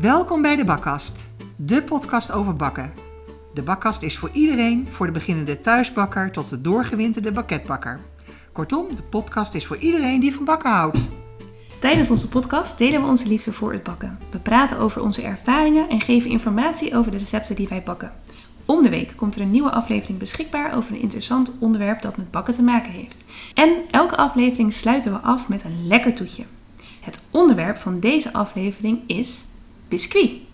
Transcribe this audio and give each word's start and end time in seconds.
Welkom 0.00 0.42
bij 0.42 0.56
de 0.56 0.64
Bakkast, 0.64 1.30
de 1.56 1.82
podcast 1.82 2.32
over 2.32 2.56
bakken. 2.56 2.92
De 3.54 3.62
Bakkast 3.62 4.02
is 4.02 4.18
voor 4.18 4.30
iedereen, 4.32 4.88
voor 4.90 5.06
de 5.06 5.12
beginnende 5.12 5.60
thuisbakker 5.60 6.30
tot 6.32 6.48
de 6.48 6.60
doorgewinterde 6.60 7.32
bakketbakker. 7.32 8.00
Kortom, 8.52 8.86
de 8.96 9.02
podcast 9.02 9.54
is 9.54 9.66
voor 9.66 9.76
iedereen 9.76 10.20
die 10.20 10.34
van 10.34 10.44
bakken 10.44 10.70
houdt. 10.70 10.98
Tijdens 11.78 12.10
onze 12.10 12.28
podcast 12.28 12.78
delen 12.78 13.00
we 13.00 13.08
onze 13.08 13.28
liefde 13.28 13.52
voor 13.52 13.72
het 13.72 13.82
bakken. 13.82 14.18
We 14.30 14.38
praten 14.38 14.78
over 14.78 15.02
onze 15.02 15.22
ervaringen 15.22 15.88
en 15.88 16.00
geven 16.00 16.30
informatie 16.30 16.96
over 16.96 17.10
de 17.10 17.18
recepten 17.18 17.56
die 17.56 17.68
wij 17.68 17.82
bakken. 17.82 18.12
Om 18.64 18.82
de 18.82 18.88
week 18.88 19.12
komt 19.16 19.34
er 19.34 19.40
een 19.40 19.50
nieuwe 19.50 19.70
aflevering 19.70 20.18
beschikbaar 20.18 20.74
over 20.74 20.94
een 20.94 21.00
interessant 21.00 21.52
onderwerp 21.58 22.02
dat 22.02 22.16
met 22.16 22.30
bakken 22.30 22.54
te 22.54 22.62
maken 22.62 22.92
heeft. 22.92 23.24
En 23.54 23.76
elke 23.90 24.16
aflevering 24.16 24.72
sluiten 24.72 25.12
we 25.12 25.18
af 25.18 25.48
met 25.48 25.64
een 25.64 25.86
lekker 25.86 26.14
toetje. 26.14 26.44
Het 27.00 27.22
onderwerp 27.30 27.76
van 27.76 28.00
deze 28.00 28.32
aflevering 28.32 29.00
is 29.06 29.46
biscuit. 29.88 30.46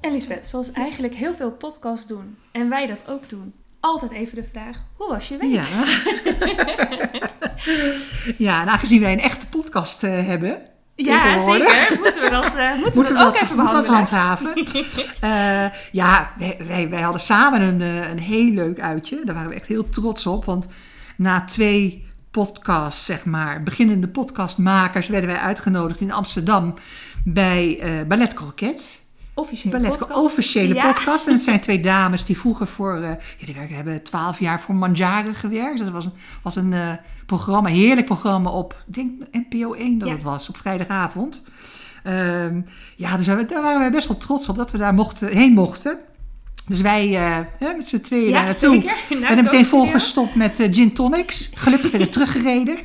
En 0.00 0.12
Lisbeth, 0.12 0.46
zoals 0.46 0.72
eigenlijk 0.72 1.14
heel 1.14 1.34
veel 1.34 1.50
podcasts 1.50 2.06
doen 2.06 2.38
en 2.52 2.68
wij 2.68 2.86
dat 2.86 3.08
ook 3.08 3.28
doen, 3.28 3.54
altijd 3.82 4.12
even 4.12 4.34
de 4.34 4.48
vraag: 4.52 4.76
hoe 4.96 5.08
was 5.08 5.28
je 5.28 5.36
week? 5.36 5.50
Ja. 5.50 5.64
ja, 8.46 8.60
en 8.60 8.68
aangezien 8.68 9.00
wij 9.00 9.12
een 9.12 9.20
echte 9.20 9.46
podcast 9.46 10.02
eh, 10.02 10.26
hebben. 10.26 10.62
Ja, 10.94 11.38
zeker. 11.38 11.98
Moeten 12.02 12.22
we 12.22 12.30
dat, 12.30 12.54
eh, 12.54 12.74
moeten 12.74 13.02
we 13.02 13.08
dat 13.08 13.26
ook 13.26 13.34
dat, 13.34 13.42
even 13.42 13.56
dat 13.56 13.66
behandelen? 13.66 13.96
handhaven? 13.96 14.54
Eh, 15.20 15.64
ja, 15.92 16.32
wij, 16.38 16.56
wij, 16.66 16.88
wij 16.88 17.00
hadden 17.00 17.20
samen 17.20 17.60
een, 17.60 17.80
een 17.80 18.18
heel 18.18 18.50
leuk 18.50 18.80
uitje. 18.80 19.20
Daar 19.24 19.34
waren 19.34 19.50
we 19.50 19.54
echt 19.54 19.66
heel 19.66 19.88
trots 19.88 20.26
op. 20.26 20.44
Want 20.44 20.66
na 21.16 21.44
twee 21.44 22.06
podcasts, 22.30 23.04
zeg 23.04 23.24
maar, 23.24 23.62
beginnende 23.62 24.08
podcastmakers, 24.08 25.08
werden 25.08 25.30
wij 25.30 25.38
uitgenodigd 25.38 26.00
in 26.00 26.12
Amsterdam 26.12 26.74
bij 27.24 27.80
Ballet 28.08 28.34
Croquet. 28.34 29.01
Officiële 29.34 29.76
Ballet 29.76 29.98
podcast. 29.98 30.20
officiële 30.20 30.74
Ja. 30.74 30.86
podcast. 30.86 31.26
En 31.26 31.32
het 31.32 31.42
zijn 31.42 31.60
twee 31.66 31.80
dames 31.80 32.24
die 32.24 32.38
vroeger 32.38 32.66
voor, 32.66 32.96
eh, 32.96 33.02
ja, 33.38 33.46
die 33.46 33.54
werken, 33.54 33.74
hebben 33.76 34.02
twaalf 34.02 34.38
jaar 34.40 34.60
voor 34.60 34.74
Manjaren 34.74 35.34
gewerkt. 35.34 35.78
Dat 35.78 35.88
was 35.90 36.04
een, 36.04 36.12
was 36.42 36.56
een 36.56 36.72
eh, 36.72 36.92
programma, 37.26 37.68
een 37.68 37.74
heerlijk 37.74 38.06
programma 38.06 38.50
op, 38.50 38.82
ik 38.86 38.94
denk 38.94 39.10
NPO 39.30 39.72
1 39.74 39.98
dat 39.98 40.08
Ja. 40.08 40.14
het 40.14 40.22
was, 40.22 40.48
op 40.48 40.56
vrijdagavond. 40.56 41.44
Ehm, 42.02 42.60
ja, 42.96 43.16
dus 43.16 43.26
we- 43.26 43.46
daar 43.46 43.62
waren 43.62 43.84
we 43.84 43.90
best 43.90 44.08
wel 44.08 44.16
trots 44.16 44.48
op 44.48 44.56
dat 44.56 44.70
we 44.70 44.78
daar 44.78 44.94
mochten, 44.94 45.28
heen 45.28 45.52
mochten. 45.52 45.98
Dus 46.66 46.80
wij 46.80 47.06
hè, 47.58 47.74
met 47.76 47.88
z'n 47.88 48.00
tweeën 48.00 48.30
daar 48.32 48.40
Ja, 48.40 48.44
naartoe. 48.46 48.74
zeker. 48.74 48.96
We 49.08 49.14
Nou, 49.14 49.26
hebben 49.26 49.44
meteen 49.44 49.66
volgestopt 49.66 50.34
met 50.34 50.68
gin 50.70 50.92
tonics. 50.92 51.50
Gelukkig 51.54 51.90
weer 51.90 52.10
teruggereden. 52.16 52.76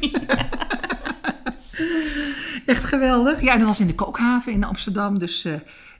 Echt 2.66 2.84
geweldig. 2.84 3.42
Ja, 3.42 3.52
en 3.54 3.58
dat 3.60 3.68
was 3.68 3.80
in 3.80 3.88
de 3.88 3.96
Kookhaven 3.96 4.52
in 4.52 4.64
Amsterdam. 4.64 5.20
Dus 5.20 5.46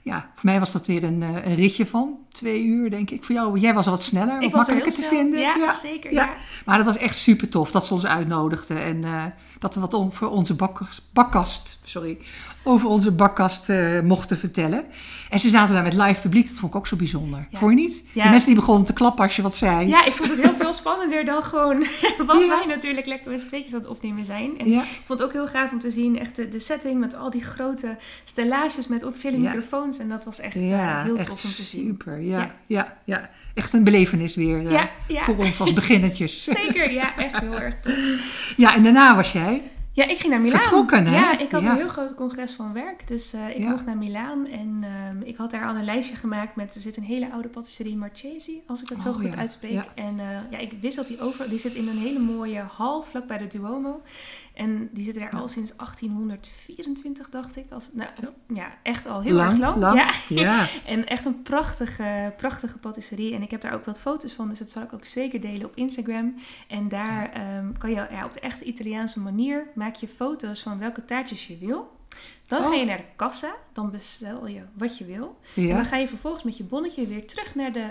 ja, 0.02 0.30
voor 0.34 0.44
mij 0.44 0.58
was 0.58 0.72
dat 0.72 0.86
weer 0.86 1.04
een, 1.04 1.22
eh, 1.22 1.46
een 1.46 1.54
ritje 1.54 1.86
van 1.86 2.18
twee 2.32 2.64
uur, 2.64 2.90
denk 2.90 3.10
ik. 3.10 3.24
Voor 3.24 3.34
jou, 3.34 3.58
jij 3.58 3.74
was 3.74 3.86
wat 3.86 4.02
sneller, 4.02 4.42
Ik 4.42 4.52
wat 4.52 4.68
er 4.68 4.74
makkelijker 4.74 4.92
te 4.92 5.14
vinden. 5.16 5.40
Ja, 5.40 5.74
zeker. 5.74 6.12
ja. 6.12 6.24
Ja. 6.24 6.34
Maar 6.64 6.76
dat 6.76 6.86
was 6.86 6.96
echt 6.96 7.16
super 7.16 7.48
tof 7.48 7.70
dat 7.70 7.86
ze 7.86 7.94
ons 7.94 8.06
uitnodigden. 8.06 8.82
En 8.82 9.04
eh, 9.04 9.24
dat 9.58 9.74
we 9.74 9.80
wat 9.80 9.94
om, 9.94 10.12
voor 10.12 10.28
onze 10.30 10.54
bakkast, 10.54 11.02
bakkast, 11.12 11.80
sorry, 11.84 12.18
over 12.68 12.88
onze 12.88 13.12
bakkast 13.12 13.68
eh, 13.68 14.00
mochten 14.00 14.38
vertellen. 14.38 14.84
En 15.30 15.38
ze 15.38 15.48
zaten 15.48 15.74
daar 15.74 15.82
met 15.82 15.92
live 15.94 16.20
publiek. 16.20 16.48
Dat 16.48 16.56
vond 16.58 16.72
ik 16.72 16.78
ook 16.78 16.86
zo 16.86 16.96
bijzonder. 16.96 17.46
Ja. 17.50 17.58
Vond 17.58 17.70
je 17.78 17.86
niet? 17.86 18.04
Ja. 18.12 18.22
De 18.24 18.28
mensen 18.28 18.48
die 18.48 18.58
begonnen 18.58 18.84
te 18.86 18.92
klappen 18.92 19.24
als 19.24 19.36
je 19.36 19.42
wat 19.42 19.54
zei. 19.56 19.88
Ja, 19.88 20.04
ik 20.04 20.12
vond 20.12 20.30
het 20.30 20.40
heel 20.40 20.54
veel 20.54 20.72
spannender 20.72 21.24
dan 21.24 21.42
gewoon 21.42 21.78
wat 22.26 22.40
Ja. 22.40 22.48
wij 22.48 22.64
natuurlijk 22.66 23.06
lekker 23.06 23.30
met 23.30 23.40
z'n 23.40 23.46
tweetjes 23.46 23.74
aan 23.74 23.80
het 23.80 23.88
opnemen 23.88 24.24
zijn. 24.24 24.58
En 24.58 24.66
ik 24.66 24.82
vond 25.04 25.18
het 25.18 25.22
ook 25.28 25.32
heel 25.32 25.46
gaaf 25.46 25.72
om 25.72 25.78
te 25.78 25.90
zien, 25.90 26.18
echt 26.18 26.36
de, 26.36 26.48
de 26.48 26.58
setting 26.58 27.00
met 27.00 27.16
al 27.16 27.30
die 27.30 27.42
grote 27.44 27.96
stellages 28.24 28.86
met 28.88 29.04
officiële 29.04 29.38
microfoons. 29.38 29.98
En 29.98 30.08
dat 30.08 30.24
was 30.24 30.40
echt 30.40 30.54
eh, 30.56 31.02
heel 31.02 31.16
echt 31.16 31.28
tof 31.28 31.44
om 31.44 31.50
te 31.50 31.62
zien. 31.62 31.86
super. 31.86 32.20
Ja, 32.20 32.50
ja. 32.66 32.96
Ja. 33.04 33.30
Echt 33.54 33.72
een 33.72 33.84
belevenis 33.84 34.34
weer 34.34 34.66
eh, 34.66 34.82
voor 35.22 35.36
ons 35.36 35.60
als 35.60 35.72
beginnertjes. 35.72 36.44
Zeker, 36.62 36.92
ja, 36.92 37.16
echt 37.16 37.40
heel 37.40 37.58
erg 37.60 37.74
tof. 37.82 37.94
Ja, 38.56 38.74
en 38.74 38.82
daarna 38.82 39.16
was 39.16 39.32
jij. 39.32 39.62
Ja, 39.98 40.06
ik 40.06 40.18
ging 40.18 40.32
naar 40.32 40.40
Milaan. 40.42 40.60
Vertrokken, 40.60 41.06
hè? 41.06 41.14
Ja, 41.16 41.38
ik 41.38 41.50
had 41.50 41.62
Ja. 41.62 41.70
een 41.70 41.76
heel 41.76 41.88
groot 41.88 42.14
congres 42.14 42.52
van 42.52 42.72
werk. 42.72 43.06
Dus 43.08 43.32
eh, 43.32 43.48
ik 43.48 43.58
Ja. 43.58 43.70
mocht 43.70 43.86
naar 43.86 43.96
Milaan. 43.96 44.46
En 44.46 44.78
ehm, 44.82 45.22
ik 45.22 45.36
had 45.36 45.50
daar 45.50 45.66
al 45.66 45.74
een 45.74 45.84
lijstje 45.84 46.16
gemaakt 46.16 46.56
met... 46.56 46.74
Er 46.74 46.80
zit 46.80 46.96
een 46.96 47.02
hele 47.02 47.30
oude 47.32 47.48
patisserie 47.48 47.96
Marchesi, 47.96 48.62
als 48.66 48.80
ik 48.82 48.88
dat 48.88 48.98
zo 49.00 49.08
Oh, 49.08 49.14
goed 49.14 49.32
ja. 49.32 49.36
uitspreek. 49.36 49.84
En 49.94 50.20
eh, 50.20 50.26
ja, 50.50 50.58
ik 50.58 50.72
wist 50.80 50.96
dat 50.96 51.06
die 51.06 51.20
over... 51.20 51.48
Die 51.48 51.58
zit 51.58 51.74
in 51.74 51.88
een 51.88 51.98
hele 51.98 52.18
mooie 52.18 52.60
hal 52.60 53.02
vlakbij 53.02 53.38
de 53.38 53.46
Duomo. 53.46 54.02
En 54.58 54.88
die 54.92 55.04
zitten 55.04 55.22
daar 55.22 55.32
Ja. 55.34 55.38
al 55.40 55.48
sinds 55.48 55.72
1824, 55.76 57.28
dacht 57.30 57.56
ik. 57.56 57.64
Als, 57.70 57.90
nou, 57.92 58.10
of- 58.22 58.32
Ja. 58.56 58.68
echt 58.82 59.06
al 59.06 59.20
heel 59.20 59.34
lang, 59.34 59.50
erg 59.50 59.58
lang. 59.58 59.76
lang. 59.76 59.98
Ja. 59.98 60.12
Ja. 60.28 60.68
En 60.86 61.06
echt 61.06 61.24
een 61.24 61.42
prachtige, 61.42 62.34
prachtige 62.36 62.78
patisserie. 62.78 63.34
En 63.34 63.42
ik 63.42 63.50
heb 63.50 63.60
daar 63.60 63.74
ook 63.74 63.84
wat 63.84 64.00
foto's 64.00 64.32
van, 64.32 64.48
dus 64.48 64.58
dat 64.58 64.70
zal 64.70 64.82
ik 64.82 64.92
ook 64.92 65.04
zeker 65.04 65.40
delen 65.40 65.66
op 65.66 65.76
Instagram. 65.76 66.34
En 66.68 66.88
daar 66.88 67.32
ehm, 67.32 67.72
kan 67.78 67.90
je 67.90 68.06
ja, 68.10 68.24
op 68.24 68.32
de 68.32 68.40
echte 68.40 68.64
Italiaanse 68.64 69.20
manier 69.20 69.66
maak 69.74 69.94
je 69.94 70.08
foto's 70.08 70.62
van 70.62 70.78
welke 70.78 71.04
taartjes 71.04 71.46
je 71.46 71.58
wil. 71.58 71.96
Dan 72.46 72.58
Oh. 72.62 72.68
ga 72.68 72.74
je 72.74 72.84
naar 72.84 72.96
de 72.96 73.04
kassa, 73.16 73.54
dan 73.72 73.90
bestel 73.90 74.46
je 74.46 74.60
wat 74.72 74.98
je 74.98 75.04
wil. 75.04 75.38
En 75.54 75.68
dan 75.68 75.84
ga 75.84 75.96
je 75.96 76.08
vervolgens 76.08 76.42
met 76.44 76.56
je 76.56 76.64
bonnetje 76.64 77.06
weer 77.06 77.26
terug 77.26 77.54
naar 77.54 77.72
de 77.72 77.86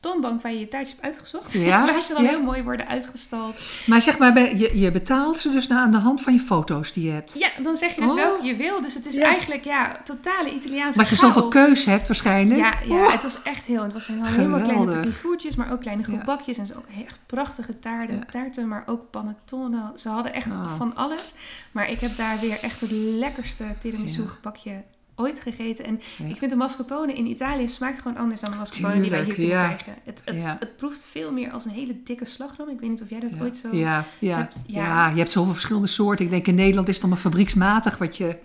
toonbank 0.00 0.42
waar 0.42 0.52
je 0.52 0.58
je 0.58 0.68
taartjes 0.68 0.92
hebt 0.92 1.04
uitgezocht. 1.04 1.52
Ja, 1.52 1.84
waar 1.92 2.02
ze 2.02 2.12
dan 2.14 2.22
ja. 2.22 2.28
heel 2.28 2.42
mooi 2.42 2.62
worden 2.62 2.86
uitgestald. 2.88 3.62
Maar 3.86 4.02
zeg 4.02 4.18
maar, 4.18 4.56
je, 4.56 4.78
je 4.78 4.90
betaalt 4.92 5.38
ze 5.38 5.50
dus 5.50 5.70
aan 5.70 5.90
de 5.90 5.96
hand 5.98 6.22
van 6.22 6.32
je 6.32 6.40
foto's 6.40 6.92
die 6.92 7.04
je 7.04 7.10
hebt. 7.10 7.34
Ja, 7.38 7.48
dan 7.62 7.76
zeg 7.76 7.94
je 7.94 8.00
dus 8.00 8.10
Oh. 8.10 8.16
welke 8.16 8.46
je 8.46 8.56
wil. 8.56 8.80
Dus 8.82 8.94
het 8.94 9.06
is 9.06 9.14
Ja. 9.14 9.24
eigenlijk 9.24 9.64
ja, 9.64 10.00
totale 10.04 10.52
Italiaanse 10.54 10.98
Omdat 10.98 11.08
je 11.08 11.16
chaos. 11.16 11.34
zoveel 11.34 11.48
keuze 11.48 11.90
hebt 11.90 12.06
waarschijnlijk. 12.06 12.60
Ja, 12.60 12.74
ja 12.84 13.04
Oh. 13.04 13.12
het 13.12 13.22
was 13.22 13.42
echt 13.42 13.64
heel. 13.66 13.82
Het 13.82 13.92
was 13.92 14.06
helemaal, 14.06 14.30
helemaal 14.30 14.60
kleine 14.60 14.96
petit 14.96 15.14
voertjes, 15.14 15.56
maar 15.56 15.72
ook 15.72 15.80
kleine 15.80 16.04
gebakjes. 16.04 16.58
En 16.58 16.66
ze 16.66 16.76
ook 16.76 16.86
echt 17.04 17.18
prachtige 17.26 17.78
taarten, 17.78 18.26
taarten, 18.30 18.68
maar 18.68 18.82
ook 18.86 19.10
panettone. 19.10 19.92
Ze 19.96 20.08
hadden 20.08 20.32
echt 20.34 20.56
Ah. 20.56 20.76
van 20.76 20.94
alles. 20.96 21.32
Maar 21.72 21.90
ik 21.90 22.00
heb 22.00 22.16
daar 22.16 22.38
weer 22.40 22.58
echt 22.62 22.80
het 22.80 22.90
lekkerste 22.90 23.64
tiramisu 23.80 24.28
gebakje 24.28 24.82
ooit 25.18 25.40
gegeten. 25.40 25.84
En 25.84 26.00
Ja. 26.16 26.24
ik 26.24 26.36
vind 26.36 26.50
de 26.50 26.56
mascarpone 26.56 27.12
in 27.14 27.26
Italië 27.26 27.68
smaakt 27.68 28.00
gewoon 28.00 28.16
anders 28.16 28.40
dan 28.40 28.50
de 28.50 28.56
mascarpone 28.56 29.00
die 29.00 29.10
wij 29.10 29.24
hier 29.24 29.34
kunnen 29.34 29.52
ja. 29.52 29.66
krijgen. 29.66 29.94
Het, 30.04 30.22
het, 30.24 30.42
Ja. 30.42 30.56
het 30.60 30.76
proeft 30.76 31.04
veel 31.06 31.32
meer 31.32 31.50
als 31.50 31.64
een 31.64 31.70
hele 31.70 32.02
dikke 32.04 32.24
slagroom. 32.24 32.68
Ik 32.68 32.80
weet 32.80 32.90
niet 32.90 33.02
of 33.02 33.10
jij 33.10 33.20
dat 33.20 33.40
ooit 33.40 33.56
zo... 33.56 33.68
Ja, 33.76 34.04
ja. 34.18 34.36
hebt- 34.36 34.56
ja. 34.66 34.84
ja. 34.84 35.08
je 35.08 35.18
hebt 35.18 35.32
zoveel 35.32 35.52
verschillende 35.52 35.86
soorten. 35.88 36.24
Ik 36.24 36.30
denk 36.30 36.46
in 36.46 36.54
Nederland 36.54 36.88
is 36.88 36.94
het 36.94 37.02
allemaal 37.04 37.22
fabrieksmatig 37.22 37.98
wat 37.98 38.16
je 38.16 38.36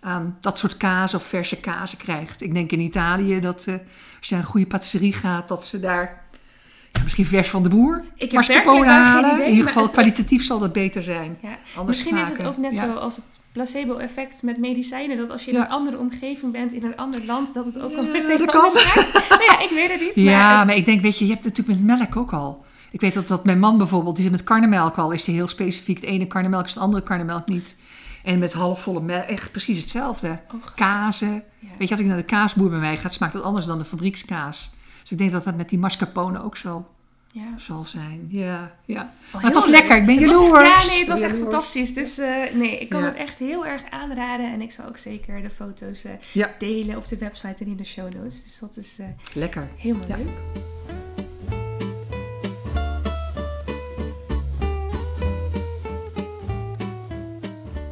aan 0.00 0.38
dat 0.40 0.58
soort 0.58 0.76
kaas 0.76 1.14
of 1.14 1.22
verse 1.22 1.60
kazen 1.60 1.98
krijgt. 1.98 2.42
Ik 2.42 2.54
denk 2.54 2.72
in 2.72 2.80
Italië 2.80 3.40
dat 3.40 3.64
eh, 3.66 3.74
als 4.18 4.28
je 4.28 4.34
naar 4.34 4.44
een 4.44 4.50
goede 4.50 4.66
patisserie 4.66 5.12
gaat, 5.12 5.48
dat 5.48 5.64
ze 5.66 5.80
daar 5.80 6.21
ja, 6.92 7.02
misschien 7.02 7.26
vers 7.26 7.48
van 7.48 7.62
de 7.62 7.68
boer 7.68 8.04
Ik 8.16 8.32
halen. 8.32 9.32
idee, 9.34 9.44
in 9.44 9.50
ieder 9.50 9.64
maar 9.64 9.72
geval 9.72 9.82
het- 9.82 9.96
het- 9.96 10.00
kwalitatief 10.00 10.44
zal 10.44 10.58
dat 10.58 10.72
beter 10.72 11.02
zijn. 11.02 11.38
Ja. 11.42 11.82
Misschien 11.86 12.16
is 12.18 12.28
het 12.28 12.42
ook 12.46 12.56
net 12.56 12.74
Ja. 12.74 12.84
zo 12.84 12.92
als 12.94 13.16
het 13.16 13.24
placebo-effect 13.52 14.42
met 14.42 14.58
medicijnen. 14.58 15.16
Dat 15.16 15.30
als 15.30 15.44
je 15.44 15.50
in 15.50 15.56
een 15.56 15.68
andere 15.68 15.98
omgeving 15.98 16.52
bent, 16.52 16.72
in 16.72 16.84
een 16.84 16.96
ander 16.96 17.24
land, 17.26 17.54
dat 17.54 17.66
het 17.66 17.78
ook 17.80 17.94
al 17.96 18.02
meteen 18.04 18.38
dat 18.38 18.50
kan. 18.50 18.70
nou 19.28 19.42
ja, 19.48 19.60
ik 19.60 19.70
weet 19.74 19.90
het 19.90 20.00
niet. 20.00 20.14
Ja, 20.14 20.56
maar 20.56 20.66
maar, 20.66 20.76
ik 20.76 20.84
denk, 20.84 21.00
weet 21.02 21.18
je, 21.18 21.24
je 21.26 21.32
hebt 21.32 21.44
het 21.44 21.56
natuurlijk 21.56 21.86
met 21.86 21.98
melk 21.98 22.16
ook 22.16 22.32
al. 22.32 22.64
Ik 22.90 23.00
weet 23.00 23.14
dat, 23.14 23.26
dat 23.26 23.44
mijn 23.44 23.58
man 23.58 23.78
bijvoorbeeld, 23.78 24.14
die 24.14 24.24
zit 24.24 24.32
met 24.32 24.44
karnemelk 24.44 24.96
al, 24.98 25.10
is 25.10 25.24
die 25.24 25.34
heel 25.34 25.48
specifiek. 25.48 25.96
Het 26.00 26.04
ene 26.06 26.26
karnemelk 26.26 26.64
is 26.66 26.74
het 26.74 26.82
andere 26.82 27.02
karnemelk 27.02 27.48
niet. 27.48 27.76
En 28.24 28.38
met 28.38 28.52
halfvolle 28.52 29.00
melk, 29.00 29.24
echt 29.24 29.50
precies 29.50 29.76
hetzelfde. 29.78 30.28
Oh. 30.54 30.60
Kazen. 30.74 31.42
Ja. 31.58 31.68
Weet 31.78 31.88
je, 31.88 31.94
als 31.94 32.02
ik 32.02 32.08
naar 32.08 32.16
de 32.16 32.22
kaasboer 32.22 32.70
bij 32.70 32.78
mij 32.78 32.96
ga, 32.96 33.08
smaakt 33.08 33.32
dat 33.32 33.42
anders 33.42 33.66
dan 33.66 33.78
de 33.78 33.84
fabriekskaas. 33.84 34.70
Dus 35.02 35.12
ik 35.12 35.18
denk 35.18 35.30
dat 35.32 35.44
dat 35.44 35.56
met 35.56 35.68
die 35.68 35.78
mascarpone 35.78 36.42
ook 36.42 36.56
zo 36.56 36.86
Ja. 37.32 37.58
zal 37.58 37.84
zijn. 37.84 38.26
Ja, 38.30 38.72
ja. 38.84 39.12
Oh, 39.26 39.32
Maar 39.32 39.42
het 39.42 39.54
was 39.54 39.66
leuk. 39.66 39.74
lekker, 39.74 39.96
ik 39.96 40.06
ben 40.06 40.18
jaloers. 40.18 40.60
Ja, 40.62 40.84
nee, 40.86 40.98
het 40.98 41.08
was 41.08 41.20
echt 41.20 41.36
fantastisch. 41.36 41.94
Dus 41.94 42.18
eh, 42.18 42.52
nee, 42.54 42.78
ik 42.78 42.88
kan 42.88 43.00
Ja. 43.00 43.06
het 43.06 43.14
echt 43.16 43.38
heel 43.38 43.66
erg 43.66 43.82
aanraden. 43.90 44.52
En 44.52 44.60
ik 44.60 44.72
zal 44.72 44.86
ook 44.86 44.98
zeker 44.98 45.42
de 45.42 45.50
foto's 45.50 46.04
eh, 46.04 46.12
Ja. 46.32 46.50
delen 46.58 46.96
op 46.96 47.08
de 47.08 47.16
website 47.18 47.64
en 47.64 47.66
in 47.70 47.76
de 47.76 47.84
show 47.84 48.12
notes. 48.14 48.42
Dus 48.42 48.58
dat 48.58 48.76
is 48.76 48.98
eh, 48.98 49.06
Lekker. 49.34 49.68
helemaal 49.76 50.06
leuk. 50.08 50.28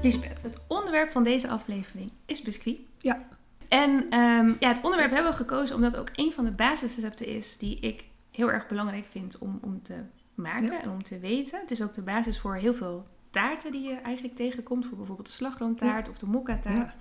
Lisbeth, 0.03 0.43
het 0.43 0.59
onderwerp 0.67 1.11
van 1.11 1.23
deze 1.25 1.49
aflevering 1.49 2.11
is 2.27 2.43
biscuit. 2.43 2.77
Ja. 2.99 3.23
En 3.71 4.07
ehm, 4.11 4.53
ja, 4.61 4.69
het 4.69 4.81
onderwerp 4.83 5.11
hebben 5.13 5.31
we 5.31 5.37
gekozen 5.37 5.75
omdat 5.77 5.97
ook 5.97 6.09
een 6.15 6.33
van 6.33 6.45
de 6.45 6.51
basisrecepten 6.51 7.27
is 7.27 7.59
die 7.59 7.79
ik 7.81 8.05
heel 8.31 8.51
erg 8.51 8.69
belangrijk 8.69 9.07
vind 9.11 9.39
om, 9.39 9.59
om 9.63 9.83
te 9.83 9.95
maken 10.35 10.65
Ja. 10.73 10.83
en 10.83 10.91
om 10.91 11.03
te 11.03 11.19
weten. 11.19 11.61
Het 11.61 11.71
is 11.71 11.83
ook 11.83 11.95
de 11.95 12.03
basis 12.03 12.41
voor 12.41 12.55
heel 12.57 12.75
veel 12.75 13.07
taarten 13.31 13.73
die 13.73 13.89
je 13.89 13.95
eigenlijk 13.95 14.37
tegenkomt. 14.37 14.87
Voor 14.87 14.97
bijvoorbeeld 14.97 15.27
de 15.27 15.33
slagroomtaart 15.33 16.09
of 16.09 16.19
de 16.19 16.27
mokka-taart. 16.27 16.97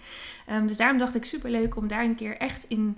Ehm, 0.45 0.67
dus 0.67 0.77
daarom 0.77 0.97
dacht 0.97 1.15
ik 1.15 1.25
superleuk 1.25 1.75
om 1.75 1.87
daar 1.87 2.03
een 2.03 2.15
keer 2.15 2.37
echt 2.37 2.65
in 2.67 2.97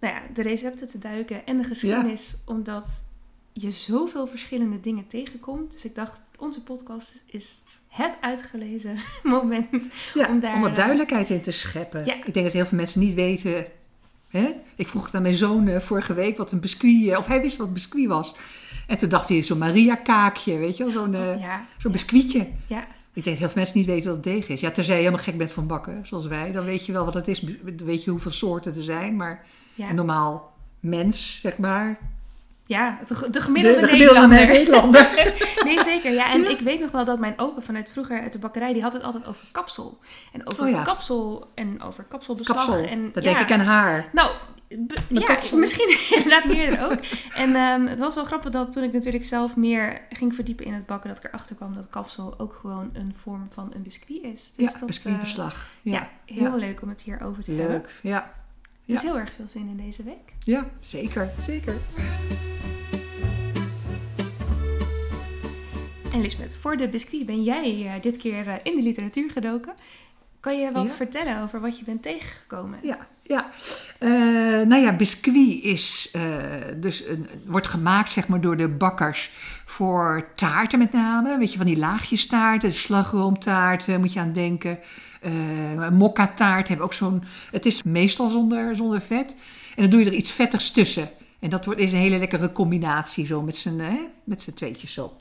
nou 0.00 0.14
ja, 0.14 0.22
de 0.34 0.42
recepten 0.42 0.88
te 0.88 0.98
duiken 0.98 1.46
en 1.46 1.56
de 1.56 1.64
geschiedenis. 1.64 2.36
Omdat 2.44 3.04
je 3.52 3.70
zoveel 3.70 4.26
verschillende 4.26 4.80
dingen 4.80 5.06
tegenkomt. 5.06 5.72
Dus 5.72 5.84
ik 5.84 5.94
dacht, 5.94 6.20
onze 6.38 6.62
podcast 6.62 7.22
is 7.26 7.62
het 7.96 8.16
uitgelezen 8.20 8.98
moment 9.22 9.88
Ja, 10.14 10.28
om 10.28 10.40
daar, 10.40 10.54
om 10.54 10.60
wat 10.60 10.70
eh, 10.70 10.76
duidelijkheid 10.76 11.30
in 11.30 11.40
te 11.40 11.52
scheppen. 11.52 12.04
Ja. 12.04 12.14
Ik 12.14 12.34
denk 12.34 12.44
dat 12.46 12.54
heel 12.54 12.66
veel 12.66 12.78
mensen 12.78 13.00
niet 13.00 13.14
weten. 13.14 13.66
Hè? 14.28 14.48
Ik 14.76 14.88
vroeg 14.88 15.04
het 15.04 15.14
aan 15.14 15.22
mijn 15.22 15.34
zoon 15.34 15.68
eh, 15.68 15.80
vorige 15.80 16.14
week 16.14 16.36
wat 16.36 16.52
een 16.52 16.60
biscuit, 16.60 17.08
eh, 17.08 17.18
of 17.18 17.26
hij 17.26 17.40
wist 17.40 17.56
wat 17.56 17.66
een 17.66 17.72
biscuit 17.72 18.06
was. 18.06 18.36
En 18.86 18.98
toen 18.98 19.08
dacht 19.08 19.28
hij 19.28 19.42
zo'n 19.42 19.58
Maria-kaakje, 19.58 20.56
weet 20.58 20.76
je 20.76 20.84
wel, 20.84 20.92
zo'n 20.92 21.12
ja, 21.38 21.66
zo'n 21.78 21.92
biscuitje. 21.92 22.46
ja, 22.66 22.86
Ik 23.12 23.24
denk 23.24 23.26
dat 23.26 23.36
heel 23.36 23.46
veel 23.46 23.50
mensen 23.54 23.78
niet 23.78 23.86
weten 23.86 24.06
wat 24.06 24.24
het 24.24 24.24
deeg 24.34 24.48
is. 24.48 24.60
Ja, 24.60 24.70
tenzij 24.70 24.94
je 24.94 25.00
helemaal 25.02 25.24
gek 25.24 25.38
bent 25.38 25.52
van 25.52 25.66
bakken, 25.66 26.00
zoals 26.06 26.26
wij. 26.26 26.52
Dan 26.52 26.64
weet 26.64 26.86
je 26.86 26.92
wel 26.92 27.04
wat 27.04 27.14
het 27.14 27.28
is. 27.28 27.40
Dan 27.40 27.86
weet 27.86 28.04
je 28.04 28.10
hoeveel 28.10 28.30
soorten 28.30 28.74
er 28.74 28.82
zijn. 28.82 29.16
Maar 29.16 29.44
een 29.76 29.94
normaal 29.94 30.52
mens, 30.80 31.40
zeg 31.40 31.58
maar. 31.58 31.98
Ja 32.66 32.98
de, 33.08 33.14
de 33.20 33.30
De, 33.30 33.40
gemiddelde, 33.40 33.80
de 33.80 33.86
gemiddelde 33.88 34.26
Nederlander. 34.28 34.56
Nederlander. 34.58 35.34
nee, 35.66 35.80
zeker. 35.82 36.12
Ja, 36.12 36.32
en 36.32 36.42
Ja. 36.42 36.48
ik 36.48 36.60
weet 36.60 36.80
nog 36.80 36.90
wel 36.90 37.04
dat 37.04 37.18
mijn 37.18 37.34
opa 37.36 37.60
vanuit 37.60 37.90
vroeger 37.90 38.20
uit 38.20 38.32
de 38.32 38.38
bakkerij, 38.38 38.72
die 38.72 38.82
had 38.82 38.92
het 38.92 39.02
altijd 39.02 39.26
over 39.26 39.46
kapsel. 39.52 39.98
En 40.32 40.46
over 40.48 40.64
Oh 40.64 40.70
ja. 40.70 40.82
kapsel 40.82 41.50
en 41.54 41.82
over 41.82 42.04
kapselbeslag. 42.04 42.56
Kapsel, 42.66 42.84
en, 42.84 43.10
dat 43.12 43.24
ja, 43.24 43.32
denk 43.34 43.44
ik 43.48 43.52
aan 43.52 43.60
haar. 43.66 44.08
Nou, 44.12 44.30
ja, 45.08 45.26
kapsel. 45.26 45.58
misschien 45.58 45.96
inderdaad 46.16 46.44
meerdere 46.44 46.84
ook. 46.90 46.98
En 47.34 47.54
ehm, 47.56 47.86
het 47.86 47.98
was 47.98 48.14
wel 48.14 48.24
grappig 48.24 48.50
dat 48.50 48.72
toen 48.72 48.82
ik 48.82 48.92
natuurlijk 48.92 49.24
zelf 49.24 49.56
meer 49.56 50.00
ging 50.10 50.34
verdiepen 50.34 50.64
in 50.66 50.72
het 50.72 50.86
bakken, 50.86 51.08
dat 51.08 51.18
ik 51.18 51.24
erachter 51.24 51.56
kwam 51.56 51.74
dat 51.74 51.90
kapsel 51.90 52.34
ook 52.38 52.54
gewoon 52.60 52.90
een 52.92 53.14
vorm 53.22 53.46
van 53.50 53.70
een 53.74 53.82
biscuit 53.82 54.22
is. 54.22 54.52
Dus 54.56 54.72
ja, 54.72 54.78
dat, 54.78 54.86
biscuitbeslag. 54.86 55.54
eh, 55.84 55.92
Ja, 55.92 56.08
ja, 56.24 56.34
heel 56.34 56.56
leuk 56.58 56.82
om 56.82 56.88
het 56.88 57.00
hier 57.02 57.20
over 57.24 57.42
te 57.42 57.50
hebben. 57.52 57.70
leuk. 57.76 57.98
Ja. 58.02 58.32
Dus 58.86 59.02
Ja. 59.02 59.08
heel 59.10 59.18
erg 59.18 59.32
veel 59.32 59.48
zin 59.48 59.68
in 59.68 59.76
deze 59.76 60.02
week. 60.02 60.32
ja, 60.44 60.66
zeker, 60.80 61.30
zeker. 61.40 61.74
En 66.12 66.20
Lisbeth, 66.20 66.56
voor 66.60 66.76
de 66.76 66.88
biscuit 66.88 67.26
ben 67.26 67.42
jij 67.42 67.86
eh, 67.86 68.02
dit 68.02 68.16
keer 68.16 68.48
eh, 68.48 68.54
in 68.62 68.76
de 68.76 68.82
literatuur 68.82 69.30
gedoken. 69.30 69.74
Kan 70.40 70.58
je 70.60 70.72
wat 70.72 70.88
Ja. 70.88 70.94
vertellen 70.94 71.42
over 71.42 71.60
wat 71.60 71.78
je 71.78 71.84
bent 71.84 72.02
tegengekomen? 72.02 72.78
Ja, 72.82 73.06
ja. 73.22 73.50
Eh, 73.98 74.10
nou 74.66 74.76
ja, 74.76 74.92
biscuit 74.96 75.62
is 75.62 76.14
dus 76.76 77.06
een, 77.06 77.26
wordt 77.46 77.66
gemaakt 77.66 78.10
zeg 78.10 78.28
maar, 78.28 78.40
door 78.40 78.56
de 78.56 78.68
bakkers 78.68 79.30
voor 79.64 80.28
taarten 80.34 80.78
met 80.78 80.92
name. 80.92 81.38
Weet 81.38 81.50
je, 81.52 81.56
van 81.56 81.66
die 81.66 81.76
laagjes 81.78 82.26
taarten, 82.26 82.72
slagroomtaarten 82.72 84.00
moet 84.00 84.12
je 84.12 84.20
aan 84.20 84.32
denken. 84.32 84.78
Eh 85.20 85.90
mokka 85.90 86.26
taart 86.26 86.68
hebben 86.68 86.86
ook 86.86 86.92
zo'n... 86.92 87.22
Het 87.50 87.66
is 87.66 87.82
meestal 87.82 88.28
zonder, 88.28 88.76
zonder 88.76 89.00
vet. 89.00 89.36
En 89.76 89.82
dan 89.82 89.90
doe 89.90 90.00
je 90.00 90.06
er 90.06 90.12
iets 90.12 90.30
vettigs 90.30 90.70
tussen. 90.70 91.08
En 91.38 91.50
dat 91.50 91.64
wordt, 91.64 91.80
is 91.80 91.92
een 91.92 91.98
hele 91.98 92.18
lekkere 92.18 92.52
combinatie 92.52 93.26
zo 93.26 93.42
met 93.42 93.56
z'n, 93.56 93.78
hè, 93.78 93.98
met 94.24 94.42
z'n 94.42 94.54
tweetjes 94.54 94.92
zo. 94.92 95.16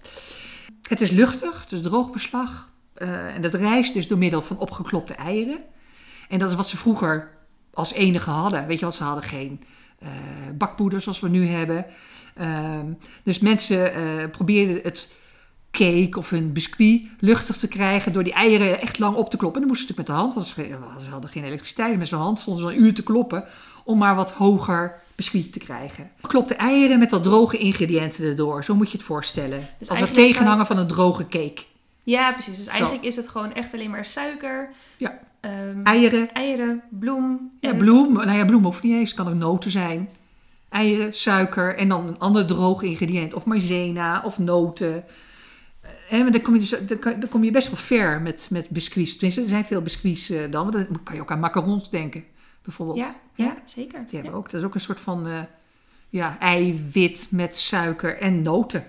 Het 0.88 1.02
is 1.02 1.12
luchtig, 1.12 1.62
het 1.62 1.72
is 1.72 1.82
droog 1.82 2.12
beslag. 2.12 2.70
Eh, 2.94 3.36
en 3.36 3.42
dat 3.42 3.54
rijst 3.54 3.94
dus 3.94 4.08
door 4.08 4.18
middel 4.18 4.42
van 4.42 4.58
opgeklopte 4.58 5.14
eieren. 5.14 5.60
En 6.30 6.40
dat 6.40 6.50
is 6.50 6.56
wat 6.56 6.68
ze 6.68 6.78
vroeger 6.78 7.32
als 7.74 7.94
enige 7.94 8.30
hadden. 8.30 8.68
Weet 8.68 8.80
je 8.80 8.86
wat, 8.86 8.96
ze 8.96 9.04
hadden 9.04 9.24
geen 9.24 9.64
eh, 10.00 10.10
bakpoeder 10.54 11.02
zoals 11.02 11.20
we 11.20 11.30
nu 11.30 11.48
hebben. 11.48 11.86
Ehm, 12.36 12.94
dus 13.24 13.40
mensen 13.40 13.92
probeerden 14.32 14.80
het 14.84 15.16
cake 15.76 16.18
of 16.20 16.30
hun 16.30 16.54
biscuit 16.54 17.02
luchtig 17.20 17.58
te 17.58 17.68
krijgen 17.68 18.14
door 18.14 18.24
die 18.24 18.34
eieren 18.34 18.82
echt 18.82 19.00
lang 19.00 19.16
op 19.16 19.30
te 19.30 19.38
kloppen. 19.38 19.62
En 19.62 19.68
dan 19.68 19.78
moesten 19.78 19.96
ze 19.96 20.02
natuurlijk 20.02 20.28
met 20.28 20.34
de 20.36 20.40
hand, 20.42 20.58
want 20.94 21.02
ze 21.04 21.10
hadden 21.10 21.30
geen 21.30 21.44
elektriciteit. 21.44 21.98
Met 21.98 22.08
zo'n 22.08 22.20
hand 22.20 22.40
stonden 22.40 22.64
ze 22.70 22.76
een 22.76 22.82
uur 22.84 22.94
te 22.94 23.04
kloppen 23.04 23.44
om 23.84 23.98
maar 23.98 24.16
wat 24.16 24.32
hoger 24.32 25.02
biscuit 25.16 25.54
te 25.54 25.60
krijgen. 25.60 26.10
Geklopte 26.22 26.56
eieren 26.56 27.00
met 27.00 27.12
wat 27.12 27.24
droge 27.24 27.58
ingrediënten 27.58 28.26
erdoor. 28.26 28.64
Zo 28.64 28.76
moet 28.76 28.92
je 28.92 28.98
het 28.98 29.06
voorstellen. 29.06 29.60
Dus 29.80 29.90
als 29.90 29.98
eigenlijk 29.98 30.28
tegenhanger 30.28 30.66
van 30.66 30.78
een 30.78 30.88
droge 30.88 31.28
cake. 31.28 31.62
Ja, 32.04 32.32
precies. 32.34 32.58
Dus 32.58 32.68
eigenlijk 32.68 33.04
is 33.04 33.16
het 33.16 33.28
gewoon 33.28 33.54
echt 33.54 33.74
alleen 33.74 33.90
maar 33.90 34.06
suiker, 34.06 34.70
Ja. 34.98 35.20
ehm, 35.40 35.80
Eieren, 35.84 36.34
eieren, 36.34 36.82
bloem. 36.90 37.52
Ja, 37.60 37.70
en- 37.72 37.78
bloem. 37.78 38.14
Nou 38.14 38.32
ja, 38.38 38.46
bloem 38.46 38.64
hoeft 38.64 38.84
niet 38.84 38.94
eens. 38.94 39.10
Het 39.12 39.20
kan 39.20 39.28
ook 39.28 39.40
noten 39.40 39.72
zijn. 39.72 40.10
Eieren, 40.70 41.14
suiker 41.14 41.76
en 41.78 41.88
dan 41.90 42.08
een 42.08 42.20
ander 42.20 42.46
droog 42.46 42.82
ingrediënt. 42.82 43.34
Of 43.34 43.46
maizena 43.46 44.22
of 44.26 44.38
noten. 44.38 45.04
Eh, 46.10 46.22
maar 46.22 46.32
dan, 46.32 46.42
kom 46.42 46.54
je 46.54 46.60
dus, 46.60 46.70
dan, 46.88 47.30
kom 47.30 47.44
je 47.44 47.52
best 47.52 47.68
wel 47.68 47.78
ver 47.78 48.22
met, 48.22 48.48
met 48.52 48.70
biscuits. 48.70 49.12
Tenminste, 49.14 49.42
er 49.42 49.48
zijn 49.48 49.66
veel 49.66 49.82
biscuits 49.82 50.30
eh, 50.30 50.52
dan. 50.52 50.64
Maar 50.64 50.72
dan 50.72 51.04
kan 51.04 51.16
je 51.16 51.22
ook 51.22 51.32
aan 51.32 51.40
macarons 51.40 51.90
denken, 51.90 52.24
bijvoorbeeld. 52.62 52.98
Ja, 52.98 53.16
ja, 53.34 53.56
zeker. 53.66 54.00
Die 54.00 54.10
hebben 54.14 54.32
Ja. 54.32 54.38
ook. 54.38 54.50
Dat 54.52 54.60
is 54.62 54.68
ook 54.68 54.74
een 54.74 54.82
soort 54.82 55.00
van 55.00 55.28
eh, 55.28 55.40
ja, 56.10 56.38
eiwit 56.40 57.28
met 57.32 57.58
suiker 57.58 58.18
en 58.18 58.42
noten. 58.42 58.86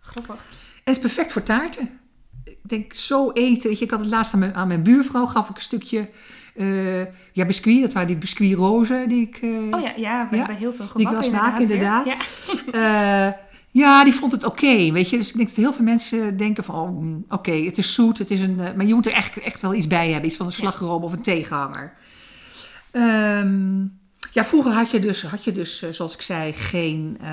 Grappig. 0.00 0.34
En 0.34 0.92
het 0.92 0.96
is 0.96 1.00
perfect 1.02 1.32
voor 1.32 1.42
taarten. 1.42 1.98
Ik 2.44 2.58
denk, 2.62 2.92
zo 2.92 3.30
eten. 3.32 3.68
Weet 3.68 3.78
je, 3.78 3.84
ik 3.84 3.90
had 3.90 4.00
het 4.00 4.08
laatst 4.08 4.32
aan 4.34 4.38
mijn, 4.38 4.54
aan 4.54 4.68
mijn 4.68 4.82
buurvrouw, 4.82 5.26
gaf 5.26 5.48
ik 5.48 5.56
een 5.56 5.62
stukje 5.62 6.08
eh, 6.54 7.32
ja, 7.32 7.44
biscuit. 7.46 7.80
Dat 7.80 7.92
waren 7.92 8.08
die 8.08 8.16
biscuitrozen 8.16 9.08
die 9.08 9.28
ik... 9.28 9.38
Oh 9.74 9.80
ja, 9.80 9.92
ja 9.96 10.28
we 10.30 10.36
Ja, 10.36 10.38
hebben 10.38 10.56
heel 10.56 10.72
veel 10.72 10.86
die 10.94 11.00
ik 11.00 11.06
gebakken 11.06 11.22
eens 11.32 11.40
maak, 11.42 11.58
inderdaad. 11.58 12.06
Ja. 12.72 13.36
Ja, 13.74 14.04
die 14.04 14.12
vond 14.12 14.32
het 14.32 14.44
oké, 14.44 14.92
weet 14.92 15.10
je. 15.10 15.16
Dus 15.16 15.28
ik 15.28 15.36
denk 15.36 15.48
dat 15.48 15.56
heel 15.56 15.72
veel 15.72 15.84
mensen 15.84 16.36
denken 16.36 16.64
van, 16.64 16.74
oh, 16.74 17.00
mm, 17.00 17.24
oké, 17.28 17.50
het 17.52 17.78
is 17.78 17.94
zoet, 17.94 18.18
het 18.18 18.30
is 18.30 18.40
een... 18.40 18.60
eh, 18.60 18.74
maar 18.74 18.86
je 18.86 18.94
moet 18.94 19.06
er 19.06 19.12
echt, 19.12 19.38
echt 19.38 19.60
wel 19.60 19.74
iets 19.74 19.86
bij 19.86 20.10
hebben. 20.10 20.26
Iets 20.26 20.36
van 20.36 20.46
een 20.46 20.52
slagroom 20.52 21.02
of 21.02 21.12
een 21.12 21.22
tegenhanger. 21.22 21.92
Ehm, 22.90 23.80
ja, 24.32 24.44
vroeger 24.44 24.72
had 24.72 24.90
je 24.90 25.00
dus, 25.00 25.22
had 25.22 25.44
je 25.44 25.52
dus 25.52 25.82
eh, 25.82 25.90
zoals 25.90 26.14
ik 26.14 26.22
zei, 26.22 26.52
geen, 26.52 27.18
eh, 27.20 27.30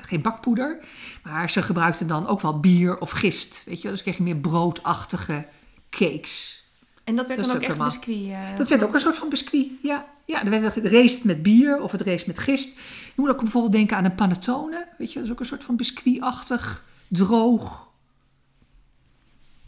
geen 0.00 0.22
bakpoeder. 0.22 0.80
Maar 1.22 1.50
ze 1.50 1.62
gebruikten 1.62 2.06
dan 2.06 2.26
ook 2.26 2.40
wel 2.40 2.60
bier 2.60 2.98
of 2.98 3.10
gist, 3.10 3.62
weet 3.66 3.82
je. 3.82 3.88
Dus 3.88 4.02
kreeg 4.02 4.16
je 4.16 4.22
meer 4.22 4.36
broodachtige 4.36 5.44
cakes. 5.90 6.64
En 7.06 7.16
dat 7.16 7.26
werd 7.26 7.38
Dat 7.40 7.48
dan 7.48 7.56
ook 7.56 7.62
echt 7.62 7.78
biscuit. 7.78 8.28
eh, 8.30 8.56
Dat 8.58 8.68
werd 8.68 8.82
ook 8.82 8.94
een 8.94 9.00
soort 9.00 9.16
van 9.16 9.28
biscuit, 9.28 9.66
ja. 9.82 10.06
Ja, 10.24 10.44
er 10.44 10.50
werd 10.50 10.74
het 10.74 10.84
reest 10.86 11.24
met 11.24 11.42
bier 11.42 11.80
of 11.80 11.92
het 11.92 12.00
reest 12.00 12.26
met 12.26 12.38
gist. 12.38 12.76
Je 12.78 13.12
moet 13.16 13.28
ook 13.30 13.40
bijvoorbeeld 13.40 13.72
denken 13.72 13.96
aan 13.96 14.04
een 14.04 14.14
panettone. 14.14 14.86
Weet 14.98 15.08
je, 15.12 15.14
dat 15.14 15.24
is 15.24 15.30
ook 15.32 15.40
een 15.40 15.46
soort 15.46 15.64
van 15.64 15.76
biscuitachtig, 15.76 16.84
droog. 17.08 17.88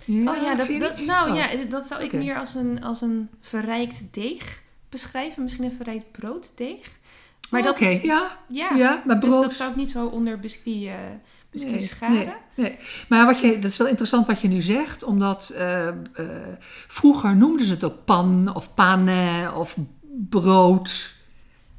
oh 0.08 0.36
ja, 0.42 0.54
dat, 0.54 0.68
dat, 0.80 1.00
nou 1.06 1.30
Oh. 1.30 1.36
ja, 1.36 1.48
dat 1.68 1.86
zou 1.86 2.02
ik 2.02 2.12
meer 2.12 2.38
als 2.38 2.54
een, 2.54 2.82
als 2.82 3.00
een 3.00 3.28
verrijkt 3.40 4.00
deeg 4.10 4.62
beschrijven. 4.88 5.42
Misschien 5.42 5.64
een 5.64 5.76
verrijkt 5.76 6.12
brooddeeg. 6.12 6.96
Maar 7.50 7.62
dat 7.62 7.80
is, 7.80 8.02
ja, 8.02 8.38
ja, 8.48 8.70
ja, 8.74 9.02
maar 9.06 9.20
dus 9.20 9.28
brood... 9.30 9.42
dat 9.42 9.52
zou 9.54 9.70
ik 9.70 9.76
niet 9.76 9.90
zo 9.90 10.06
onder 10.06 10.40
biscuit, 10.40 10.84
eh 10.86 10.94
biscuit 11.50 11.74
Nee, 11.74 11.86
scharen. 11.86 12.14
nee, 12.16 12.28
nee. 12.54 12.78
Maar 13.08 13.26
wat 13.26 13.40
je, 13.40 13.58
dat 13.58 13.70
is 13.70 13.76
wel 13.76 13.86
interessant 13.86 14.26
wat 14.26 14.40
je 14.40 14.48
nu 14.48 14.62
zegt, 14.62 15.04
omdat 15.04 15.48
eh, 15.56 15.88
eh, 15.88 15.94
vroeger 16.88 17.36
noemden 17.36 17.66
ze 17.66 17.72
het 17.72 17.84
ook 17.84 18.04
pan 18.04 18.54
of 18.54 18.74
panne 18.74 19.52
of 19.54 19.76
brood. 20.28 21.16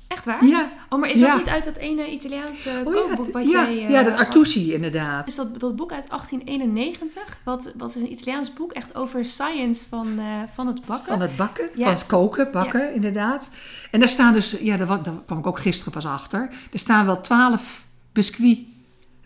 Echt 0.08 0.26
waar? 0.26 0.46
Ja, 0.46 0.70
Oh, 0.90 1.00
maar 1.00 1.10
is 1.10 1.20
Ja. 1.20 1.28
dat 1.28 1.38
niet 1.38 1.48
uit 1.48 1.64
dat 1.64 1.76
ene 1.76 2.12
Italiaanse 2.12 2.70
oh, 2.70 2.94
ja, 2.94 3.00
kookboek 3.02 3.26
het- 3.26 3.34
wat 3.34 3.44
ja, 3.50 3.50
jij... 3.72 3.86
eh, 3.86 3.90
ja, 3.90 4.04
dat? 4.04 4.16
Artusi 4.16 4.74
inderdaad. 4.74 5.28
Is 5.28 5.36
dat, 5.36 5.60
dat 5.60 5.76
boek 5.76 5.92
uit 5.92 6.08
1891, 6.10 7.38
wat, 7.44 7.72
wat 7.78 7.90
is 7.90 7.96
een 7.96 8.12
Italiaans 8.12 8.54
boek, 8.54 8.72
echt 8.72 8.96
over 8.96 9.26
science 9.26 9.88
van, 9.90 10.20
van 10.54 10.68
het 10.68 10.86
bakken. 10.86 11.08
Van 11.08 11.22
het 11.22 11.36
bakken, 11.36 11.70
Ja. 11.76 11.84
van 11.84 11.94
het 11.94 12.06
koken, 12.06 12.52
bakken 12.52 12.94
inderdaad. 12.94 13.50
En 13.92 14.00
daar 14.00 14.10
staan 14.10 14.34
dus, 14.34 14.52
ja, 14.62 14.78
daar, 14.78 14.88
daar 15.04 15.14
kwam 15.26 15.40
ik 15.40 15.48
ook 15.48 15.60
gisteren 15.60 15.94
pas 15.94 16.06
achter. 16.06 16.50
Er 16.72 16.80
staan 16.80 17.06
wel 17.06 17.22
twaalf 17.22 17.84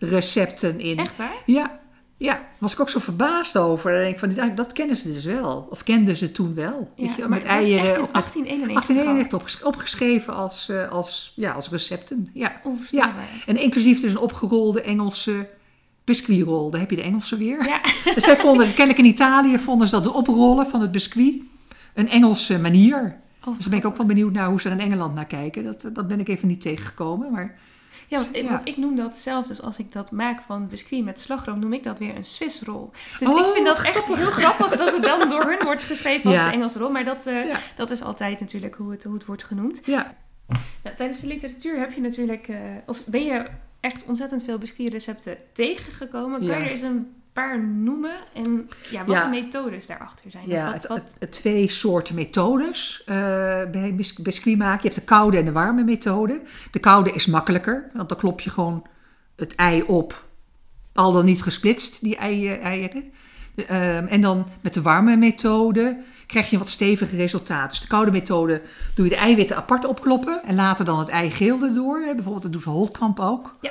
biscuitrecepten 0.08 0.80
in. 0.80 0.98
Echt 0.98 1.16
waar? 1.16 1.34
Ja, 1.46 1.78
ja, 2.16 2.40
was 2.58 2.72
ik 2.72 2.80
ook 2.80 2.90
zo 2.90 2.98
verbaasd 3.00 3.56
over. 3.56 4.06
Ik 4.06 4.18
van, 4.18 4.34
dat 4.54 4.72
kennen 4.72 4.96
ze 4.96 5.12
dus 5.12 5.24
wel. 5.24 5.68
Of 5.70 5.82
kenden 5.82 6.16
ze 6.16 6.32
toen 6.32 6.54
wel. 6.54 6.90
Ja, 6.96 7.06
weet 7.06 7.16
je, 7.16 7.28
met 7.28 7.42
echt 7.42 7.48
eieren 7.48 7.94
in 7.94 8.00
met 8.00 8.12
1891. 8.12 8.74
1891 8.74 9.38
opges- 9.40 9.62
opgeschreven 9.62 10.34
als, 10.34 10.68
eh, 10.68 10.88
als, 10.88 11.32
ja, 11.36 11.52
als 11.52 11.70
recepten. 11.70 12.28
Ja. 12.32 12.60
En 13.46 13.56
inclusief 13.56 14.00
dus 14.00 14.10
een 14.10 14.18
opgerolde 14.18 14.82
Engelse 14.82 15.48
biscuitrol. 16.04 16.70
Daar 16.70 16.80
heb 16.80 16.90
je 16.90 16.96
de 16.96 17.02
Engelse 17.02 17.36
weer. 17.36 17.66
Ja. 17.66 17.80
Dus 18.14 18.24
zij 18.24 18.36
vonden, 18.36 18.66
kennelijk 18.66 18.98
in 18.98 19.04
Italië 19.04 19.58
vonden 19.58 19.88
ze 19.88 19.94
dat 19.94 20.04
de 20.04 20.12
oprollen 20.12 20.66
van 20.66 20.80
het 20.80 20.92
biscuit 20.92 21.34
een 21.94 22.08
Engelse 22.08 22.58
manier. 22.58 23.16
Oh, 23.44 23.50
Dus 23.54 23.58
daar 23.60 23.68
ben 23.68 23.78
ik 23.78 23.84
ook 23.84 23.96
wel 23.96 24.06
benieuwd 24.06 24.32
naar 24.32 24.48
hoe 24.48 24.60
ze 24.60 24.68
er 24.68 24.74
in 24.74 24.80
Engeland 24.80 25.14
naar 25.14 25.26
kijken. 25.26 25.64
Dat, 25.64 25.90
dat 25.92 26.08
ben 26.08 26.20
ik 26.20 26.28
even 26.28 26.48
niet 26.48 26.60
tegengekomen. 26.60 27.32
Maar 27.32 27.58
Ja, 28.08 28.18
want, 28.18 28.36
Ja. 28.36 28.42
want 28.48 28.68
ik 28.68 28.76
noem 28.76 28.96
dat 28.96 29.16
zelf, 29.16 29.46
dus 29.46 29.62
als 29.62 29.78
ik 29.78 29.92
dat 29.92 30.10
maak 30.10 30.42
van 30.42 30.68
biscuit 30.68 31.04
met 31.04 31.20
slagroom, 31.20 31.58
noem 31.58 31.72
ik 31.72 31.82
dat 31.82 31.98
weer 31.98 32.16
een 32.16 32.24
Swiss 32.24 32.62
roll. 32.62 32.88
Dus 33.18 33.28
Oh, 33.28 33.38
ik 33.46 33.52
vind 33.52 33.66
dat 33.66 33.82
echt 33.82 34.06
heel 34.06 34.30
grappig 34.30 34.76
dat 34.76 34.92
het 34.92 35.02
dan 35.02 35.28
door 35.28 35.42
hun 35.44 35.58
wordt 35.64 35.82
geschreven 35.82 36.30
als 36.30 36.40
de 36.44 36.50
Engelse 36.50 36.78
rol. 36.78 36.90
Maar 36.90 37.04
dat, 37.04 37.26
eh, 37.26 37.56
dat 37.76 37.90
is 37.90 38.02
altijd 38.02 38.40
natuurlijk 38.40 38.74
hoe 38.74 38.90
het, 38.90 39.04
hoe 39.04 39.14
het 39.14 39.24
wordt 39.26 39.44
genoemd. 39.44 39.80
ja, 39.84 40.14
Nou, 40.82 40.96
tijdens 40.96 41.20
de 41.20 41.26
literatuur 41.26 41.78
heb 41.78 41.92
je 41.92 42.00
natuurlijk, 42.00 42.48
eh, 42.48 42.56
of 42.86 43.04
ben 43.06 43.24
je 43.24 43.46
echt 43.80 44.04
ontzettend 44.04 44.44
veel 44.44 44.58
biscuitrecepten 44.58 45.36
tegengekomen. 45.52 46.42
Ja. 46.44 46.56
je 46.56 46.64
er 46.64 46.70
eens 46.70 46.80
een 46.80 47.12
paar 47.34 47.64
noemen 47.64 48.14
en 48.34 48.68
ja, 48.90 49.04
wat 49.04 49.14
Ja. 49.16 49.24
de 49.24 49.30
methodes 49.30 49.86
daarachter 49.86 50.30
zijn. 50.30 50.48
Ja, 50.48 50.72
wat, 50.72 50.86
wat, 50.86 50.96
het- 50.98 51.12
het 51.18 51.32
twee 51.32 51.70
soorten 51.70 52.14
methodes 52.14 53.02
eh, 53.06 53.14
bij 53.72 53.92
bis- 53.96 54.14
biscuit 54.22 54.58
maken. 54.58 54.82
Je 54.82 54.88
hebt 54.88 55.00
de 55.00 55.14
koude 55.14 55.36
en 55.38 55.44
de 55.44 55.52
warme 55.52 55.82
methode. 55.84 56.40
De 56.70 56.78
koude 56.78 57.12
is 57.12 57.26
makkelijker, 57.26 57.90
want 57.92 58.08
dan 58.08 58.18
klop 58.18 58.40
je 58.40 58.50
gewoon 58.50 58.86
het 59.36 59.54
ei 59.54 59.82
op. 59.82 60.24
Al 60.92 61.12
dan 61.12 61.24
niet 61.24 61.42
gesplitst, 61.42 62.00
die 62.00 62.16
ei, 62.16 62.48
eh, 62.48 62.64
eieren. 62.64 63.04
De, 63.54 63.64
ehm, 63.64 64.06
en 64.06 64.20
dan 64.20 64.46
met 64.60 64.74
de 64.74 64.82
warme 64.82 65.16
methode 65.16 65.96
krijg 66.26 66.46
je 66.46 66.52
een 66.52 66.62
wat 66.62 66.68
steviger 66.70 67.16
resultaat. 67.18 67.70
Dus 67.70 67.80
de 67.80 67.86
koude 67.86 68.10
methode 68.10 68.62
doe 68.94 69.04
je 69.04 69.10
de 69.10 69.16
eiwitten 69.16 69.56
apart 69.56 69.84
opkloppen 69.86 70.40
en 70.44 70.54
later 70.54 70.84
dan 70.84 70.98
het 70.98 71.08
eigeel 71.08 71.62
erdoor. 71.62 71.98
Hè. 71.98 72.14
Bijvoorbeeld 72.14 72.42
dat 72.42 72.52
doet 72.52 72.64
Holtkamp 72.64 73.20
ook. 73.20 73.54
Ja. 73.60 73.70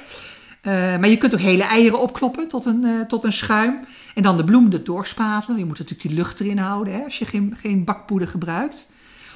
Eh, 0.64 0.74
maar 0.74 1.08
je 1.08 1.18
kunt 1.18 1.34
ook 1.34 1.40
hele 1.40 1.64
eieren 1.64 2.00
opkloppen 2.00 2.48
tot 2.48 2.66
een, 2.66 2.86
eh, 2.86 3.02
tot 3.02 3.24
een 3.24 3.34
schuim. 3.34 3.86
En 4.16 4.24
dan 4.24 4.38
de 4.38 4.44
bloem 4.44 4.72
erdoor 4.72 5.06
spatelen. 5.06 5.60
Je 5.60 5.66
moet 5.66 5.80
natuurlijk 5.80 6.08
die 6.08 6.18
lucht 6.18 6.40
erin 6.40 6.58
houden 6.58 6.94
hè, 6.94 7.04
als 7.04 7.20
je 7.20 7.26
geen, 7.26 7.58
geen 7.60 7.84
bakpoeder 7.84 8.28
gebruikt. 8.28 8.92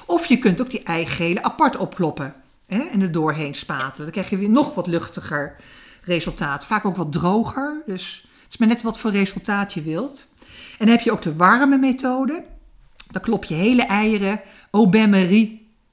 Of 0.06 0.26
je 0.26 0.38
kunt 0.38 0.60
ook 0.60 0.70
die 0.70 0.82
eigelen 0.82 1.44
apart 1.44 1.76
opkloppen 1.76 2.34
hè, 2.66 2.78
en 2.78 3.00
er 3.00 3.12
doorheen 3.12 3.54
spatelen. 3.54 4.02
Dan 4.02 4.10
krijg 4.10 4.30
je 4.30 4.36
weer 4.36 4.50
nog 4.50 4.74
wat 4.74 4.86
luchtiger 4.86 5.56
resultaat. 6.02 6.64
Vaak 6.64 6.84
ook 6.84 6.96
wat 6.96 7.12
droger. 7.12 7.82
Dus 7.86 8.26
het 8.42 8.52
is 8.52 8.56
maar 8.56 8.68
net 8.68 8.82
wat 8.82 8.98
voor 8.98 9.10
resultaat 9.10 9.74
je 9.74 9.82
wilt. 9.82 10.28
En 10.78 10.86
dan 10.86 10.94
heb 10.94 11.04
je 11.04 11.12
ook 11.12 11.22
de 11.22 11.36
warme 11.36 11.78
methode. 11.78 12.44
Dan 13.10 13.22
klop 13.22 13.44
je 13.44 13.54
hele 13.54 13.82
eieren 13.82 14.40
au 14.70 14.90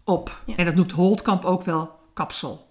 op. 0.03 0.41
Ja. 0.45 0.55
En 0.55 0.65
dat 0.65 0.75
noemt 0.75 0.91
Holtkamp 0.91 1.45
ook 1.45 1.63
wel 1.63 1.99
kapsel. 2.13 2.67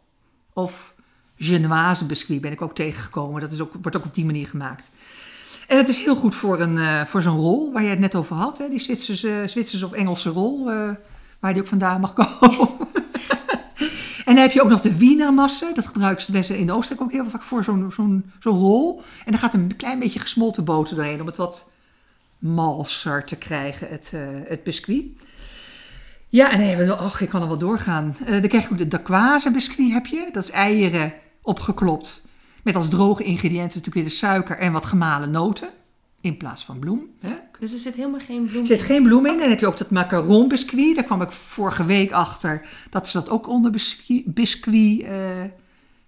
Of 0.53 0.94
Genoise 1.39 2.07
biscuit 2.07 2.41
ben 2.41 2.53
ik 2.53 2.63
ook 2.63 2.75
tegengekomen. 2.75 3.41
Dat 3.41 3.53
is 3.53 3.61
ook, 3.61 3.73
wordt 3.83 3.97
ook 3.97 4.05
op 4.05 4.15
die 4.15 4.25
manier 4.25 4.47
gemaakt. 4.47 4.91
En 5.69 5.77
het 5.77 5.89
is 5.89 6.05
heel 6.05 6.17
goed 6.17 6.35
voor, 6.35 6.61
een, 6.61 6.79
eh, 6.79 7.05
voor 7.07 7.23
zo'n 7.23 7.37
rol 7.37 7.73
waar 7.73 7.83
je 7.83 7.89
het 7.89 7.99
net 7.99 8.15
over 8.15 8.37
had. 8.37 8.59
Hè? 8.59 8.69
Die 8.69 8.79
Zwitserse, 8.79 9.43
Zwitserse 9.47 9.87
of 9.87 9.93
Engelse 9.93 10.31
rol, 10.31 10.71
eh, 10.71 10.91
waar 11.41 11.53
die 11.53 11.63
ook 11.63 11.69
vandaan 11.69 12.01
mag 12.01 12.13
komen. 12.13 12.71
en 14.25 14.35
dan 14.35 14.37
heb 14.37 14.53
je 14.53 14.63
ook 14.63 14.69
nog 14.69 14.81
de 14.81 14.97
Wienermasse. 14.97 15.73
Dat 15.75 15.87
gebruiken 15.87 16.25
ze 16.25 16.33
mensen 16.33 16.59
in 16.59 16.73
Oostenrijk 16.73 17.07
ook 17.07 17.13
heel 17.13 17.31
vaak 17.31 17.43
voor 17.43 17.65
zo'n 17.65 17.93
zo'n 17.95 18.33
zo'n 18.41 18.59
rol. 18.59 19.03
En 19.25 19.31
dan 19.31 19.41
gaat 19.41 19.55
een 19.55 19.77
klein 19.77 19.99
beetje 19.99 20.21
gesmolten 20.21 20.65
boter 20.65 20.97
doorheen 20.97 21.21
om 21.21 21.27
het 21.27 21.37
wat 21.37 21.71
malser 22.39 23.25
te 23.25 23.37
krijgen, 23.37 23.89
het, 23.89 24.11
eh, 24.15 24.21
het 24.49 24.63
biscuit. 24.63 25.05
Ja, 26.29 26.51
en 26.51 26.59
dan 26.59 26.69
hebben 26.69 26.87
we 26.87 27.05
och, 27.05 27.21
ik 27.21 27.29
kan 27.29 27.43
er 27.43 27.49
wel 27.49 27.59
doorgaan. 27.59 28.17
Dan 28.27 28.49
krijg 28.49 28.65
je 28.65 28.71
ook 28.71 28.79
de 28.79 28.89
Dacquoise 28.89 29.51
biscuit, 29.51 29.93
heb 29.93 30.07
je. 30.07 30.29
Dat 30.33 30.45
is 30.45 30.51
eieren 30.51 31.13
opgeklopt. 31.45 32.27
Met 32.63 32.77
als 32.77 32.89
droge 32.89 33.23
ingrediënten 33.23 33.79
natuurlijk 33.79 33.95
weer 33.95 34.05
de 34.05 34.11
suiker 34.11 34.59
en 34.59 34.73
wat 34.73 34.87
gemalen 34.87 35.31
noten. 35.31 35.69
In 36.21 36.37
plaats 36.37 36.65
van 36.65 36.79
bloem. 36.79 37.11
Hè. 37.21 37.35
dus 37.59 37.73
er 37.73 37.79
zit 37.79 37.95
helemaal 37.95 38.21
geen 38.21 38.47
bloem 38.47 38.61
Er 38.61 38.67
zit 38.67 38.83
geen 38.83 39.03
bloem 39.03 39.27
in. 39.27 39.33
En 39.33 39.39
dan 39.39 39.49
heb 39.49 39.61
je 39.61 39.67
ook 39.67 39.79
dat 39.79 39.91
macaron 39.91 40.49
biscuit. 40.49 40.95
Daar 40.95 41.05
kwam 41.05 41.23
ik 41.23 41.33
vorige 41.33 41.85
week 41.85 42.13
achter 42.13 42.67
dat 42.91 43.09
ze 43.09 43.19
dat 43.19 43.29
ook 43.29 43.49
onder 43.49 43.71
biscuit, 43.71 44.35
biscuit 44.35 45.03
eh, 45.03 45.45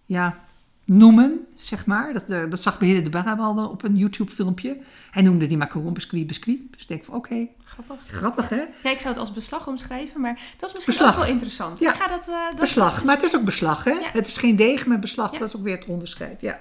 ja, 0.07 0.45
noemen, 0.87 1.47
zeg 1.55 1.87
maar. 1.87 2.13
Dat, 2.13 2.31
eh, 2.31 2.51
dat 2.51 2.63
zag 2.63 2.79
Beheerder 2.79 3.05
de 3.05 3.11
Barra 3.11 3.35
al 3.35 3.69
op 3.69 3.85
een 3.85 3.97
YouTube 3.97 4.31
filmpje. 4.31 4.77
Hij 5.11 5.23
noemde 5.23 5.47
die 5.47 5.57
macaron 5.57 5.93
biscuit 5.95 6.27
biscuit. 6.27 6.59
Dus 6.71 6.83
ik 6.83 6.89
denk 6.89 7.05
van 7.05 7.15
oké, 7.15 7.47
Grappig. 7.65 8.01
grappig 8.09 8.49
hè. 8.49 8.57
Ja, 8.83 8.91
ik 8.91 9.01
zou 9.01 9.09
het 9.09 9.19
als 9.19 9.33
beslag 9.33 9.67
omschrijven, 9.67 10.21
maar 10.21 10.41
dat 10.59 10.69
is 10.69 10.75
misschien 10.75 10.95
Beslag. 10.95 11.15
ook 11.17 11.21
wel 11.23 11.33
interessant. 11.33 11.79
Ja. 11.79 11.91
Ik 11.93 12.01
ga 12.01 12.09
dat, 12.09 12.29
eh, 12.29 12.35
dat 12.51 12.61
Beslag, 12.61 13.05
maar 13.05 13.15
het 13.15 13.25
is 13.25 13.37
ook 13.37 13.45
beslag, 13.45 13.85
hè? 13.85 13.91
Ja. 13.91 14.11
Het 14.13 14.27
is 14.27 14.39
geen 14.39 14.57
deeg, 14.57 14.87
maar 14.87 14.99
beslag, 14.99 15.33
Ja. 15.33 15.39
dat 15.39 15.49
is 15.49 15.57
ook 15.57 15.63
weer 15.63 15.77
het 15.77 15.87
onderscheid, 15.87 16.41
ja. 16.41 16.53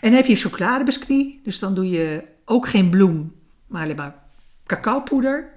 En 0.00 0.08
dan 0.10 0.12
heb 0.12 0.26
je 0.26 0.36
chocoladebiscuit, 0.36 1.34
dus 1.44 1.58
dan 1.58 1.74
doe 1.74 1.88
je 1.90 2.24
ook 2.44 2.68
geen 2.68 2.90
bloem, 2.90 3.32
maar 3.66 3.82
alleen 3.82 3.96
maar 3.96 4.14
cacaopoeder. 4.66 5.50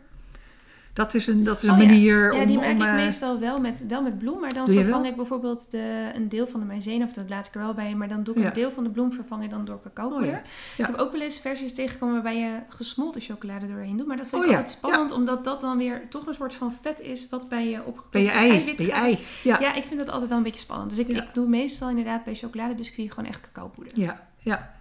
Dat 0.94 1.14
is 1.14 1.28
een, 1.28 1.44
dat 1.44 1.58
is 1.58 1.64
een 1.64 1.70
Oh 1.72 1.78
ja. 1.80 1.86
manier 1.86 2.34
Ja, 2.34 2.42
om... 2.42 2.48
die 2.48 2.58
maak 2.58 2.66
om, 2.72 2.82
ik 2.82 2.88
eh, 2.88 2.94
meestal 2.94 3.40
wel 3.40 3.60
met, 3.60 3.86
wel 3.88 4.02
met 4.02 4.18
bloem, 4.18 4.40
maar 4.40 4.54
dan 4.54 4.68
vervang 4.72 5.06
ik 5.06 5.16
bijvoorbeeld 5.16 5.72
de, 5.72 6.12
een 6.16 6.30
deel 6.30 6.48
van 6.48 6.60
de 6.60 6.66
maïzena, 6.66 7.06
of 7.06 7.14
dat 7.14 7.30
laat 7.30 7.46
ik 7.48 7.54
er 7.54 7.60
wel 7.60 7.74
bij, 7.74 7.96
maar 7.96 8.08
dan 8.08 8.24
doe 8.24 8.36
ik 8.36 8.42
Ja. 8.42 8.48
een 8.48 8.54
deel 8.54 8.72
van 8.72 8.84
de 8.84 8.90
bloem 8.90 9.12
vervangen 9.14 9.50
dan 9.50 9.66
door 9.66 9.80
cacaopoeder. 9.82 10.28
Oh 10.28 10.34
ja. 10.34 10.42
Ja. 10.78 10.86
Ik 10.88 10.92
heb 10.92 10.96
ook 11.02 11.12
wel 11.12 11.22
eens 11.22 11.40
versies 11.40 11.74
tegengekomen 11.74 12.14
waarbij 12.14 12.38
je 12.38 12.60
gesmolten 12.70 13.22
chocolade 13.22 13.68
doorheen 13.68 13.98
doet, 13.98 14.08
maar 14.08 14.18
dat 14.18 14.28
vind 14.28 14.42
Oh 14.42 14.48
ik 14.48 14.52
ja. 14.54 14.58
altijd 14.58 14.76
spannend, 14.78 15.12
omdat 15.12 15.44
dat 15.44 15.62
dan 15.62 15.78
weer 15.78 16.02
toch 16.10 16.28
een 16.28 16.34
soort 16.36 16.56
van 16.56 16.74
vet 16.82 17.00
is 17.02 17.30
wat 17.30 17.50
bij 17.50 17.70
je 17.70 17.78
opgekookte 17.86 18.10
bij 18.12 18.22
je 18.24 18.32
ei, 18.32 18.76
bij 18.76 18.86
je 18.86 18.92
ei. 18.92 19.10
Dus 19.10 19.20
Ja, 19.44 19.60
ja, 19.60 19.74
ik 19.74 19.84
vind 19.84 20.00
dat 20.00 20.10
altijd 20.10 20.30
wel 20.30 20.38
een 20.38 20.44
beetje 20.44 20.60
spannend. 20.62 20.90
Dus 20.90 21.00
ik, 21.00 21.08
Ja. 21.08 21.22
ik 21.24 21.34
doe 21.34 21.48
meestal 21.48 21.90
inderdaad 21.90 22.24
bij 22.24 22.36
chocoladebiscuit 22.36 23.12
gewoon 23.14 23.30
echt 23.30 23.42
cacaopoeder. 23.52 23.94
ja, 24.00 24.28
ja. 24.38 24.80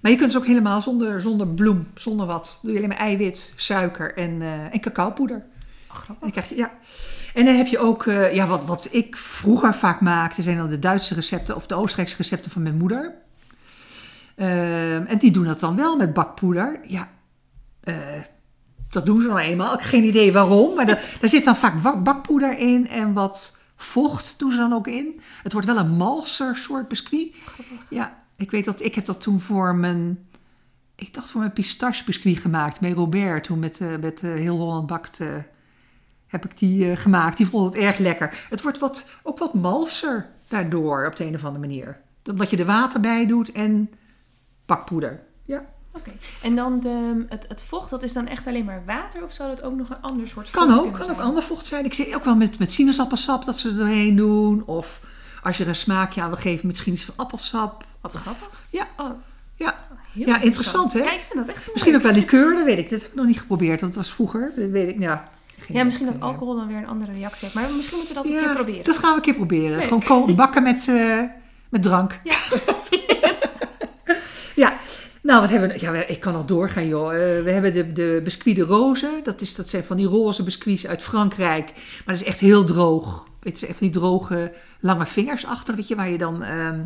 Maar 0.00 0.10
je 0.10 0.16
kunt 0.16 0.32
het 0.32 0.42
ook 0.42 0.48
helemaal 0.48 0.82
zonder, 0.82 1.20
zonder 1.20 1.46
bloem, 1.46 1.86
zonder 1.94 2.26
wat. 2.26 2.58
Doe 2.62 2.70
je 2.72 2.76
alleen 2.76 2.88
maar 2.88 2.98
eiwit, 2.98 3.52
suiker 3.56 4.14
en, 4.16 4.42
eh, 4.42 4.74
en 4.74 4.80
cacaopoeder. 4.80 5.36
Oh, 5.36 5.42
En, 5.88 5.96
grappig. 5.96 6.20
dan 6.20 6.30
krijg 6.30 6.48
je, 6.48 6.56
ja. 6.56 6.70
en 7.34 7.44
dan 7.44 7.54
heb 7.54 7.66
je 7.66 7.78
ook, 7.78 8.06
eh, 8.06 8.34
ja, 8.34 8.46
wat, 8.46 8.64
wat 8.64 8.88
ik 8.90 9.16
vroeger 9.16 9.74
vaak 9.74 10.00
maakte, 10.00 10.42
zijn 10.42 10.56
dan 10.56 10.68
de 10.68 10.78
Duitse 10.78 11.14
recepten 11.14 11.56
of 11.56 11.66
de 11.66 11.74
Oostenrijkse 11.74 12.16
recepten 12.16 12.50
van 12.50 12.62
mijn 12.62 12.76
moeder. 12.76 13.14
Ehm, 14.34 15.04
en 15.06 15.18
die 15.18 15.30
doen 15.30 15.44
dat 15.44 15.60
dan 15.60 15.76
wel 15.76 15.96
met 15.96 16.12
bakpoeder. 16.12 16.80
Ja, 16.86 17.08
eh, 17.80 17.94
dat 18.90 19.06
doen 19.06 19.20
ze 19.20 19.26
nou 19.26 19.38
eenmaal. 19.38 19.74
Ik 19.74 19.80
heb 19.80 19.88
geen 19.88 20.04
idee 20.04 20.32
waarom, 20.32 20.74
maar 20.74 20.86
daar, 20.86 21.16
daar 21.20 21.30
zit 21.30 21.44
dan 21.44 21.56
vaak 21.56 22.02
bakpoeder 22.02 22.58
in 22.58 22.88
en 22.88 23.12
wat 23.12 23.58
vocht 23.76 24.34
doen 24.38 24.50
ze 24.50 24.56
dan 24.56 24.72
ook 24.72 24.86
in. 24.86 25.20
Het 25.42 25.52
wordt 25.52 25.66
wel 25.66 25.76
een 25.76 25.96
malser 25.96 26.56
soort 26.56 26.88
biscuit. 26.88 27.34
Grappig. 27.44 27.86
Ja, 27.88 28.18
ik 28.40 28.50
weet 28.50 28.64
dat 28.64 28.82
ik 28.82 28.94
heb 28.94 29.04
dat 29.04 29.20
toen 29.20 29.40
voor 29.40 29.74
mijn, 29.74 30.28
ik 30.94 31.14
dacht 31.14 31.30
voor 31.30 31.40
mijn 31.40 31.52
pistache 31.52 32.04
biscuit 32.04 32.38
gemaakt 32.38 32.80
met 32.80 32.92
Robert. 32.92 33.44
Toen 33.44 33.58
met, 33.58 33.80
eh, 33.80 33.96
met 33.96 34.22
eh, 34.22 34.32
heel 34.32 34.56
Holland 34.56 34.86
bakt 34.86 35.20
eh, 35.20 35.28
heb 36.26 36.44
ik 36.44 36.58
die 36.58 36.96
gemaakt. 36.96 37.36
Die 37.36 37.46
vond 37.46 37.74
het 37.74 37.82
erg 37.82 37.98
lekker. 37.98 38.46
Het 38.48 38.62
wordt 38.62 38.78
wat, 38.78 39.10
ook 39.22 39.38
wat 39.38 39.54
malser 39.54 40.28
daardoor 40.48 41.06
op 41.06 41.16
de 41.16 41.24
een 41.24 41.34
of 41.34 41.44
andere 41.44 41.66
manier. 41.66 42.00
Omdat 42.24 42.50
je 42.50 42.56
er 42.56 42.64
water 42.64 43.00
bij 43.00 43.26
doet 43.26 43.52
en 43.52 43.90
bakpoeder. 44.66 45.22
Ja, 45.44 45.64
Oké. 45.92 46.10
En 46.42 46.56
dan 46.56 46.80
de, 46.80 47.24
het, 47.28 47.44
het 47.48 47.62
vocht, 47.62 47.90
dat 47.90 48.02
is 48.02 48.12
dan 48.12 48.26
echt 48.26 48.46
alleen 48.46 48.64
maar 48.64 48.82
water 48.86 49.24
of 49.24 49.32
zou 49.32 49.48
dat 49.48 49.62
ook 49.62 49.76
nog 49.76 49.90
een 49.90 50.00
ander 50.00 50.28
soort 50.28 50.50
kan 50.50 50.68
vocht 50.68 50.78
ook. 50.78 50.92
kunnen 50.92 51.06
Kan 51.06 51.16
ook 51.16 51.22
ander 51.22 51.42
vocht 51.42 51.66
zijn. 51.66 51.84
Ik 51.84 51.94
zie 51.94 52.16
ook 52.16 52.24
wel 52.24 52.36
met, 52.36 52.58
met 52.58 52.72
sinaasappelsap 52.72 53.44
dat 53.44 53.58
ze 53.58 53.68
er 53.68 53.76
doorheen 53.76 54.16
doen. 54.16 54.64
Of 54.66 55.00
als 55.42 55.56
je 55.56 55.62
er 55.62 55.68
een 55.68 55.76
smaakje 55.76 56.22
aan 56.22 56.28
wil 56.28 56.38
geven, 56.38 56.66
misschien 56.66 56.92
iets 56.92 57.04
van 57.04 57.14
appelsap. 57.16 57.84
Wat 58.00 58.12
grappig. 58.12 58.50
Ja, 58.70 58.86
Oh, 58.96 59.10
ja. 59.54 59.78
heel 60.12 60.26
Ja, 60.26 60.40
interessant, 60.40 60.92
hè? 60.92 60.98
Ja, 60.98 61.12
ik 61.12 61.20
vind 61.30 61.46
dat 61.46 61.56
echt 61.56 61.66
Misschien 61.72 61.92
leuk. 61.92 62.00
ook 62.06 62.12
wel 62.12 62.20
liqueur, 62.20 62.54
dat 62.54 62.64
weet 62.64 62.78
ik. 62.78 62.90
Dat 62.90 63.00
heb 63.00 63.08
ik 63.10 63.14
nog 63.16 63.26
niet 63.26 63.40
geprobeerd, 63.40 63.80
want 63.80 63.94
dat 63.94 64.02
was 64.02 64.12
vroeger. 64.14 64.52
Dat 64.56 64.68
weet 64.70 64.88
ik, 64.88 64.98
ja. 64.98 65.28
Geen 65.58 65.76
Ja, 65.76 65.84
misschien 65.84 66.06
dat 66.06 66.20
alcohol 66.20 66.56
dan 66.56 66.66
weer 66.68 66.76
een 66.76 66.86
andere 66.86 67.12
reactie 67.12 67.40
heeft. 67.40 67.54
Maar 67.54 67.70
misschien 67.76 67.96
moeten 67.98 68.14
we 68.14 68.20
dat 68.22 68.30
een 68.30 68.36
Ja, 68.38 68.44
keer 68.44 68.54
proberen. 68.54 68.84
Dat 68.84 68.98
gaan 68.98 69.10
we 69.10 69.16
een 69.16 69.22
keer 69.22 69.34
proberen. 69.34 69.78
Leuk. 69.90 70.04
Gewoon 70.04 70.34
bakken 70.34 70.62
met, 70.62 70.88
eh, 70.88 71.20
met 71.68 71.82
drank. 71.82 72.20
Ja. 72.24 72.36
ja. 74.54 74.78
Nou, 75.22 75.40
wat 75.40 75.50
hebben 75.50 75.68
we? 75.68 75.80
Ja, 75.80 75.92
we- 75.92 76.06
ik 76.06 76.20
kan 76.20 76.34
al 76.34 76.44
doorgaan, 76.44 76.86
joh. 76.86 77.06
Eh, 77.14 77.42
we 77.44 77.50
hebben 77.50 77.72
de, 77.72 77.92
de 77.92 78.20
biscuit 78.24 78.56
de 78.56 78.62
roze. 78.62 79.20
Dat, 79.24 79.40
is, 79.40 79.54
dat 79.54 79.68
zijn 79.68 79.84
van 79.84 79.96
die 79.96 80.06
roze 80.06 80.42
biscuits 80.42 80.86
uit 80.86 81.02
Frankrijk. 81.02 81.64
Maar 81.74 82.14
dat 82.14 82.16
is 82.16 82.24
echt 82.24 82.40
heel 82.40 82.64
droog. 82.64 83.26
Weet 83.40 83.60
je, 83.60 83.66
even 83.66 83.80
die 83.80 83.90
droge, 83.90 84.52
lange 84.80 85.06
vingers 85.06 85.46
achter, 85.46 85.74
weet 85.74 85.88
je, 85.88 85.94
waar 85.94 86.10
je 86.10 86.18
dan 86.18 86.42
ehm, 86.42 86.80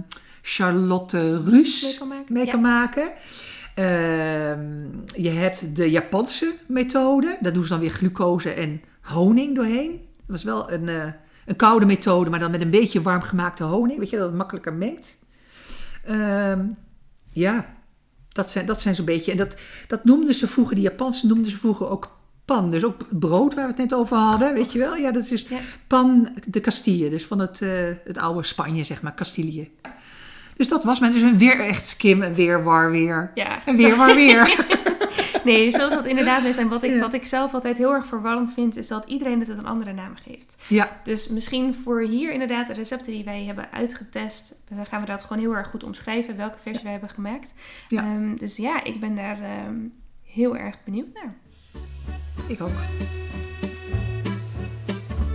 Charlotte 0.47 1.43
Ruus 1.45 2.01
Mee 2.29 2.47
kan 2.47 2.61
maken. 2.61 3.09
je 5.17 5.31
hebt 5.31 5.77
de 5.77 5.91
Japanse 5.91 6.55
methode. 6.67 7.37
Daar 7.41 7.53
doen 7.53 7.63
ze 7.63 7.69
dan 7.69 7.81
weer 7.81 7.91
glucose 7.91 8.51
en 8.51 8.81
honing 9.01 9.55
doorheen. 9.55 9.91
Dat 9.91 10.27
was 10.27 10.43
wel 10.45 10.73
een, 10.73 10.89
eh, 10.89 11.07
een 11.47 11.57
koude 11.57 11.87
methode, 11.87 12.31
maar 12.31 12.39
dan 12.39 12.51
met 12.51 12.61
een 12.61 12.71
beetje 12.71 13.03
warm 13.03 13.21
gemaakte 13.23 13.65
honing. 13.65 13.99
Weet 13.99 14.11
je, 14.11 14.17
dat 14.17 14.27
het 14.27 14.37
makkelijker 14.37 14.73
mengt. 14.73 15.19
Ehm, 16.05 16.61
ja, 17.31 17.75
dat 18.29 18.51
zijn, 18.51 18.67
dat 18.67 18.81
zijn 18.81 18.95
zo'n 18.95 19.05
beetje. 19.05 19.31
En 19.31 19.37
dat, 19.37 19.55
dat 19.89 20.05
noemden 20.05 20.35
ze 20.35 20.49
vroeger, 20.49 20.75
die 20.75 20.85
Japanse 20.85 21.27
noemden 21.27 21.51
ze 21.51 21.57
vroeger 21.57 21.89
ook 21.89 22.17
pan. 22.45 22.71
Dus 22.71 22.85
ook 22.85 23.01
brood 23.11 23.55
waar 23.55 23.65
we 23.65 23.71
het 23.71 23.81
net 23.81 23.95
over 23.95 24.17
hadden, 24.17 24.55
weet 24.55 24.73
je 24.73 24.79
wel. 24.79 24.97
Ja, 24.97 25.13
dat 25.13 25.31
is 25.31 25.47
Ja. 25.49 25.59
pan 25.87 26.29
de 26.49 26.61
Castille. 26.61 27.11
Dus 27.11 27.25
van 27.27 27.39
het, 27.39 27.63
eh, 27.63 27.71
het 28.05 28.19
oude 28.19 28.43
Spanje, 28.43 28.85
zeg 28.85 29.03
maar, 29.03 29.15
Castilië. 29.15 29.71
Dus 30.57 30.69
dat 30.69 30.85
was 30.85 31.01
maar 31.01 31.11
dus 31.13 31.23
een 31.23 31.39
weer 31.39 31.61
echt 31.61 31.97
Kim, 31.97 32.23
een 32.23 32.35
weerwar 32.35 32.91
weer. 32.91 33.31
Ja. 33.35 33.63
En 33.67 33.77
weer 33.77 33.97
waar 33.97 34.15
weer. 34.15 34.65
Nee, 35.45 35.71
zoals 35.71 35.93
dat 35.93 36.07
inderdaad 36.07 36.43
mee 36.43 36.53
zijn. 36.53 36.69
Wat 36.69 36.83
ik, 36.83 36.91
Ja. 36.91 36.99
wat 37.01 37.15
ik 37.15 37.25
zelf 37.25 37.55
altijd 37.55 37.77
heel 37.77 37.93
erg 37.93 38.07
verwarrend 38.07 38.53
vind, 38.53 38.77
is 38.77 38.89
dat 38.89 39.05
iedereen 39.07 39.41
het 39.41 39.49
een 39.49 39.67
andere 39.67 39.93
naam 39.93 40.15
geeft. 40.27 40.57
Ja, 40.69 41.01
Dus 41.05 41.29
misschien 41.29 41.75
voor 41.75 42.01
hier 42.01 42.33
inderdaad 42.33 42.67
de 42.67 42.73
recepten 42.73 43.13
die 43.13 43.25
wij 43.25 43.45
hebben 43.45 43.69
uitgetest, 43.73 44.55
dan 44.69 44.87
gaan 44.87 45.01
we 45.01 45.07
dat 45.07 45.23
gewoon 45.23 45.43
heel 45.43 45.57
erg 45.57 45.69
goed 45.69 45.85
omschrijven, 45.85 46.37
welke 46.37 46.59
versie 46.59 46.83
wij 46.83 46.93
hebben 46.93 47.11
gemaakt. 47.11 47.55
Ja. 47.89 48.03
Ehm, 48.03 48.37
dus 48.37 48.57
ja, 48.57 48.85
ik 48.85 49.01
ben 49.01 49.15
daar 49.15 49.39
ehm, 49.43 49.75
heel 50.27 50.57
erg 50.57 50.77
benieuwd 50.85 51.15
naar. 51.15 51.35
ik 52.47 52.61
ook. 52.63 52.71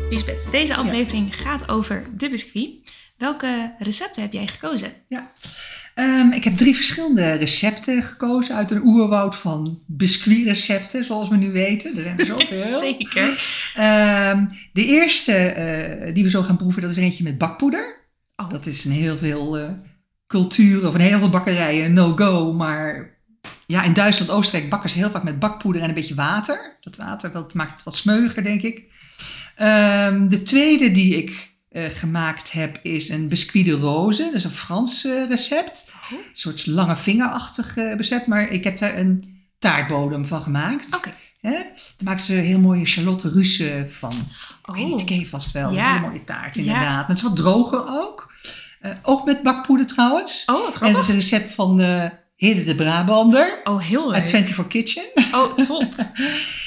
Lisbeth, 0.10 0.48
deze 0.52 0.76
aflevering 0.76 1.36
gaat 1.36 1.70
over 1.70 2.06
de 2.18 2.30
biscuit. 2.30 2.72
Welke 3.20 3.76
recepten 3.80 4.22
heb 4.22 4.34
jij 4.34 4.48
gekozen? 4.48 4.92
Ja. 5.08 5.32
Ehm, 5.94 6.32
ik 6.32 6.44
heb 6.44 6.58
drie 6.58 6.76
verschillende 6.76 7.32
recepten 7.32 8.04
gekozen 8.04 8.56
uit 8.56 8.72
een 8.72 8.86
oerwoud 8.86 9.36
van 9.36 9.84
biscuitrecepten, 9.86 11.04
zoals 11.04 11.30
we 11.30 11.36
nu 11.36 11.52
weten. 11.52 11.98
Er 11.98 12.04
zijn 12.04 12.20
er 12.20 12.26
zoveel. 12.26 12.80
Zeker. 12.90 13.42
Ehm, 13.76 14.46
de 14.74 14.86
eerste 14.86 15.34
eh, 15.34 16.14
die 16.14 16.24
we 16.24 16.30
zo 16.30 16.42
gaan 16.42 16.58
proeven, 16.58 16.82
dat 16.82 16.92
is 16.92 16.98
er 16.98 17.04
eentje 17.04 17.24
met 17.24 17.38
bakpoeder. 17.38 17.96
Oh. 18.36 18.50
Dat 18.50 18.66
is 18.66 18.86
in 18.86 18.92
heel 18.92 19.18
veel 19.18 19.58
eh, 19.58 19.70
culturen 20.28 20.88
of 20.88 20.94
in 20.94 21.02
heel 21.02 21.20
veel 21.20 21.30
bakkerijen 21.30 21.86
een 21.86 21.94
no-go. 21.94 22.54
Maar 22.54 23.18
ja, 23.66 23.84
in 23.84 23.94
Duitsland, 23.94 24.32
Oostenrijk 24.32 24.70
bakken 24.70 24.90
ze 24.90 24.98
heel 24.98 25.10
vaak 25.10 25.24
met 25.24 25.40
bakpoeder 25.40 25.82
en 25.82 25.90
een 25.90 25.96
beetje 25.96 26.16
water. 26.16 26.78
Dat 26.82 26.96
water 26.96 27.32
dat 27.32 27.54
maakt 27.54 27.72
het 27.72 27.84
wat 27.84 27.96
smeuiger, 27.96 28.44
denk 28.44 28.62
ik. 28.62 28.84
Ehm, 29.56 30.28
de 30.28 30.44
tweede 30.44 30.92
die 30.92 31.16
ik 31.16 31.49
eh, 31.70 31.86
gemaakt 31.86 32.52
heb 32.52 32.80
is 32.84 33.10
een 33.10 33.28
biscuit 33.30 33.66
de 33.66 33.72
rose. 33.72 34.24
Dat 34.24 34.34
is 34.34 34.44
een 34.44 34.52
Frans 34.52 35.06
eh, 35.06 35.28
recept. 35.30 35.92
Oh. 35.96 36.12
Een 36.18 36.24
soort 36.34 36.66
lange 36.68 36.96
vingerachtig 36.96 37.78
eh, 37.78 37.96
recept. 37.96 38.28
Maar 38.28 38.48
ik 38.50 38.64
heb 38.64 38.78
daar 38.78 38.98
een 38.98 39.38
taartbodem 39.60 40.26
van 40.26 40.42
gemaakt. 40.42 40.96
Oké. 40.96 41.10
Hè? 41.42 41.52
Daar 41.52 41.64
maken 42.04 42.24
ze 42.24 42.34
heel 42.34 42.60
mooie 42.60 42.86
Charlotte 42.86 43.30
Russe 43.30 43.88
van. 43.90 44.12
Ik 44.68 44.76
weet 44.76 44.94
Oh. 44.94 45.00
ik 45.00 45.06
ken 45.06 45.20
je 45.20 45.28
vast 45.28 45.52
wel. 45.52 45.72
Ja. 45.72 45.86
Een 45.90 45.96
hele 45.98 46.08
mooie 46.08 46.24
taart, 46.24 46.56
Ja. 46.56 46.62
inderdaad. 46.62 46.90
Maar 46.98 47.08
het 47.08 47.18
is 47.18 47.24
wat 47.24 47.36
droger 47.36 47.84
ook. 47.88 48.34
Ook 49.02 49.26
met 49.26 49.44
bakpoeder 49.44 49.88
trouwens. 49.88 50.44
Oh, 50.46 50.56
wat 50.56 50.64
en 50.64 50.66
dat 50.70 50.76
grappig. 50.76 51.00
is 51.02 51.08
een 51.08 51.16
recept 51.16 51.54
van 51.54 51.80
uh, 51.82 52.06
Hede 52.36 52.64
de 52.64 52.76
Brabander. 52.76 53.60
Oh, 53.64 53.80
heel 53.82 54.14
Uit 54.14 54.20
leuk. 54.22 54.30
24 54.30 54.68
Kitchen. 54.68 55.04
Oh, 55.32 55.58
top. 55.58 55.94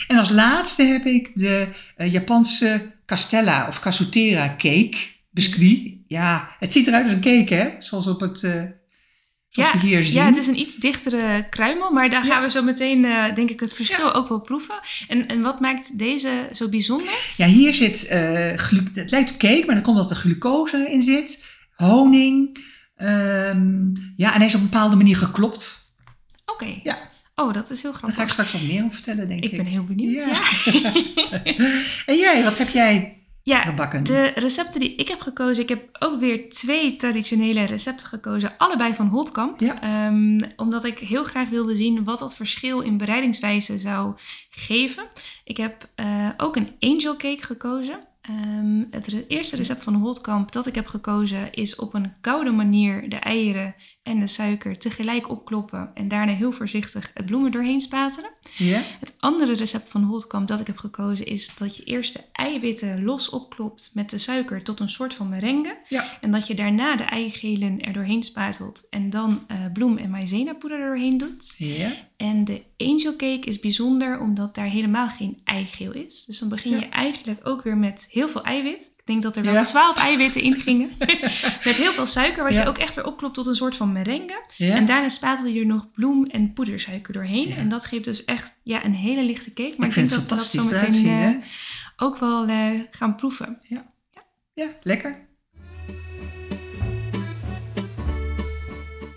En 0.09 0.19
als 0.19 0.31
laatste 0.31 0.83
heb 0.83 1.07
ik 1.07 1.31
de 1.35 1.69
Japanse 1.97 2.93
Castella 3.17 3.69
of 3.69 3.81
Casutera 3.81 4.49
cake. 4.49 4.97
Biscuit. 5.31 5.95
Ja, 6.07 6.49
het 6.59 6.73
ziet 6.73 6.87
eruit 6.87 7.05
als 7.05 7.13
een 7.13 7.21
cake, 7.21 7.55
hè? 7.55 7.69
Zoals 7.79 8.07
op 8.07 8.21
het... 8.21 8.43
eh, 8.43 8.53
zoals 9.49 9.73
Ja, 9.73 9.81
we 9.81 9.87
hier 9.87 10.03
zien. 10.05 10.13
Ja, 10.15 10.27
het 10.27 10.37
is 10.37 10.47
een 10.47 10.59
iets 10.59 10.75
dichtere 10.77 11.47
kruimel, 11.51 11.91
maar 11.93 12.11
daar 12.11 12.27
Ja. 12.27 12.33
gaan 12.33 12.43
we 12.43 12.51
zo 12.51 12.63
meteen, 12.63 13.05
eh, 13.05 13.35
denk 13.35 13.51
ik, 13.51 13.61
het 13.61 13.73
verschil 13.75 14.13
ook 14.15 14.29
wel 14.29 14.41
proeven. 14.41 14.75
En, 15.09 15.29
en 15.29 15.43
wat 15.43 15.61
maakt 15.61 15.99
deze 15.99 16.49
zo 16.53 16.69
bijzonder? 16.69 17.33
Ja, 17.37 17.47
hier 17.47 17.75
zit, 17.75 17.99
glu- 18.61 18.91
het 18.95 19.11
lijkt 19.11 19.31
op 19.31 19.39
cake, 19.39 19.63
maar 19.67 19.75
dan 19.75 19.85
komt 19.85 19.97
dat 19.97 20.11
er 20.11 20.17
glucose 20.17 20.91
in 20.91 21.03
zit. 21.03 21.45
Honing. 21.75 22.59
ehm, 22.97 23.95
ja, 24.17 24.33
en 24.33 24.39
hij 24.39 24.47
is 24.47 24.55
op 24.55 24.61
een 24.61 24.69
bepaalde 24.71 24.97
manier 24.97 25.17
geklopt. 25.17 25.95
Oké. 26.47 26.81
Ja. 26.83 27.11
Oh, 27.35 27.53
dat 27.53 27.71
is 27.71 27.83
heel 27.83 27.91
Daar 27.93 28.01
ga 28.01 28.07
ik 28.07 28.13
grappig. 28.13 28.33
straks 28.35 28.53
wat 28.53 28.63
meer 28.63 28.83
over 28.83 28.95
vertellen, 28.95 29.29
denk 29.29 29.45
ik. 29.45 29.51
Ik 29.51 29.57
ben 29.57 29.67
heel 29.67 29.85
benieuwd. 29.85 30.25
Ja. 30.25 30.41
Ja. 30.73 30.93
en 32.07 32.17
jij, 32.17 32.45
wat 32.45 32.59
heb 32.59 32.69
jij 32.69 33.17
Ja, 33.43 33.61
gebakken? 33.61 34.05
de 34.05 34.33
recepten 34.35 34.81
die 34.81 34.95
ik 34.95 35.09
heb 35.09 35.21
gekozen, 35.21 35.63
ik 35.63 35.69
heb 35.69 35.89
ook 35.99 36.21
weer 36.21 36.51
twee 36.51 36.97
traditionele 36.97 37.65
recepten 37.65 38.07
gekozen, 38.07 38.55
allebei 38.59 38.95
van 38.95 39.07
Holtkamp. 39.07 39.61
Ja. 39.61 39.83
Ehm, 39.83 40.41
omdat 40.57 40.85
ik 40.85 40.99
heel 40.99 41.25
graag 41.25 41.49
wilde 41.49 41.77
zien 41.77 42.05
wat 42.05 42.19
dat 42.19 42.37
verschil 42.37 42.81
in 42.81 42.97
bereidingswijze 42.97 43.79
zou 43.79 44.15
geven. 44.51 45.05
Ik 45.45 45.57
heb 45.57 45.89
eh, 45.95 46.29
ook 46.37 46.57
een 46.57 46.71
angel 46.81 47.17
cake 47.17 47.43
gekozen. 47.45 48.01
Ehm, 48.23 48.83
het 48.91 49.07
re- 49.07 49.25
eerste 49.29 49.57
recept 49.57 49.83
van 49.83 49.95
Holtkamp 49.95 50.53
dat 50.53 50.67
ik 50.67 50.75
heb 50.75 50.87
gekozen 50.87 51.53
is 51.53 51.77
op 51.77 51.95
een 51.95 52.13
koude 52.21 52.51
manier 52.51 53.09
de 53.09 53.17
eieren 53.17 53.75
en 54.03 54.21
de 54.21 54.27
suiker 54.27 54.79
tegelijk 54.79 55.29
opkloppen 55.31 55.91
en 55.95 56.09
daarna 56.09 56.33
heel 56.33 56.53
voorzichtig 56.53 57.11
het 57.15 57.27
bloem 57.27 57.45
er 57.45 57.51
doorheen 57.51 57.81
spatelen. 57.81 58.31
Ja? 58.57 58.83
Het 59.01 59.15
andere 59.19 59.53
recept 59.55 59.89
van 59.89 60.03
Holtkamp 60.03 60.49
dat 60.49 60.61
ik 60.61 60.67
heb 60.67 60.77
gekozen 60.77 61.27
is 61.27 61.55
dat 61.57 61.77
je 61.77 61.85
eerst 61.85 62.13
de 62.13 62.21
eiwitten 62.33 63.05
los 63.05 63.29
opklopt 63.31 63.91
met 63.95 64.11
de 64.11 64.19
suiker 64.19 64.63
tot 64.65 64.81
een 64.81 64.89
soort 64.89 65.15
van 65.15 65.29
merengue. 65.29 65.77
Ja. 65.89 66.19
En 66.21 66.31
dat 66.31 66.47
je 66.47 66.55
daarna 66.55 66.97
de 66.97 67.03
eigelen 67.05 67.81
er 67.81 67.93
doorheen 67.93 68.23
spuitelt 68.23 68.87
en 68.91 69.11
dan 69.11 69.45
eh, 69.47 69.57
bloem- 69.73 69.99
en 69.99 70.11
maïzenapoeder 70.11 70.81
er 70.81 70.87
doorheen 70.87 71.19
doet. 71.19 71.55
Ja? 71.57 71.93
En 72.17 72.45
de 72.45 72.63
angel 72.77 73.17
cake 73.17 73.47
is 73.47 73.61
bijzonder 73.61 74.21
omdat 74.21 74.55
daar 74.55 74.67
helemaal 74.69 75.09
geen 75.09 75.41
eigeel 75.45 75.93
is. 75.93 76.25
Dus 76.25 76.39
dan 76.39 76.49
begin 76.49 76.71
je 76.71 76.81
Ja. 76.81 76.91
eigenlijk 76.91 77.41
ook 77.43 77.63
weer 77.63 77.77
met 77.77 78.07
heel 78.11 78.29
veel 78.29 78.45
eiwit. 78.45 78.91
Denk 79.13 79.35
dat 79.35 79.37
er 79.37 79.43
wel 79.43 79.53
Ja. 79.61 79.65
12 79.65 79.97
eiwitten 79.97 80.41
in 80.43 80.55
gingen. 80.55 80.91
met 81.65 81.77
heel 81.77 81.93
veel 81.93 82.07
suiker, 82.07 82.43
wat 82.45 82.53
Ja. 82.55 82.63
je 82.63 82.69
ook 82.69 82.79
echt 82.79 82.95
weer 82.95 83.07
opklopt 83.07 83.35
tot 83.35 83.47
een 83.47 83.55
soort 83.57 83.77
van 83.77 83.93
merengue. 83.93 84.41
Ja? 84.57 84.75
En 84.75 84.87
daarna 84.87 85.09
spatel 85.09 85.47
je 85.47 85.61
er 85.61 85.67
nog 85.67 85.91
bloem- 85.93 86.27
en 86.27 86.53
poedersuiker 86.53 87.13
doorheen. 87.13 87.49
Ja. 87.49 87.57
En 87.57 87.69
dat 87.69 87.85
geeft 87.85 88.05
dus 88.05 88.25
echt 88.25 88.55
ja, 88.63 88.85
een 88.85 88.95
hele 88.95 89.23
lichte 89.25 89.53
cake. 89.53 89.75
Maar 89.77 89.89
ik 89.89 89.97
ik, 89.97 89.99
vind 89.99 90.11
dat 90.11 90.21
we 90.21 90.27
dat 90.37 90.47
zo 90.47 90.65
meteen 90.65 90.93
zien, 90.93 91.07
eh, 91.09 91.19
hè? 91.21 91.37
ook 91.97 92.19
wel 92.19 92.47
eh, 92.47 92.81
gaan 92.91 93.15
proeven. 93.17 93.59
Ja, 94.55 94.67
lekker. 94.83 95.19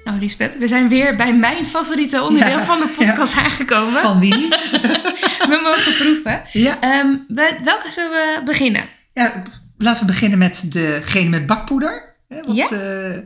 Nou, 0.03 0.19
Lisbeth, 0.19 0.57
we 0.57 0.67
zijn 0.67 0.87
weer 0.87 1.15
bij 1.15 1.33
mijn 1.35 1.65
favoriete 1.65 2.21
onderdeel 2.21 2.57
Ja, 2.57 2.63
van 2.65 2.79
de 2.79 2.87
podcast 2.97 3.37
aangekomen. 3.37 4.01
Van 4.01 4.19
wie 4.19 4.35
niet? 4.35 4.69
We 5.51 5.59
mogen 5.63 5.95
proeven. 5.95 6.41
ja. 6.51 6.79
Ehm, 6.79 7.15
welke 7.63 7.91
zullen 7.91 8.11
we 8.11 8.41
beginnen? 8.45 8.83
ja, 9.13 9.43
laten 9.77 10.01
we 10.05 10.11
beginnen 10.11 10.37
met 10.37 10.65
degene 10.71 11.29
met 11.29 11.45
bakpoeder. 11.45 12.15
Hè, 12.27 12.41
want, 12.41 12.57
Ja. 12.57 12.69
eh, 12.71 13.17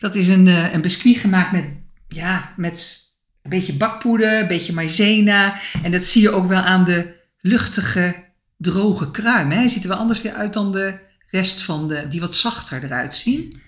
dat 0.00 0.14
is 0.14 0.28
een, 0.28 0.48
eh, 0.48 0.72
een 0.72 0.80
biscuit 0.80 1.16
gemaakt 1.16 1.52
met, 1.52 1.64
ja, 2.08 2.52
met 2.56 3.04
een 3.42 3.50
beetje 3.50 3.72
bakpoeder, 3.72 4.40
een 4.40 4.46
beetje 4.46 4.72
maïzena. 4.72 5.58
En 5.82 5.90
dat 5.90 6.02
zie 6.04 6.22
je 6.22 6.30
ook 6.30 6.48
wel 6.48 6.60
aan 6.62 6.84
de 6.84 7.14
luchtige, 7.40 8.24
droge 8.58 9.10
kruim. 9.10 9.50
Hè. 9.50 9.56
Hij 9.56 9.68
ziet 9.68 9.82
er 9.82 9.88
wel 9.88 9.98
anders 9.98 10.22
weer 10.22 10.32
uit 10.32 10.52
dan 10.52 10.72
de 10.72 10.98
rest 11.30 11.62
van 11.62 11.88
de, 11.88 12.06
die 12.10 12.20
wat 12.20 12.34
zachter 12.36 12.84
eruit 12.84 13.14
zien. 13.14 13.60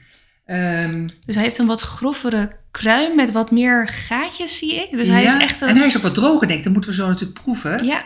Ehm, 0.47 1.09
Dus 1.27 1.35
hij 1.35 1.45
heeft 1.45 1.59
een 1.59 1.67
wat 1.67 1.81
grovere 1.81 2.57
kruim 2.71 3.17
met 3.17 3.33
wat 3.33 3.51
meer 3.51 3.89
gaatjes, 3.89 4.59
zie 4.59 4.75
ik. 4.75 4.91
Dus 4.91 5.09
hij 5.09 5.25
is 5.25 5.35
echt 5.37 5.61
een... 5.61 5.69
En 5.69 5.77
hij 5.77 5.87
is 5.87 5.97
ook 5.97 6.03
wat 6.03 6.15
droger, 6.15 6.47
denk 6.47 6.59
ik. 6.59 6.65
Dat 6.65 6.73
moeten 6.73 6.91
we 6.91 6.97
zo 6.97 7.09
natuurlijk 7.09 7.41
proeven. 7.43 7.85
Ja, 7.85 8.05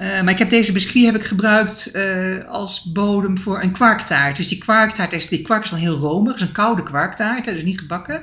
Eh, 0.00 0.22
maar 0.22 0.32
ik 0.32 0.38
heb 0.38 0.50
deze 0.50 0.72
biscuit 0.72 1.04
heb 1.04 1.14
ik 1.14 1.24
gebruikt 1.24 1.90
eh, 1.90 2.44
als 2.48 2.92
bodem 2.92 3.38
voor 3.38 3.62
een 3.62 3.72
kwarktaart. 3.72 4.36
Dus 4.36 4.48
die 4.48 4.58
kwarktaart 4.58 5.12
is, 5.12 5.28
die 5.28 5.42
kwark 5.42 5.64
is 5.64 5.70
dan 5.70 5.78
heel 5.78 5.96
romig. 5.96 6.32
Het 6.32 6.40
is 6.42 6.46
een 6.48 6.52
koude 6.54 6.82
kwarktaart, 6.82 7.46
hè, 7.46 7.52
dus 7.52 7.62
niet 7.62 7.80
gebakken. 7.80 8.22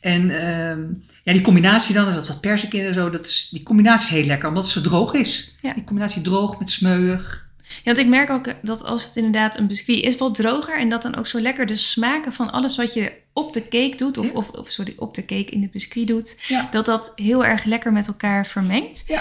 En 0.00 0.30
ehm, 0.40 0.80
ja, 1.22 1.32
die 1.32 1.42
combinatie 1.42 1.94
dan, 1.94 2.04
dus 2.04 2.14
dat 2.14 2.28
wat 2.28 2.40
persik 2.40 2.74
in 2.74 2.84
en 2.84 2.94
zo, 2.94 3.10
dat 3.10 3.26
is, 3.26 3.48
die 3.50 3.62
combinatie 3.62 4.08
is 4.08 4.18
heel 4.18 4.26
lekker, 4.26 4.48
omdat 4.48 4.62
het 4.62 4.72
zo 4.72 4.80
droog 4.80 5.12
is. 5.14 5.56
Ja. 5.62 5.72
Die 5.72 5.84
combinatie 5.84 6.22
droog 6.22 6.58
met 6.58 6.70
smeuig. 6.70 7.46
Ja, 7.62 7.80
want 7.84 7.98
ik 7.98 8.06
merk 8.06 8.30
ook 8.30 8.46
dat 8.62 8.84
als 8.84 9.04
het 9.04 9.16
inderdaad 9.16 9.58
een 9.58 9.66
biscuit 9.66 10.02
is, 10.04 10.16
wat 10.16 10.34
droger. 10.34 10.78
En 10.78 10.88
dat 10.88 11.02
dan 11.02 11.16
ook 11.16 11.26
zo 11.26 11.40
lekker 11.40 11.66
de 11.66 11.76
smaken 11.76 12.32
van 12.32 12.50
alles 12.52 12.76
wat 12.76 12.94
je 12.94 13.12
op 13.32 13.52
de 13.52 13.62
cake 13.68 13.94
doet, 13.96 14.18
of, 14.18 14.26
Ja. 14.26 14.32
of, 14.32 14.50
of 14.50 14.68
sorry, 14.68 14.94
op 14.96 15.14
de 15.14 15.24
cake 15.24 15.50
in 15.50 15.60
de 15.60 15.68
biscuit 15.68 16.06
doet, 16.06 16.36
Ja. 16.48 16.68
dat 16.70 16.84
dat 16.86 17.12
heel 17.14 17.44
erg 17.44 17.64
lekker 17.64 17.92
met 17.92 18.06
elkaar 18.06 18.46
vermengt. 18.46 19.04
Ja. 19.06 19.20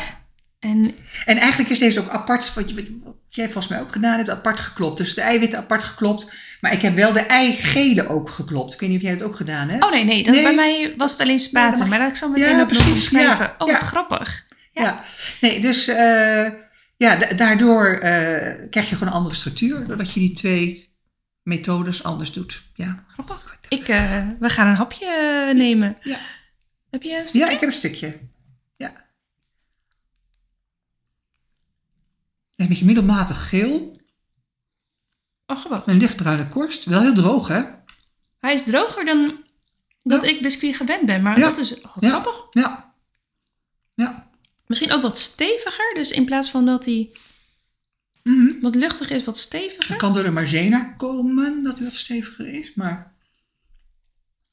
En 0.59 0.95
En 1.25 1.37
eigenlijk 1.37 1.69
is 1.69 1.79
deze 1.79 1.99
ook 1.99 2.09
apart, 2.09 2.53
wat, 2.53 2.69
je, 2.69 2.99
wat 3.03 3.15
jij 3.29 3.45
volgens 3.45 3.67
mij 3.67 3.81
ook 3.81 3.91
gedaan 3.91 4.17
hebt, 4.17 4.29
apart 4.29 4.59
geklopt. 4.59 4.97
Dus 4.97 5.13
de 5.13 5.21
eiwitten 5.21 5.59
apart 5.59 5.83
geklopt. 5.83 6.31
Maar 6.61 6.73
ik 6.73 6.81
heb 6.81 6.95
wel 6.95 7.13
de 7.13 7.19
eigelen 7.19 8.07
ook 8.09 8.29
geklopt. 8.29 8.73
Ik 8.73 8.79
weet 8.79 8.89
niet 8.89 8.97
of 8.97 9.03
jij 9.03 9.13
het 9.13 9.21
ook 9.23 9.35
gedaan 9.35 9.69
hebt. 9.69 9.83
Oh 9.83 9.91
nee, 9.91 10.03
nee, 10.03 10.23
dat, 10.23 10.33
Nee. 10.33 10.43
bij 10.43 10.55
mij 10.55 10.93
was 10.97 11.11
het 11.11 11.21
alleen 11.21 11.39
spaten. 11.39 11.79
Ja, 11.79 11.85
maar 11.85 11.99
dat 11.99 12.09
ik 12.09 12.15
zo 12.15 12.29
meteen 12.29 12.49
Ja, 12.49 12.57
nog 12.57 12.67
precies, 12.67 12.93
beschrijven. 12.93 13.45
ja, 13.45 13.55
Oh, 13.57 13.67
wat 13.67 13.77
grappig. 13.79 14.45
Ja. 14.71 15.03
Nee, 15.41 15.59
dus 15.61 15.87
eh, 15.87 16.51
ja, 16.97 17.15
da- 17.15 17.33
daardoor 17.35 17.85
eh, 17.87 18.69
krijg 18.69 18.89
je 18.89 18.95
gewoon 18.95 19.07
een 19.07 19.19
andere 19.19 19.35
structuur. 19.35 19.87
Doordat 19.87 20.13
je 20.13 20.19
die 20.19 20.33
twee 20.33 20.89
methodes 21.43 22.03
anders 22.03 22.33
doet. 22.33 22.63
Ja, 22.73 23.05
Grappig. 23.07 23.57
Ik, 23.69 23.87
eh, 23.87 24.27
we 24.39 24.49
gaan 24.49 24.67
een 24.67 24.75
hapje 24.75 25.07
nemen. 25.55 25.97
Ja. 26.01 26.19
Heb 26.89 27.01
je 27.03 27.17
een 27.19 27.27
stukje? 27.27 27.47
ja 27.47 27.53
ik 27.53 27.59
heb 27.59 27.69
een 27.69 27.75
stukje. 27.75 28.19
Ja. 28.77 28.87
Het 28.87 28.95
is 32.45 32.46
een 32.57 32.67
beetje 32.67 32.85
middelmatig 32.85 33.49
geel. 33.49 34.01
Oh, 35.45 35.59
grappig. 35.59 35.93
Een 35.93 35.99
lichtbruine 35.99 36.49
korst. 36.49 36.85
Wel 36.85 37.01
heel 37.01 37.13
droog, 37.13 37.47
hè? 37.47 37.63
Hij 38.39 38.53
is 38.53 38.63
droger 38.63 39.05
dan 39.05 39.43
dat 40.03 40.21
Ja. 40.23 40.29
ik 40.29 40.41
biscuit 40.41 40.75
gewend 40.75 41.05
ben. 41.05 41.21
Maar 41.21 41.39
Ja. 41.39 41.45
dat 41.47 41.57
is 41.57 41.81
wat 41.81 41.91
Ja. 41.99 42.09
grappig. 42.09 42.35
Ja. 42.51 42.93
Ja. 43.93 44.29
Misschien 44.67 44.91
ook 44.91 45.01
wat 45.01 45.19
steviger. 45.19 45.93
Dus 45.93 46.11
in 46.11 46.25
plaats 46.25 46.49
van 46.49 46.65
dat 46.65 46.85
hij 46.85 47.11
Mhm. 48.23 48.59
wat 48.61 48.75
luchtig 48.75 49.09
is, 49.09 49.23
wat 49.23 49.37
steviger. 49.37 49.87
Het 49.87 49.97
kan 49.97 50.13
door 50.13 50.23
de 50.23 50.31
maizena 50.31 50.83
komen 50.97 51.63
dat 51.63 51.75
hij 51.75 51.83
wat 51.83 51.93
steviger 51.93 52.47
is, 52.47 52.73
maar... 52.73 53.15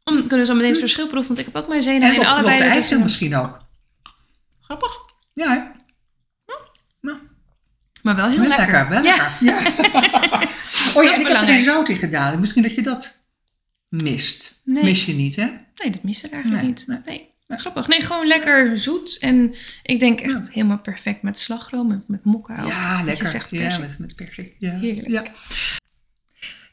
Om, 0.05 0.15
we 0.17 0.27
kunnen 0.27 0.47
zo 0.47 0.55
meteen 0.55 0.71
het 0.71 0.79
verschil 0.79 1.07
proeven, 1.07 1.35
want 1.35 1.39
ik 1.47 1.53
heb 1.55 1.63
ook 1.63 1.69
mijn 1.69 1.83
zenuwen 1.83 2.15
En 2.15 2.21
in 2.21 2.27
allebei 2.27 2.59
de 2.59 2.65
restaurants. 2.65 3.03
misschien 3.03 3.37
ook. 3.37 3.59
Grappig. 4.61 4.93
Ja, 5.33 5.53
hè? 5.53 5.83
Maar 8.05 8.17
wel 8.17 8.29
heel 8.29 8.39
Wel 8.39 8.49
lekker. 8.49 8.67
lekker, 8.73 8.89
wel 8.89 9.03
Ja. 9.03 9.31
lekker. 9.41 9.41
Ja. 9.41 9.57
oh 10.97 11.03
ja, 11.05 11.11
is 11.11 11.15
en 11.17 11.21
ik 11.21 11.27
heb 11.27 11.49
er 11.49 11.59
zout 11.59 11.89
in 11.89 11.97
gedaan. 11.97 12.41
Misschien 12.41 12.63
dat 12.63 12.75
je 12.75 12.83
dat 12.83 13.25
mist. 13.89 14.61
Nee. 14.65 14.83
Mis 14.85 15.05
je 15.07 15.13
niet, 15.15 15.37
hè? 15.37 15.47
Nee, 15.75 15.91
dat 15.91 16.03
mis 16.03 16.23
ik 16.25 16.33
eigenlijk 16.33 16.63
Nee, 16.63 16.71
niet. 16.73 16.87
nee. 16.87 16.99
Nee. 17.05 17.59
Grappig. 17.59 17.89
Nee, 17.89 18.01
gewoon 18.01 18.27
lekker 18.27 18.79
zoet. 18.79 19.19
En 19.19 19.55
ik 19.83 20.01
denk 20.01 20.21
echt 20.21 20.53
helemaal 20.53 20.79
perfect 20.79 21.23
met 21.23 21.39
slagroom 21.39 21.91
en 21.91 22.05
met 22.07 22.25
mokka. 22.25 22.65
Ja, 22.67 23.03
lekker. 23.05 23.25
Je 23.25 23.31
zegt 23.31 23.51
ja, 23.51 23.79
met, 23.79 23.99
met 23.99 24.15
persik. 24.15 24.55
Ja. 24.59 24.79
Heerlijk. 24.79 25.09
Ja. 25.09 25.23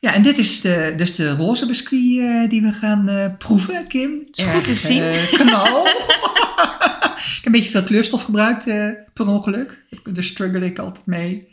Ja, 0.02 0.14
en 0.14 0.22
dit 0.22 0.38
is 0.38 0.62
de, 0.62 0.94
dus 0.98 1.16
de 1.16 1.36
roze 1.36 1.66
biscuit 1.66 2.18
eh, 2.18 2.50
die 2.50 2.62
we 2.62 2.72
gaan 2.72 3.10
eh, 3.10 3.38
proeven, 3.38 3.88
Kim. 3.88 4.28
Is 4.32 4.44
goed 4.44 4.64
te 4.64 4.76
zien. 4.76 5.12
knal. 5.32 5.88
ik 5.88 7.42
heb 7.42 7.46
een 7.46 7.52
beetje 7.52 7.70
veel 7.70 7.84
kleurstof 7.84 8.24
gebruikt 8.24 8.66
per 9.14 9.28
ongeluk. 9.28 9.86
Daar 10.04 10.24
struggle 10.24 10.66
ik 10.66 10.80
altijd 10.80 11.06
mee. 11.06 11.48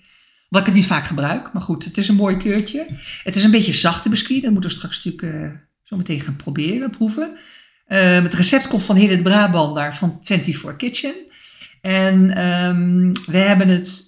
Wat 0.49 0.61
ik 0.61 0.67
het 0.67 0.75
niet 0.75 0.87
vaak 0.87 1.05
gebruik. 1.05 1.53
Maar 1.53 1.63
goed, 1.63 1.85
het 1.85 1.99
is 1.99 2.09
een 2.09 2.15
mooi 2.15 2.37
kleurtje. 2.37 2.87
Het 3.25 3.37
is 3.37 3.45
een 3.45 3.51
beetje 3.51 3.73
zachte 3.73 4.09
biscuit. 4.09 4.43
Dat 4.43 4.53
moeten 4.53 4.71
we 4.71 4.77
straks 4.77 5.05
natuurlijk 5.05 5.59
zo 5.85 5.97
meteen 5.97 6.21
gaan 6.21 6.37
proberen, 6.37 6.91
proeven. 6.91 7.37
Eh, 7.87 8.23
het 8.23 8.35
recept 8.35 8.69
komt 8.69 8.83
van 8.83 8.97
Hidde 8.97 9.23
Brabander 9.23 9.95
van 9.95 10.19
24 10.23 10.77
Kitchen. 10.77 11.15
En 11.81 12.31
ehm, 12.31 13.13
we 13.27 13.39
hebben 13.39 13.69
het 13.69 14.07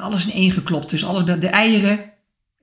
alles 0.00 0.26
in 0.26 0.32
één 0.32 0.50
geklopt. 0.50 0.90
Dus 0.90 1.04
alles 1.04 1.40
de 1.40 1.46
eieren 1.46 2.11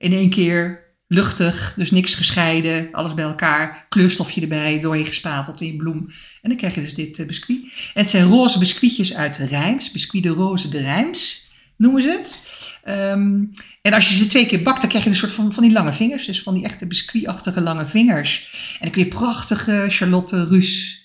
in 0.00 0.12
één 0.12 0.30
keer 0.30 0.88
luchtig, 1.06 1.72
dus 1.76 1.90
niks 1.90 2.14
gescheiden, 2.14 2.88
alles 2.92 3.14
bij 3.14 3.24
elkaar, 3.24 3.86
kleurstofje 3.88 4.40
erbij, 4.40 4.80
doorheen 4.80 5.06
gespateld 5.06 5.60
in 5.60 5.76
bloem. 5.76 6.10
En 6.42 6.48
dan 6.48 6.56
krijg 6.56 6.74
je 6.74 6.80
dus 6.80 6.94
dit 6.94 7.18
eh, 7.18 7.26
biscuit. 7.26 7.62
En 7.62 8.02
het 8.02 8.08
zijn 8.08 8.26
roze 8.26 8.58
biscuitjes 8.58 9.16
uit 9.16 9.36
de 9.36 9.46
Rijms, 9.46 9.90
biscuit 9.90 10.22
de 10.22 10.28
roze 10.28 10.68
de 10.68 10.78
Rijms 10.80 11.50
noemen 11.76 12.02
ze 12.02 12.08
het. 12.08 12.46
Ehm, 12.84 13.44
en 13.82 13.92
als 13.92 14.08
je 14.08 14.14
ze 14.14 14.26
twee 14.26 14.46
keer 14.46 14.62
bakt, 14.62 14.80
dan 14.80 14.88
krijg 14.88 15.04
je 15.04 15.10
een 15.10 15.16
soort 15.16 15.32
van, 15.32 15.52
van 15.52 15.62
die 15.62 15.72
lange 15.72 15.92
vingers, 15.92 16.26
dus 16.26 16.42
van 16.42 16.54
die 16.54 16.64
echte 16.64 16.86
biscuitachtige 16.86 17.60
lange 17.60 17.86
vingers. 17.86 18.50
En 18.72 18.78
dan 18.80 18.90
kun 18.90 19.02
je 19.02 19.08
prachtige 19.08 19.86
Charlotte 19.88 20.46
Ruus 20.46 20.99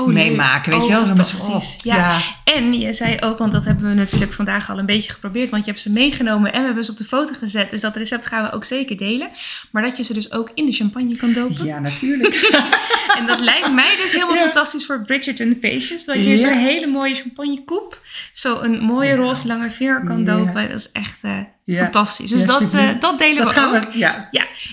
Oh, 0.00 0.06
meemaken, 0.06 0.70
weet 0.72 0.80
Oh, 0.80 0.86
je 0.86 0.92
wel? 0.92 1.04
Zo 1.06 1.12
met 1.14 1.26
z'n- 1.26 1.50
oh, 1.50 1.62
Ja. 1.82 2.18
En 2.44 2.72
je 2.80 2.92
zei 2.92 3.16
ook, 3.20 3.38
want 3.38 3.52
dat 3.52 3.64
hebben 3.64 3.88
we 3.88 3.94
natuurlijk 3.94 4.32
vandaag 4.32 4.70
al 4.70 4.78
een 4.78 4.86
beetje 4.86 5.10
geprobeerd, 5.12 5.50
want 5.50 5.64
je 5.64 5.70
hebt 5.70 5.82
ze 5.82 5.92
meegenomen 5.92 6.52
en 6.52 6.60
we 6.60 6.66
hebben 6.66 6.84
ze 6.84 6.90
op 6.90 6.96
de 6.96 7.04
foto 7.04 7.34
gezet. 7.38 7.70
Dus 7.70 7.80
dat 7.80 7.96
recept 7.96 8.26
gaan 8.26 8.42
we 8.42 8.52
ook 8.52 8.64
zeker 8.64 8.96
delen. 8.96 9.28
Maar 9.70 9.82
dat 9.82 9.96
je 9.96 10.02
ze 10.02 10.14
dus 10.14 10.32
ook 10.32 10.50
in 10.54 10.66
de 10.66 10.72
champagne 10.72 11.16
kan 11.16 11.32
dopen. 11.32 11.64
Ja, 11.64 11.78
natuurlijk. 11.78 12.34
En 13.18 13.26
dat 13.26 13.40
lijkt 13.40 13.72
mij 13.72 13.96
dus 13.96 14.12
helemaal 14.12 14.34
Ja. 14.34 14.40
fantastisch 14.42 14.86
voor 14.86 15.04
Bridgerton 15.04 15.56
feestjes. 15.60 16.04
Dat 16.04 16.16
je 16.16 16.22
Ja. 16.28 16.36
zo'n 16.36 16.58
hele 16.58 16.86
mooie 16.86 17.14
champagnekoep, 17.14 18.00
zo 18.32 18.60
een 18.60 18.78
mooie 18.80 19.08
Ja. 19.08 19.16
roze 19.16 19.46
lange 19.46 19.70
vinger 19.70 20.02
kan 20.04 20.18
Ja. 20.18 20.24
dopen. 20.24 20.68
Dat 20.68 20.78
is 20.78 20.92
echt 20.92 21.24
eh, 21.24 21.38
Ja. 21.64 21.82
fantastisch. 21.82 22.30
Dus 22.30 22.40
Ja, 22.40 22.46
dat, 22.46 22.74
eh, 22.74 22.88
dat 23.00 23.18
delen 23.18 23.36
Dat 23.44 23.54
we 23.54 23.60
gaan 23.60 23.76
ook. 23.76 23.92
we, 23.92 23.98
ja. 23.98 24.28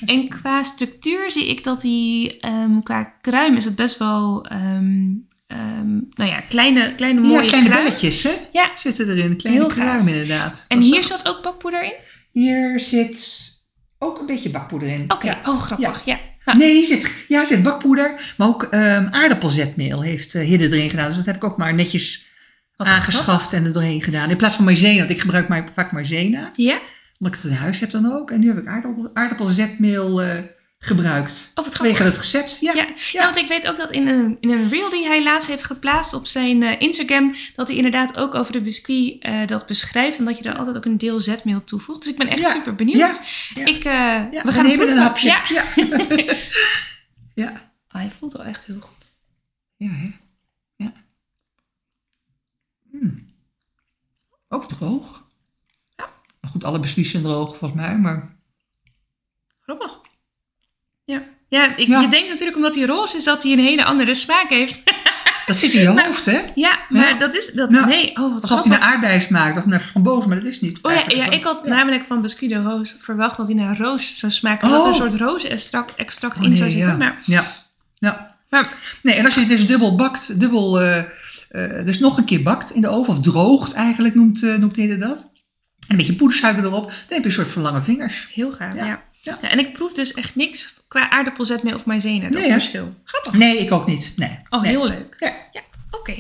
En 0.06 0.30
qua 0.30 0.64
structuur 0.64 1.32
zie 1.32 1.48
ik 1.48 1.64
dat 1.64 1.82
die, 1.82 2.40
ehm, 2.40 2.80
qua 2.84 3.14
kruim 3.22 3.56
is 3.56 3.66
het 3.66 3.76
best 3.76 3.98
wel, 3.98 4.46
ehm, 4.46 5.08
ehm, 5.48 5.92
nou 6.14 6.30
ja, 6.30 6.40
kleine, 6.50 6.96
kleine 6.96 7.20
mooie 7.20 7.42
ja, 7.42 7.48
kleine 7.48 7.70
kruim. 7.70 7.84
belletjes, 7.86 8.24
hè? 8.24 8.32
Ja. 8.52 8.72
Zitten 8.76 9.10
erin. 9.10 9.38
Kleine 9.38 9.60
Heel 9.62 9.70
gaaf. 9.70 9.80
kruim, 9.86 10.08
inderdaad. 10.08 10.66
En 10.68 10.80
hier 10.82 11.04
zat 11.04 11.28
ook 11.28 11.42
bakpoeder 11.44 11.84
in? 11.84 11.94
Hier 12.32 12.80
zit 12.80 13.48
ook 14.00 14.20
een 14.20 14.26
beetje 14.26 14.50
bakpoeder 14.50 14.88
in. 14.90 15.06
Oké, 15.08 15.26
Ja. 15.26 15.40
oh 15.46 15.62
grappig. 15.62 16.06
Ja. 16.06 16.20
Nou, 16.46 16.58
Nee, 16.58 16.86
zit, 16.86 17.26
ja, 17.28 17.46
zit 17.46 17.64
bakpoeder, 17.64 18.34
maar 18.38 18.48
ook 18.48 18.68
aardappelzetmeel 19.12 20.02
heeft 20.02 20.36
eh 20.36 20.46
Hidde 20.48 20.66
erin 20.66 20.90
gedaan. 20.90 21.08
Dus 21.08 21.16
dat 21.16 21.26
heb 21.26 21.36
ik 21.36 21.44
ook 21.44 21.58
maar 21.58 21.74
netjes 21.74 22.29
wat 22.80 22.88
aangeschaft 22.88 23.54
en 23.54 23.66
er 23.66 23.74
doorheen 23.74 24.02
gedaan. 24.02 24.30
In 24.30 24.38
plaats 24.38 24.56
van 24.56 24.66
maizena, 24.66 24.98
want 24.98 25.10
ik 25.10 25.20
gebruik 25.20 25.48
maar, 25.48 25.70
vaak 25.76 25.92
maizena. 25.92 26.50
Ja? 26.56 26.80
Omdat 27.20 27.38
ik 27.38 27.42
het 27.42 27.52
in 27.52 27.58
huis 27.58 27.80
heb 27.80 27.92
dan 27.92 28.14
ook. 28.14 28.32
En 28.32 28.40
nu 28.40 28.48
heb 28.48 28.58
ik 28.58 28.68
aardappel, 28.68 29.10
aardappelzetmeel 29.14 30.22
eh, 30.22 30.44
gebruikt. 30.80 31.52
Oh, 31.56 31.64
wat 31.66 31.76
Vanwege 31.76 32.04
het 32.04 32.18
recept. 32.18 32.60
Ja, 32.60 32.74
Ja, 32.74 32.88
ja, 33.12 33.24
want 33.24 33.38
ik 33.38 33.48
weet 33.48 33.68
ook 33.68 33.78
dat 33.78 33.92
in 33.92 34.08
een, 34.08 34.38
in 34.40 34.50
een 34.50 34.70
reel 34.70 34.90
die 34.90 35.06
hij 35.06 35.24
laatst 35.24 35.50
heeft 35.50 35.64
geplaatst 35.64 36.14
op 36.14 36.28
zijn 36.28 36.64
eh, 36.64 36.82
Instagram, 36.82 37.36
dat 37.56 37.68
hij 37.68 37.78
inderdaad 37.78 38.18
ook 38.18 38.36
over 38.36 38.52
de 38.52 38.62
biscuit 38.62 39.16
eh, 39.20 39.48
dat 39.48 39.66
beschrijft 39.66 40.18
en 40.18 40.26
dat 40.26 40.38
je 40.38 40.50
er 40.50 40.58
altijd 40.58 40.78
ook 40.78 40.86
een 40.86 40.98
deel 40.98 41.20
zetmeel 41.20 41.64
toevoegt. 41.64 42.00
Dus 42.00 42.12
ik 42.12 42.18
ben 42.18 42.28
echt 42.28 42.40
Ja, 42.40 42.48
super 42.48 42.76
benieuwd. 42.76 43.22
Ik, 43.54 43.84
Ja, 43.84 44.30
we 44.44 44.52
gaan 44.52 44.66
nemen 44.66 44.92
een 44.92 44.98
hapje. 44.98 45.28
Ja. 45.28 45.44
Ja. 45.48 45.64
ja. 47.44 47.52
Ah, 47.88 48.02
hij 48.02 48.12
voelt 48.18 48.34
wel 48.34 48.46
echt 48.46 48.66
heel 48.66 48.80
goed. 48.80 49.12
Ja, 49.76 49.90
hè? 49.90 50.10
Hmm. 52.92 53.28
Ook 54.50 54.68
droog. 54.68 55.24
Ja. 55.98 56.10
Maar 56.42 56.52
goed, 56.52 56.64
alle 56.64 56.80
beslies 56.80 57.12
zijn 57.12 57.24
droog 57.24 57.50
volgens 57.58 57.82
mij, 57.82 57.98
maar... 57.98 58.38
Grappig. 59.62 60.00
Ja, 61.04 61.24
ja, 61.48 61.76
ik, 61.76 61.88
Ja. 61.88 62.02
je 62.02 62.08
denkt 62.08 62.30
natuurlijk 62.30 62.58
omdat 62.58 62.76
hij 62.76 62.86
roze 62.86 63.18
is 63.18 63.24
dat 63.24 63.44
hij 63.44 63.52
een 63.52 63.60
hele 63.60 63.84
andere 63.86 64.16
smaak 64.16 64.50
heeft. 64.50 64.82
Dat 65.46 65.58
zit 65.58 65.74
in 65.74 65.82
je 65.82 66.02
hoofd, 66.02 66.26
hè? 66.26 66.42
ja, 66.56 66.80
maar 66.90 67.10
Ja. 67.10 67.18
dat 67.18 67.36
is... 67.36 67.52
Dat, 67.52 67.72
Ja. 67.72 67.86
Nee, 67.86 68.16
oh 68.18 68.34
wat 68.34 68.42
Alsof 68.42 68.60
hij 68.60 68.70
naar 68.70 68.80
aardbeien 68.80 69.22
smaakt 69.22 69.58
of 69.58 69.66
naar 69.66 69.80
framboos, 69.80 70.26
maar 70.26 70.36
dat 70.36 70.46
is 70.46 70.62
niet. 70.62 70.80
Oh 70.82 70.92
ja, 70.92 71.04
ja, 71.08 71.26
zo. 71.26 71.32
ik 71.32 71.44
had 71.44 71.66
namelijk 71.66 72.06
van 72.06 72.22
biscuit 72.22 72.52
de 72.52 72.62
roos 72.62 72.96
verwacht 73.00 73.38
dat 73.38 73.48
hij 73.48 73.56
naar 73.56 73.78
roos 73.78 74.18
zou 74.18 74.32
smaken. 74.32 74.68
Oh. 74.68 74.74
Dat 74.74 74.84
er 74.86 74.90
een 74.90 74.96
soort 74.96 75.14
roze-extract 75.22 75.96
extract 75.96 76.38
Oh, 76.38 76.44
in 76.44 76.58
zou 76.58 76.70
zitten. 76.70 76.92
ja. 76.92 76.98
Maar, 76.98 77.22
Ja. 77.26 77.46
ja. 77.96 78.36
maar 78.50 78.74
Nee, 79.04 79.16
en 79.16 79.26
als 79.26 79.34
je 79.34 79.40
het 79.40 79.50
dus 79.50 79.68
dubbel 79.68 79.96
bakt, 79.96 80.40
dubbel, 80.40 80.82
eh, 80.82 81.04
eh, 81.50 81.86
dus 81.86 82.00
nog 82.00 82.18
een 82.18 82.26
keer 82.26 82.44
bakt 82.44 82.72
in 82.72 82.82
de 82.82 82.88
oven, 82.88 83.14
of 83.14 83.22
droogt 83.22 83.74
eigenlijk 83.74 84.16
noemt, 84.16 84.44
eh 84.44 84.56
noemt 84.56 84.76
hij 84.76 84.98
dat. 84.98 85.32
En 85.80 85.88
een 85.88 85.98
beetje 85.98 86.14
poedersuiker 86.16 86.64
erop, 86.64 86.84
dan 86.86 86.94
heb 87.08 87.20
je 87.20 87.26
een 87.26 87.32
soort 87.32 87.48
van 87.48 87.62
lange 87.62 87.82
vingers. 87.82 88.30
heel 88.34 88.52
gaaf, 88.52 88.74
ja. 88.76 88.86
Ja. 88.86 89.04
ja. 89.22 89.38
Ja. 89.42 89.50
en 89.50 89.60
ik 89.60 89.74
proef 89.74 89.94
dus 89.94 90.14
echt 90.14 90.36
niks 90.36 90.74
qua 90.88 91.10
aardappelzetmeel 91.10 91.76
of 91.76 91.86
maizena. 91.86 92.24
Dat 92.30 92.32
Nee, 92.32 92.46
is 92.48 92.52
verschil. 92.54 92.94
Grappig. 93.04 93.34
Nee, 93.34 93.58
ik 93.58 93.72
ook 93.72 93.88
niet. 93.88 94.14
Nee. 94.16 94.40
Oh, 94.50 94.62
Nee. 94.62 94.70
heel 94.72 94.88
leuk. 94.88 95.16
Ja. 95.52 95.62
Oké. 95.92 96.16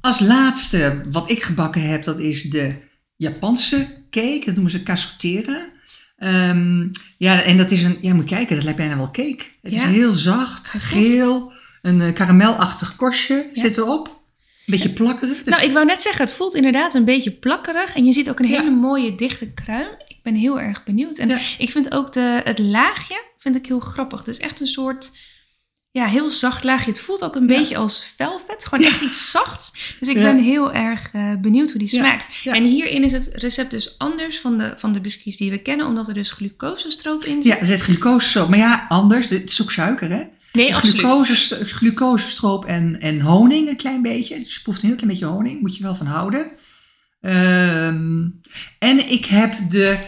Als 0.00 0.20
laatste 0.20 1.02
wat 1.10 1.30
ik 1.30 1.42
gebakken 1.42 1.82
heb, 1.88 2.04
dat 2.04 2.18
is 2.18 2.42
de 2.42 2.68
Japanse 3.16 3.86
cake. 4.10 4.42
Dat 4.44 4.54
noemen 4.54 4.70
ze 4.72 4.82
casotera. 4.82 5.68
Ehm, 6.16 6.86
ja, 7.18 7.42
en 7.42 7.56
dat 7.56 7.70
is 7.70 7.82
een, 7.84 7.98
ja, 8.00 8.14
moet 8.14 8.24
kijken, 8.24 8.54
dat 8.54 8.64
lijkt 8.64 8.78
bijna 8.78 8.96
wel 8.96 9.10
cake. 9.10 9.44
Het 9.62 9.72
Ja. 9.72 9.78
is 9.86 9.94
heel 9.94 10.14
zacht, 10.14 10.68
geel, 10.78 11.51
een 11.82 12.00
eh, 12.00 12.12
karamelachtig 12.14 12.96
korstje 12.96 13.34
Ja. 13.52 13.60
zit 13.62 13.76
erop. 13.76 14.06
Een 14.06 14.12
beetje 14.66 14.88
plakkerig. 14.92 15.42
Dus 15.42 15.54
Nou, 15.54 15.66
ik 15.66 15.72
wou 15.72 15.84
net 15.86 16.02
zeggen, 16.02 16.24
het 16.24 16.34
voelt 16.34 16.54
inderdaad 16.54 16.94
een 16.94 17.04
beetje 17.04 17.30
plakkerig. 17.30 17.94
En 17.94 18.04
je 18.04 18.12
ziet 18.12 18.30
ook 18.30 18.38
een 18.38 18.46
hele 18.46 18.70
mooie 18.70 19.14
dichte 19.14 19.52
kruim. 19.52 19.88
Ik 20.06 20.18
ben 20.22 20.34
heel 20.34 20.60
erg 20.60 20.84
benieuwd. 20.84 21.18
En 21.18 21.30
ik 21.58 21.70
vind 21.70 21.92
ook 21.94 22.12
de, 22.12 22.40
het 22.44 22.58
laagje 22.58 23.22
vind 23.38 23.56
ik 23.56 23.66
heel 23.66 23.80
grappig. 23.80 24.18
Het 24.18 24.28
is 24.28 24.38
echt 24.38 24.60
een 24.60 24.66
soort, 24.66 25.10
ja, 25.90 26.06
heel 26.06 26.30
zacht 26.30 26.64
laagje. 26.64 26.90
Het 26.90 27.00
voelt 27.00 27.24
ook 27.24 27.34
een 27.34 27.48
Ja. 27.48 27.58
beetje 27.58 27.76
als 27.76 28.12
velvet. 28.16 28.64
Gewoon 28.64 28.84
echt 28.84 29.00
iets 29.00 29.30
zachts. 29.30 29.96
Dus 29.98 30.08
ik 30.08 30.16
Ja. 30.16 30.22
ben 30.22 30.42
heel 30.42 30.72
erg 30.72 31.12
eh, 31.12 31.34
benieuwd 31.40 31.70
hoe 31.70 31.78
die 31.78 31.88
smaakt. 31.88 32.28
En 32.44 32.64
hierin 32.64 33.04
is 33.04 33.12
het 33.12 33.30
recept 33.32 33.70
dus 33.70 33.98
anders 33.98 34.40
van 34.40 34.58
de, 34.58 34.72
van 34.76 34.92
de 34.92 35.00
biscuits 35.00 35.36
die 35.36 35.50
we 35.50 35.58
kennen. 35.58 35.86
Omdat 35.86 36.08
er 36.08 36.14
dus 36.14 36.30
glucosestroop 36.30 37.24
in 37.24 37.42
zit. 37.42 37.52
Ja, 37.52 37.58
er 37.58 37.66
zit 37.66 37.80
glucose 37.80 38.48
Maar 38.48 38.58
ja, 38.58 38.86
anders. 38.88 39.28
Het 39.28 39.50
is 39.50 39.62
ook 39.62 39.70
suiker, 39.70 40.08
hè? 40.10 40.22
Nee. 40.52 40.72
Glucose, 40.72 41.68
glucosestroop 41.68 42.64
en, 42.64 43.00
en 43.00 43.20
honing 43.20 43.68
een 43.68 43.76
klein 43.76 44.02
beetje. 44.02 44.38
Dus 44.38 44.54
je 44.54 44.62
proeft 44.62 44.82
een 44.82 44.88
heel 44.88 44.96
klein 44.96 45.10
beetje 45.10 45.26
honing. 45.26 45.60
Moet 45.60 45.76
je 45.76 45.82
wel 45.82 45.96
van 45.96 46.06
houden. 46.06 46.50
Ehm, 47.20 48.28
en 48.78 49.10
ik 49.10 49.24
heb 49.24 49.54
de 49.70 49.98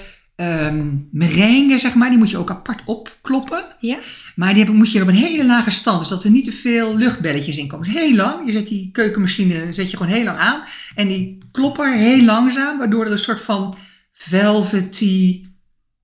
merengue, 1.11 1.79
zeg 1.79 1.95
maar. 1.95 2.09
Die 2.09 2.19
moet 2.19 2.31
je 2.31 2.39
ook 2.39 2.51
apart 2.51 2.81
opkloppen. 2.85 3.65
Ja? 3.81 3.99
Maar 4.35 4.55
die 4.55 4.65
heb, 4.65 4.75
moet 4.75 4.93
je 4.93 5.03
op 5.03 5.09
een 5.09 5.15
hele 5.15 5.47
lage 5.47 5.71
stand. 5.71 5.99
Dus 5.99 6.09
dat 6.09 6.25
er 6.25 6.31
niet 6.31 6.45
te 6.45 6.53
veel 6.53 6.97
luchtbelletjes 6.97 7.57
in 7.57 7.69
komen. 7.69 7.87
Dus 7.87 8.01
heel 8.01 8.15
lang. 8.15 8.47
Je 8.47 8.53
zet 8.53 8.69
die 8.69 8.91
keukenmachine 8.93 9.73
zet 9.73 9.91
je 9.91 9.97
gewoon 9.97 10.13
heel 10.13 10.25
lang 10.25 10.39
aan. 10.39 10.63
En 10.95 11.09
die 11.09 11.39
kloppen 11.53 11.99
heel 11.99 12.25
langzaam. 12.25 12.79
Waardoor 12.79 13.05
er 13.05 13.13
een 13.13 13.19
soort 13.19 13.41
van 13.41 13.77
velvety 14.13 15.45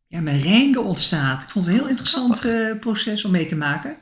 ja, 0.07 0.21
merengue 0.21 0.83
ontstaat. 0.83 1.43
Ik 1.43 1.49
vond 1.49 1.65
het 1.65 1.75
een 1.75 1.81
heel 1.81 1.91
interessant 1.91 2.45
eh, 2.45 2.79
proces 2.81 3.25
om 3.25 3.31
mee 3.31 3.47
te 3.47 3.57
maken. 3.57 3.97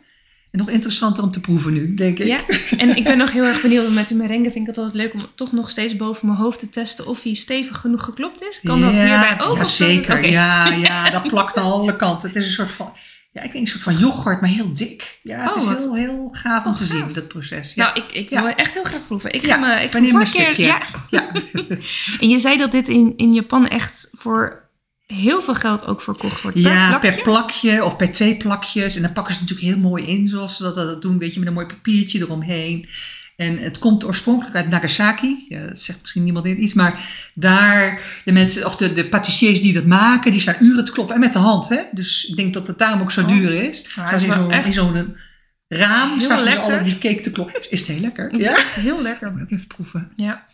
Nog 0.59 0.71
interessanter 0.71 1.23
om 1.23 1.31
te 1.31 1.41
proeven 1.41 1.73
nu, 1.73 1.95
denk 1.95 2.19
ik. 2.19 2.27
Ja, 2.27 2.41
en 2.79 2.97
ik 2.97 3.05
ben 3.05 3.19
nog 3.19 3.33
heel 3.33 3.45
erg 3.45 3.61
benieuwd. 3.63 3.91
Met 3.91 4.09
de 4.09 4.15
merengue 4.15 4.51
vind 4.53 4.55
ik 4.55 4.67
het 4.67 4.77
altijd 4.79 4.95
leuk 4.95 5.15
om 5.15 5.21
toch 5.35 5.53
nog 5.53 5.71
steeds 5.71 5.97
boven 5.97 6.27
mijn 6.27 6.39
hoofd 6.39 6.59
te 6.59 6.71
testen 6.71 7.07
of 7.07 7.23
hij 7.23 7.35
stevig 7.35 7.79
genoeg 7.79 8.03
geklopt 8.05 8.43
is. 8.43 8.61
Kan 8.65 8.81
dat 8.81 8.91
hierbij 8.93 9.37
ook? 9.41 9.57
Ja, 9.57 9.65
zeker. 9.65 10.31
Ja, 10.31 10.67
ja, 10.73 11.11
dat 11.11 11.27
plakt 11.29 11.57
aan 11.57 11.65
alle 11.73 11.97
kanten. 11.97 12.29
Het 12.29 12.37
is 12.37 12.47
een 12.47 12.53
soort 12.53 12.71
van, 12.71 12.93
ja, 13.33 13.43
ik 13.43 13.53
weet 13.53 13.61
een 13.63 13.69
soort 13.69 13.83
van 13.83 13.97
yoghurt, 13.99 14.41
maar 14.41 14.51
heel 14.51 14.75
dik. 14.75 15.19
Ja, 15.23 15.43
het 15.43 15.53
Oh, 15.53 15.59
is 15.59 15.65
wat- 15.65 15.79
heel, 15.79 15.95
heel 15.95 16.29
gaaf 16.33 16.65
om 16.65 16.71
Oh, 16.71 16.77
te 16.79 16.85
gaaf. 16.85 16.97
zien, 16.99 17.13
dat 17.15 17.29
proces. 17.29 17.75
Ja. 17.75 17.85
Nou, 17.85 17.99
ik, 18.07 18.13
ik 18.13 18.31
wil 18.31 18.47
echt 18.49 18.75
heel 18.75 18.85
graag 18.85 19.07
proeven. 19.07 19.33
Ik 19.33 19.45
ga 19.47 19.57
me, 19.57 19.83
ik 19.83 19.91
ga 19.91 19.99
me 20.01 20.11
een 20.21 20.25
keer- 20.31 20.61
ja. 20.61 20.81
En 22.21 22.29
je 22.29 22.39
zei 22.39 22.57
dat 22.59 22.73
dit 22.73 22.89
in, 22.89 23.13
in 23.17 23.33
Japan 23.35 23.69
echt 23.69 24.09
voor 24.13 24.68
heel 25.15 25.43
veel 25.43 25.55
geld 25.55 25.87
ook 25.87 26.01
verkocht 26.01 26.43
wordt. 26.43 26.63
Per 26.63 26.73
ja, 26.73 26.89
plakje? 26.89 27.11
per 27.13 27.23
plakje 27.23 27.85
of 27.85 27.97
per 27.97 28.13
twee 28.13 28.37
plakjes. 28.37 28.97
En 28.97 29.03
dan 29.03 29.13
pakken 29.13 29.35
ze 29.35 29.41
het 29.41 29.49
natuurlijk 29.51 29.77
heel 29.77 29.89
mooi 29.89 30.05
in, 30.07 30.29
zoals 30.29 30.57
ze 30.57 30.63
dat, 30.63 30.75
dat 30.75 31.03
doen, 31.03 31.19
weet 31.19 31.33
je, 31.33 31.39
met 31.39 31.49
een 31.49 31.55
mooi 31.55 31.67
papiertje 31.67 32.19
eromheen. 32.19 32.89
En 33.37 33.59
het 33.59 33.79
komt 33.79 34.05
oorspronkelijk 34.05 34.57
uit 34.57 34.69
Nagasaki. 34.69 35.45
Ja, 35.49 35.67
dat 35.67 35.79
zegt 35.81 36.01
misschien 36.01 36.25
niemand 36.25 36.47
iets, 36.47 36.73
maar 36.75 37.09
daar 37.35 38.01
de 38.25 38.33
mensen, 38.33 38.67
of 38.67 38.77
de, 38.77 38.93
de 38.93 39.05
patissiers 39.05 39.63
die 39.63 39.73
dat 39.73 39.85
maken, 39.87 40.33
die 40.33 40.41
staan 40.41 40.57
uren 40.61 40.85
te 40.85 40.93
kloppen 40.93 41.15
en 41.15 41.21
met 41.21 41.33
de 41.33 41.39
hand. 41.39 41.69
Hè? 41.69 41.81
Dus 41.93 42.25
ik 42.25 42.37
denk 42.37 42.55
dat 42.55 42.67
het 42.67 42.79
daarom 42.79 43.01
ook 43.01 43.13
zo 43.13 43.21
Oh. 43.21 43.29
duur 43.29 43.63
is. 43.65 43.79
Staan 43.91 44.19
ze 44.19 44.27
in 44.27 44.33
zo'n 44.33 44.53
in 44.53 44.73
zo'n 44.73 45.17
raam, 45.69 46.11
Heel 46.11 46.21
staan 46.21 46.39
ze 46.39 46.45
dus 46.45 46.55
lekker. 46.55 46.73
alle 46.75 46.83
die 46.83 46.99
cake 46.99 47.21
te 47.21 47.31
kloppen. 47.31 47.71
Is 47.71 47.81
het 47.81 47.89
heel 47.89 48.01
lekker? 48.01 48.31
Het 48.31 48.39
is 48.39 48.45
Ja? 48.47 48.57
echt 48.57 48.75
heel 48.75 49.03
lekker. 49.03 49.33
Moet 49.33 49.41
ik 49.41 49.51
even 49.51 49.67
proeven. 49.67 50.11
Ja. 50.17 50.47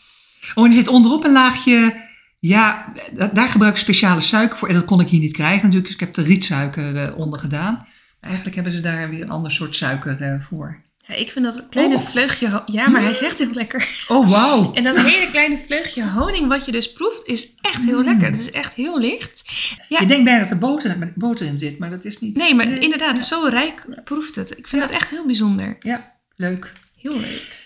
Oh, 0.55 0.65
en 0.65 0.71
er 0.71 0.77
zit 0.77 0.89
onderop 0.89 1.25
een 1.25 1.33
laagje 1.33 2.04
Ja, 2.47 2.93
da- 3.13 3.31
daar 3.33 3.49
gebruik 3.49 3.73
ik 3.75 3.81
speciale 3.81 4.21
suiker 4.21 4.59
voor. 4.59 4.69
En 4.69 4.75
dat 4.75 4.85
kon 4.85 5.01
ik 5.01 5.09
hier 5.09 5.21
niet 5.21 5.33
krijgen 5.33 5.57
natuurlijk. 5.57 5.85
Dus 5.85 5.95
ik 5.95 6.01
heb 6.01 6.15
de 6.15 6.23
rietsuiker 6.23 6.97
eh, 6.97 7.19
onder 7.19 7.39
gedaan. 7.39 7.73
Maar 7.73 7.87
eigenlijk 8.21 8.55
hebben 8.55 8.73
ze 8.73 8.81
daar 8.81 9.11
weer 9.11 9.23
een 9.23 9.31
ander 9.31 9.51
soort 9.51 9.77
suiker 9.77 10.21
eh, 10.23 10.35
voor. 10.49 10.83
Ja, 11.07 11.15
ik 11.15 11.31
vind 11.31 11.45
dat 11.45 11.67
kleine 11.71 11.95
Oh. 11.95 12.01
vleugje... 12.01 12.63
Ja, 12.67 12.89
maar 12.89 13.03
hij 13.03 13.13
zegt 13.13 13.39
heel 13.39 13.53
lekker. 13.53 14.05
Oh, 14.09 14.31
wauw. 14.31 14.71
En 14.75 14.85
dat 14.85 15.01
hele 15.01 15.31
kleine 15.31 15.59
vleugje 15.59 16.09
honing 16.11 16.49
wat 16.49 16.65
je 16.65 16.73
dus 16.73 16.93
proeft 16.93 17.27
is 17.27 17.55
echt 17.61 17.85
heel 17.85 17.99
Mm. 17.99 18.05
lekker. 18.05 18.27
Het 18.31 18.39
is 18.41 18.51
echt 18.51 18.75
heel 18.75 19.01
licht. 19.01 19.43
Ja. 19.89 20.01
Je 20.01 20.07
denkt 20.07 20.25
bijna 20.25 20.41
dat 20.41 20.51
er 20.51 20.59
boter, 20.59 21.13
boter 21.15 21.47
in 21.47 21.59
zit, 21.59 21.79
maar 21.79 21.91
dat 21.91 22.05
is 22.05 22.21
niet. 22.21 22.37
Nee, 22.37 22.55
maar 22.55 22.67
inderdaad, 22.67 23.19
zo 23.19 23.47
rijk 23.51 23.85
proeft 24.05 24.35
het. 24.35 24.51
Ik 24.59 24.69
vind 24.69 24.83
Ja. 24.83 24.89
dat 24.89 24.97
echt 25.01 25.11
heel 25.11 25.27
bijzonder. 25.27 25.77
Ja, 25.81 26.13
leuk. 26.37 26.73
Heel 26.97 27.21
leuk. 27.21 27.63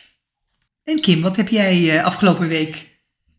En 0.85 1.01
Kim, 1.01 1.21
wat 1.21 1.37
heb 1.37 1.49
jij 1.49 1.99
eh, 1.99 2.05
afgelopen 2.05 2.49
week 2.49 2.88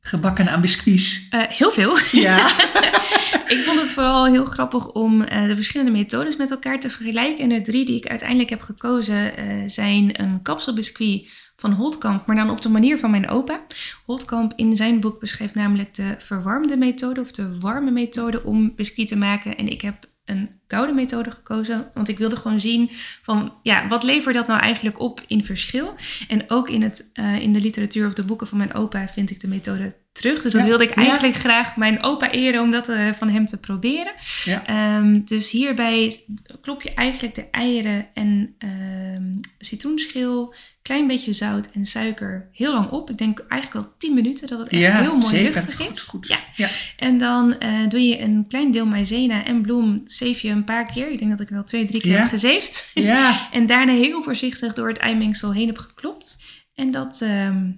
gebakken 0.01 0.49
aan 0.49 0.61
biscuits? 0.61 1.27
Eh, 1.29 1.41
heel 1.47 1.71
veel. 1.71 1.97
Ja. 2.11 2.47
ik 3.55 3.61
vond 3.65 3.79
het 3.79 3.91
vooral 3.91 4.25
heel 4.25 4.45
grappig 4.45 4.91
om 4.91 5.21
eh, 5.21 5.47
de 5.47 5.55
verschillende 5.55 5.91
methodes 5.91 6.35
met 6.35 6.51
elkaar 6.51 6.79
te 6.79 6.89
vergelijken. 6.89 7.43
En 7.43 7.49
de 7.49 7.61
drie 7.61 7.85
die 7.85 7.97
ik 7.97 8.07
uiteindelijk 8.07 8.49
heb 8.49 8.61
gekozen 8.61 9.37
eh, 9.37 9.45
zijn 9.65 10.21
een 10.21 10.41
kapselbiscuit 10.41 11.29
van 11.55 11.71
Holtkamp, 11.71 12.25
maar 12.25 12.35
dan 12.35 12.49
op 12.49 12.61
de 12.61 12.69
manier 12.69 12.97
van 12.97 13.11
mijn 13.11 13.29
opa. 13.29 13.65
Holtkamp 14.05 14.53
in 14.55 14.75
zijn 14.75 14.99
boek 14.99 15.19
beschrijft 15.19 15.55
namelijk 15.55 15.95
de 15.95 16.15
verwarmde 16.17 16.77
methode 16.77 17.21
of 17.21 17.31
de 17.31 17.59
warme 17.59 17.91
methode 17.91 18.43
om 18.43 18.75
biscuit 18.75 19.07
te 19.07 19.15
maken. 19.15 19.57
En 19.57 19.67
ik 19.67 19.81
heb 19.81 20.08
een 20.29 20.49
koude 20.67 20.93
methode 20.93 21.31
gekozen, 21.31 21.91
want 21.93 22.07
ik 22.07 22.17
wilde 22.17 22.35
gewoon 22.35 22.59
zien 22.59 22.89
van 23.21 23.53
ja, 23.63 23.87
wat 23.87 24.03
levert 24.03 24.35
dat 24.35 24.47
nou 24.47 24.59
eigenlijk 24.59 24.99
op 24.99 25.21
in 25.27 25.45
verschil. 25.45 25.95
En 26.27 26.49
ook 26.49 26.69
in, 26.69 26.81
het, 26.81 27.09
eh, 27.13 27.39
in 27.39 27.53
de 27.53 27.61
literatuur 27.61 28.07
of 28.07 28.13
de 28.13 28.23
boeken 28.23 28.47
van 28.47 28.57
mijn 28.57 28.73
opa 28.73 29.07
vind 29.07 29.29
ik 29.29 29.39
de 29.39 29.47
methode 29.47 29.93
terug. 30.21 30.41
Dus 30.41 30.53
dat 30.53 30.63
wilde 30.63 30.83
ik 30.83 30.91
eigenlijk 30.91 31.35
graag 31.35 31.75
mijn 31.75 32.03
opa 32.03 32.31
eren 32.31 32.61
om 32.61 32.71
dat 32.71 32.89
eh, 32.89 33.13
van 33.17 33.29
hem 33.29 33.45
te 33.45 33.59
proberen. 33.59 34.13
Ja. 34.43 34.65
Ehm, 34.65 35.21
dus 35.25 35.51
hierbij 35.51 36.19
klop 36.61 36.81
je 36.81 36.93
eigenlijk 36.93 37.35
de 37.35 37.45
eieren 37.51 38.07
en 38.13 38.55
ehm, 38.57 39.23
citroenschil, 39.59 40.53
klein 40.81 41.07
beetje 41.07 41.33
zout 41.33 41.69
en 41.71 41.85
suiker 41.85 42.49
heel 42.53 42.73
lang 42.73 42.89
op. 42.89 43.09
Ik 43.09 43.17
denk 43.17 43.39
eigenlijk 43.39 43.85
wel 43.85 43.95
10 43.97 44.13
minuten 44.13 44.47
dat 44.47 44.59
het 44.59 44.67
echt 44.67 44.81
Ja, 44.81 44.97
heel 45.01 45.17
mooi 45.17 45.35
zeker. 45.35 45.53
luchtig 45.53 45.89
is 45.89 45.99
goed. 45.99 46.27
Ja. 46.27 46.39
Ja. 46.55 46.69
En 46.97 47.17
dan 47.17 47.59
eh, 47.59 47.87
doe 47.89 48.07
je 48.07 48.19
een 48.19 48.45
klein 48.47 48.71
deel 48.71 48.85
maïzena 48.85 49.45
en 49.45 49.61
bloem, 49.61 50.01
zeef 50.05 50.39
je 50.39 50.49
een 50.49 50.63
paar 50.63 50.85
keer. 50.85 51.11
Ik 51.11 51.19
denk 51.19 51.31
dat 51.31 51.39
ik 51.39 51.49
wel 51.49 51.63
twee, 51.63 51.85
drie 51.85 52.01
keer 52.01 52.11
Ja. 52.11 52.17
heb 52.19 52.29
gezeefd. 52.29 52.91
Ja. 52.93 53.27
En 53.51 53.65
daarna 53.65 53.93
heel 53.93 54.23
voorzichtig 54.23 54.73
door 54.73 54.87
het 54.87 54.97
eimengsel 54.97 55.53
heen 55.53 55.67
heb 55.67 55.77
geklopt. 55.77 56.43
En 56.75 56.91
dat 56.91 57.21
ehm, 57.21 57.71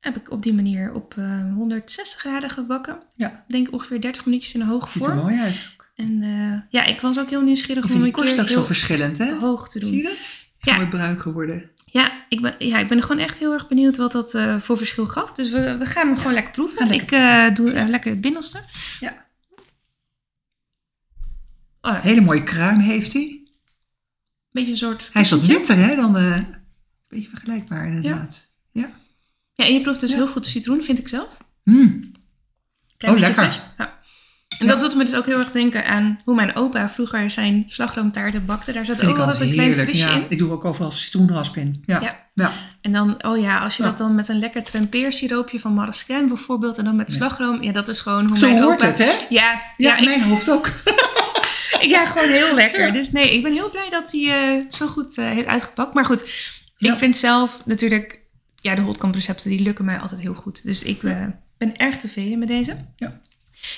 heb 0.00 0.16
ik 0.16 0.30
op 0.30 0.42
die 0.42 0.54
manier 0.54 0.92
op 0.92 1.14
eh, 1.16 1.52
160 1.54 2.20
graden 2.20 2.50
gebakken. 2.50 2.98
Ja. 3.16 3.28
Ik 3.28 3.52
denk 3.52 3.72
ongeveer 3.72 4.00
30 4.00 4.24
minuutjes 4.24 4.54
in 4.54 4.60
een 4.60 4.66
hoge 4.66 4.88
Ziet 4.90 5.02
er 5.02 5.08
vorm. 5.08 5.20
mooi 5.22 5.38
uit. 5.38 5.76
En 5.94 6.22
eh, 6.22 6.70
ja, 6.80 6.84
ik 6.84 7.00
was 7.00 7.18
ook 7.18 7.30
heel 7.30 7.42
nieuwsgierig 7.42 7.84
Ik 7.84 7.90
om 7.90 8.02
een 8.02 8.12
keer 8.12 8.40
ook 8.40 8.48
zo 8.48 8.64
verschillend, 8.64 9.18
hè? 9.18 9.34
hoog 9.34 9.68
te 9.68 9.78
Zie 9.78 9.88
doen. 9.88 9.96
je 9.96 10.02
dat? 10.02 10.46
Ja. 10.58 10.76
Mooi 10.76 10.88
bruin 10.88 11.20
geworden. 11.20 11.70
Ja 11.84 12.24
ik, 12.28 12.40
ben, 12.40 12.54
ja, 12.58 12.78
ik 12.78 12.88
ben 12.88 13.02
gewoon 13.02 13.18
echt 13.22 13.38
heel 13.38 13.52
erg 13.52 13.68
benieuwd 13.68 13.96
wat 13.96 14.12
dat 14.12 14.34
eh, 14.34 14.58
voor 14.58 14.76
verschil 14.76 15.06
gaf. 15.06 15.32
Dus 15.32 15.50
we, 15.50 15.76
we 15.76 15.86
gaan 15.86 16.06
hem 16.06 16.16
gewoon 16.16 16.32
lekker 16.32 16.52
proeven. 16.52 16.88
Lekker 16.88 17.18
ik 17.18 17.50
eh, 17.50 17.54
doe 17.54 17.88
lekker 17.88 18.10
het 18.10 18.20
binnenste. 18.20 18.60
Ja. 19.00 19.26
Oh, 21.80 21.92
ja, 21.92 22.00
Hele 22.00 22.20
mooie 22.20 22.42
kruim 22.42 22.78
heeft 22.80 23.12
hij. 23.12 23.42
beetje 24.50 24.70
een 24.70 24.76
soort... 24.76 25.10
Hij 25.12 25.22
is 25.22 25.30
wat 25.30 25.46
witter, 25.46 25.76
hè? 25.76 25.96
Dan 25.96 26.14
een 26.14 26.46
beetje 27.08 27.28
vergelijkbaar, 27.28 27.86
inderdaad. 27.86 28.50
Ja. 28.72 28.90
Ja, 29.58 29.64
en 29.64 29.72
je 29.72 29.80
proeft 29.80 30.00
dus 30.00 30.10
Ja. 30.10 30.16
heel 30.16 30.26
goed 30.26 30.44
de 30.44 30.50
citroen, 30.50 30.82
vind 30.82 30.98
ik 30.98 31.08
zelf. 31.08 31.36
Mm. 31.64 32.12
Klein 32.96 33.14
Oh, 33.14 33.20
lekker. 33.20 33.60
Ja. 33.78 33.98
En 34.58 34.66
dat 34.66 34.80
doet 34.80 34.94
me 34.94 35.04
dus 35.04 35.14
ook 35.14 35.26
heel 35.26 35.38
erg 35.38 35.50
denken 35.50 35.86
aan 35.86 36.20
hoe 36.24 36.34
mijn 36.34 36.56
opa 36.56 36.88
vroeger 36.88 37.30
zijn 37.30 37.62
slagroomtaarten 37.66 38.46
bakte. 38.46 38.72
Daar 38.72 38.84
zat 38.84 39.04
ook 39.04 39.18
altijd 39.18 39.40
een 39.40 39.52
klein 39.52 39.74
frisje 39.74 40.10
in. 40.10 40.26
Ik 40.28 40.38
doe 40.38 40.50
ook 40.50 40.64
overal 40.64 40.90
citroenrasp 40.90 41.56
in. 41.56 41.82
Ja. 41.86 42.26
Ja. 42.34 42.52
En 42.80 42.92
dan, 42.92 43.24
oh 43.24 43.40
ja, 43.40 43.58
als 43.58 43.76
je 43.76 43.82
dat 43.82 43.98
dan 43.98 44.14
met 44.14 44.28
een 44.28 44.38
lekker 44.38 44.62
trempeersiroopje 44.62 45.60
van 45.60 45.72
Marascan 45.72 46.28
bijvoorbeeld 46.28 46.78
en 46.78 46.84
dan 46.84 46.96
met 46.96 47.12
slagroom, 47.12 47.62
ja, 47.62 47.72
dat 47.72 47.88
is 47.88 48.00
gewoon 48.00 48.28
hoe 48.28 48.38
Zo 48.38 48.48
mijn 48.48 48.62
hoort 48.62 48.82
opa... 48.82 48.86
het, 48.86 48.98
hè? 48.98 49.12
Ja, 49.28 49.62
Ja, 49.76 49.96
in 49.96 50.02
ik, 50.02 50.08
mijn 50.08 50.22
hoofd 50.22 50.50
ook. 50.50 50.70
ja, 51.94 52.04
gewoon 52.04 52.28
heel 52.28 52.54
lekker. 52.54 52.92
Dus 52.92 53.10
nee, 53.10 53.34
ik 53.34 53.42
ben 53.42 53.52
heel 53.52 53.70
blij 53.70 53.90
dat 53.90 54.12
hij 54.12 54.56
eh, 54.56 54.64
zo 54.68 54.86
goed 54.86 55.18
eh, 55.18 55.24
heeft 55.24 55.48
uitgepakt. 55.48 55.94
Maar 55.94 56.04
goed, 56.04 56.22
ik 56.78 56.94
vind 56.96 57.16
zelf 57.16 57.62
natuurlijk, 57.64 58.17
ja, 58.60 58.74
de 58.74 58.82
hotkamp 58.82 59.14
recepten 59.14 59.50
die 59.50 59.60
lukken 59.62 59.84
mij 59.84 59.98
altijd 59.98 60.20
heel 60.20 60.34
goed. 60.34 60.64
Dus 60.64 60.82
ik 60.82 61.02
eh, 61.02 61.24
ben 61.58 61.76
erg 61.76 61.98
tevreden 61.98 62.38
met 62.38 62.48
deze. 62.48 62.76
Ja. 62.96 63.20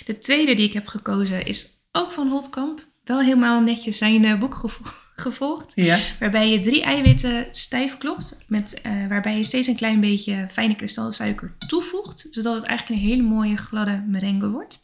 De 0.04 0.18
tweede 0.18 0.54
die 0.54 0.66
ik 0.66 0.72
heb 0.72 0.86
gekozen 0.86 1.46
is 1.46 1.68
ook 1.92 2.12
van 2.12 2.28
Hotkamp. 2.28 2.88
Wel 3.04 3.20
helemaal 3.20 3.60
netjes 3.60 3.98
zijn 3.98 4.24
eh, 4.24 4.38
boek 4.38 4.54
gevo- 4.54 4.84
gevolgd. 5.26 5.72
Ja. 5.74 5.98
Waarbij 6.20 6.50
je 6.50 6.60
drie 6.60 6.82
eiwitten 6.82 7.46
stijf 7.50 7.98
klopt. 7.98 8.38
Met, 8.46 8.80
eh, 8.80 9.06
waarbij 9.08 9.36
je 9.36 9.44
steeds 9.44 9.68
een 9.68 9.76
klein 9.76 10.00
beetje 10.00 10.46
fijne 10.50 10.74
kristalsuiker 10.76 11.54
toevoegt. 11.66 12.26
Zodat 12.30 12.54
het 12.54 12.64
eigenlijk 12.64 13.00
een 13.00 13.08
hele 13.08 13.22
mooie 13.22 13.56
gladde 13.56 14.04
merengue 14.06 14.48
wordt. 14.48 14.80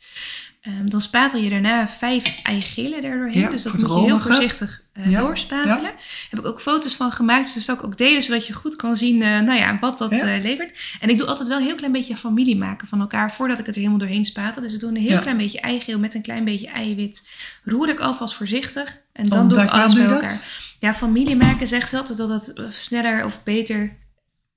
Ehm, 0.60 0.88
dan 0.88 1.00
spatel 1.00 1.40
je 1.40 1.50
daarna 1.50 1.88
vijf 1.88 2.42
eigelen 2.42 3.02
erdoorheen. 3.02 3.40
Ja, 3.40 3.50
dus 3.50 3.62
dat 3.62 3.72
moet 3.72 3.90
je 3.90 4.00
heel 4.00 4.18
voorzichtig 4.20 4.84
eh, 4.96 5.10
Ja, 5.10 5.20
doorspatelen. 5.20 5.92
Heb 6.30 6.38
ik 6.38 6.46
ook 6.46 6.60
foto's 6.60 6.94
van 6.94 7.12
gemaakt. 7.12 7.44
Dus 7.44 7.54
dat 7.54 7.62
zal 7.62 7.74
ik 7.74 7.84
ook 7.84 7.98
delen. 7.98 8.22
Zodat 8.22 8.46
je 8.46 8.52
goed 8.52 8.76
kan 8.76 8.96
zien 8.96 9.22
eh, 9.22 9.40
nou 9.40 9.58
ja, 9.58 9.78
wat 9.80 9.98
dat 9.98 10.10
Ja. 10.10 10.34
eh, 10.34 10.42
levert. 10.42 10.78
En 11.00 11.08
ik 11.08 11.18
doe 11.18 11.26
altijd 11.26 11.48
wel 11.48 11.56
een 11.58 11.64
heel 11.64 11.74
klein 11.74 11.92
beetje 11.92 12.16
familie 12.16 12.56
maken 12.56 12.88
van 12.88 13.00
elkaar. 13.00 13.32
Voordat 13.32 13.58
ik 13.58 13.66
het 13.66 13.74
er 13.74 13.80
helemaal 13.80 14.00
doorheen 14.00 14.24
spatel. 14.24 14.62
Dus 14.62 14.74
ik 14.74 14.80
doe 14.80 14.88
een 14.90 14.96
heel 14.96 15.20
klein 15.20 15.36
beetje 15.36 15.60
eigeel 15.60 15.98
met 15.98 16.14
een 16.14 16.22
klein 16.22 16.44
beetje 16.44 16.68
eiwit. 16.68 17.28
Roer 17.64 17.88
ik 17.88 18.00
alvast 18.00 18.34
voorzichtig. 18.34 19.00
En 19.12 19.28
dan 19.28 19.48
doe 19.48 19.62
ik 19.62 19.68
alles 19.70 19.94
bij 19.94 20.04
elkaar. 20.04 20.32
dat? 20.32 20.44
Ja, 20.80 20.94
familie 20.94 21.36
maken 21.36 21.66
zegt 21.68 21.88
ze 21.88 21.96
altijd 21.96 22.18
dat 22.18 22.28
het 22.28 22.52
eh, 22.52 22.64
sneller 22.68 23.24
of 23.24 23.42
beter 23.42 23.96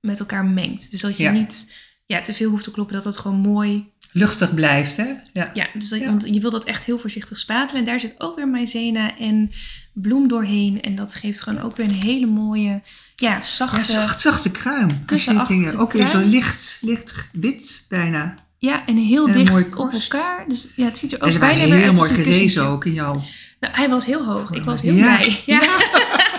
met 0.00 0.18
elkaar 0.20 0.44
mengt. 0.44 0.90
Dus 0.90 1.00
dat 1.00 1.16
je 1.16 1.28
niet 1.28 1.74
ja, 2.06 2.20
te 2.20 2.34
veel 2.34 2.50
hoeft 2.50 2.64
te 2.64 2.70
kloppen, 2.70 2.94
dat 2.94 3.04
het 3.04 3.16
gewoon 3.16 3.38
mooi... 3.38 3.89
Luchtig 4.12 4.54
blijft, 4.54 4.96
hè? 4.96 5.06
Ja. 5.32 5.50
Ja, 5.54 5.66
dus 5.74 5.88
dat, 5.88 5.98
Ja. 6.00 6.06
want 6.06 6.26
je 6.26 6.40
wil 6.40 6.50
dat 6.50 6.64
echt 6.64 6.84
heel 6.84 6.98
voorzichtig 6.98 7.38
spatelen. 7.38 7.80
En 7.80 7.84
daar 7.88 8.00
zit 8.00 8.14
ook 8.18 8.36
weer 8.36 8.48
maïzena 8.48 9.18
en 9.18 9.50
bloem 9.92 10.28
doorheen. 10.28 10.80
En 10.80 10.94
dat 10.94 11.14
geeft 11.14 11.40
gewoon 11.40 11.62
ook 11.62 11.76
weer 11.76 11.86
een 11.86 11.94
hele 11.94 12.26
mooie, 12.26 12.82
ja, 13.16 13.42
zachte... 13.42 13.76
Ja, 13.78 13.84
zacht, 13.84 14.20
zachte 14.20 14.50
kruim. 14.50 15.04
Kussenachtige 15.04 15.78
Ook 15.78 15.92
weer 15.92 16.08
zo 16.08 16.18
licht, 16.18 16.78
licht 16.82 17.28
wit 17.32 17.86
bijna. 17.88 18.38
Ja, 18.58 18.86
en 18.86 18.96
heel 18.96 19.26
En 19.26 19.32
dicht 19.32 19.76
op 19.76 19.92
elkaar. 19.92 20.44
Dus 20.48 20.72
ja, 20.76 20.84
het 20.84 20.98
ziet 20.98 21.12
er 21.12 21.22
ook 21.22 21.28
En 21.32 21.38
bijna 21.40 21.64
weer 21.64 21.74
heel 21.74 21.76
uit 21.88 21.88
als 21.88 21.96
mooi 22.08 22.10
een 22.10 22.24
gerezen 22.24 22.66
ook 22.66 22.84
in 22.84 22.92
jou. 22.92 23.20
Nou, 23.60 23.74
hij 23.74 23.88
was 23.88 24.06
heel 24.06 24.24
hoog. 24.24 24.50
Ik 24.50 24.62
was 24.64 24.80
heel 24.80 24.94
Ja. 24.94 25.16
blij. 25.16 25.40
Ja. 25.46 25.60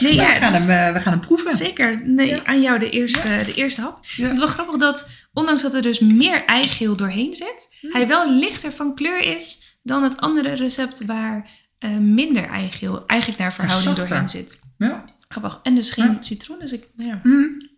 nee, 0.00 0.14
ja, 0.14 0.26
we, 0.26 0.32
gaan 0.34 0.52
het 0.52 0.62
is- 0.62 0.68
hem, 0.68 0.86
eh, 0.88 0.92
we 0.92 1.00
gaan 1.00 1.12
hem 1.12 1.20
proeven. 1.20 1.52
Zeker. 1.56 2.06
Nee, 2.08 2.26
Ja. 2.28 2.44
aan 2.44 2.60
jou 2.62 2.78
de 2.78 2.90
eerste, 2.90 3.42
de 3.44 3.54
eerste 3.54 3.80
hap. 3.80 4.04
Ja. 4.04 4.22
Het 4.24 4.32
is 4.32 4.38
wel 4.38 4.48
grappig 4.48 4.76
dat, 4.76 5.10
ondanks 5.32 5.62
dat 5.62 5.74
er 5.74 5.82
dus 5.82 5.98
meer 5.98 6.44
eigeel 6.44 6.96
doorheen 6.96 7.34
zit, 7.36 7.76
Hmm. 7.80 7.92
hij 7.92 8.06
wel 8.08 8.32
lichter 8.38 8.72
van 8.72 8.94
kleur 8.94 9.18
is 9.20 9.78
dan 9.82 10.02
het 10.02 10.16
andere 10.20 10.52
recept 10.52 11.04
waar 11.04 11.50
eh, 11.78 11.90
minder 11.96 12.48
eigeel 12.48 13.06
eigenlijk 13.06 13.40
naar 13.40 13.52
verhouding 13.52 13.88
zachter. 13.96 14.08
doorheen 14.08 14.28
zit. 14.28 14.60
Ja. 14.78 15.04
Grappig. 15.28 15.60
En 15.62 15.74
dus 15.74 15.90
geen 15.90 16.12
Ja. 16.12 16.22
citroen, 16.22 16.58
dus 16.58 16.72
ik, 16.72 16.86
nou 16.96 17.08
ja. 17.10 17.20
Mm. 17.22 17.70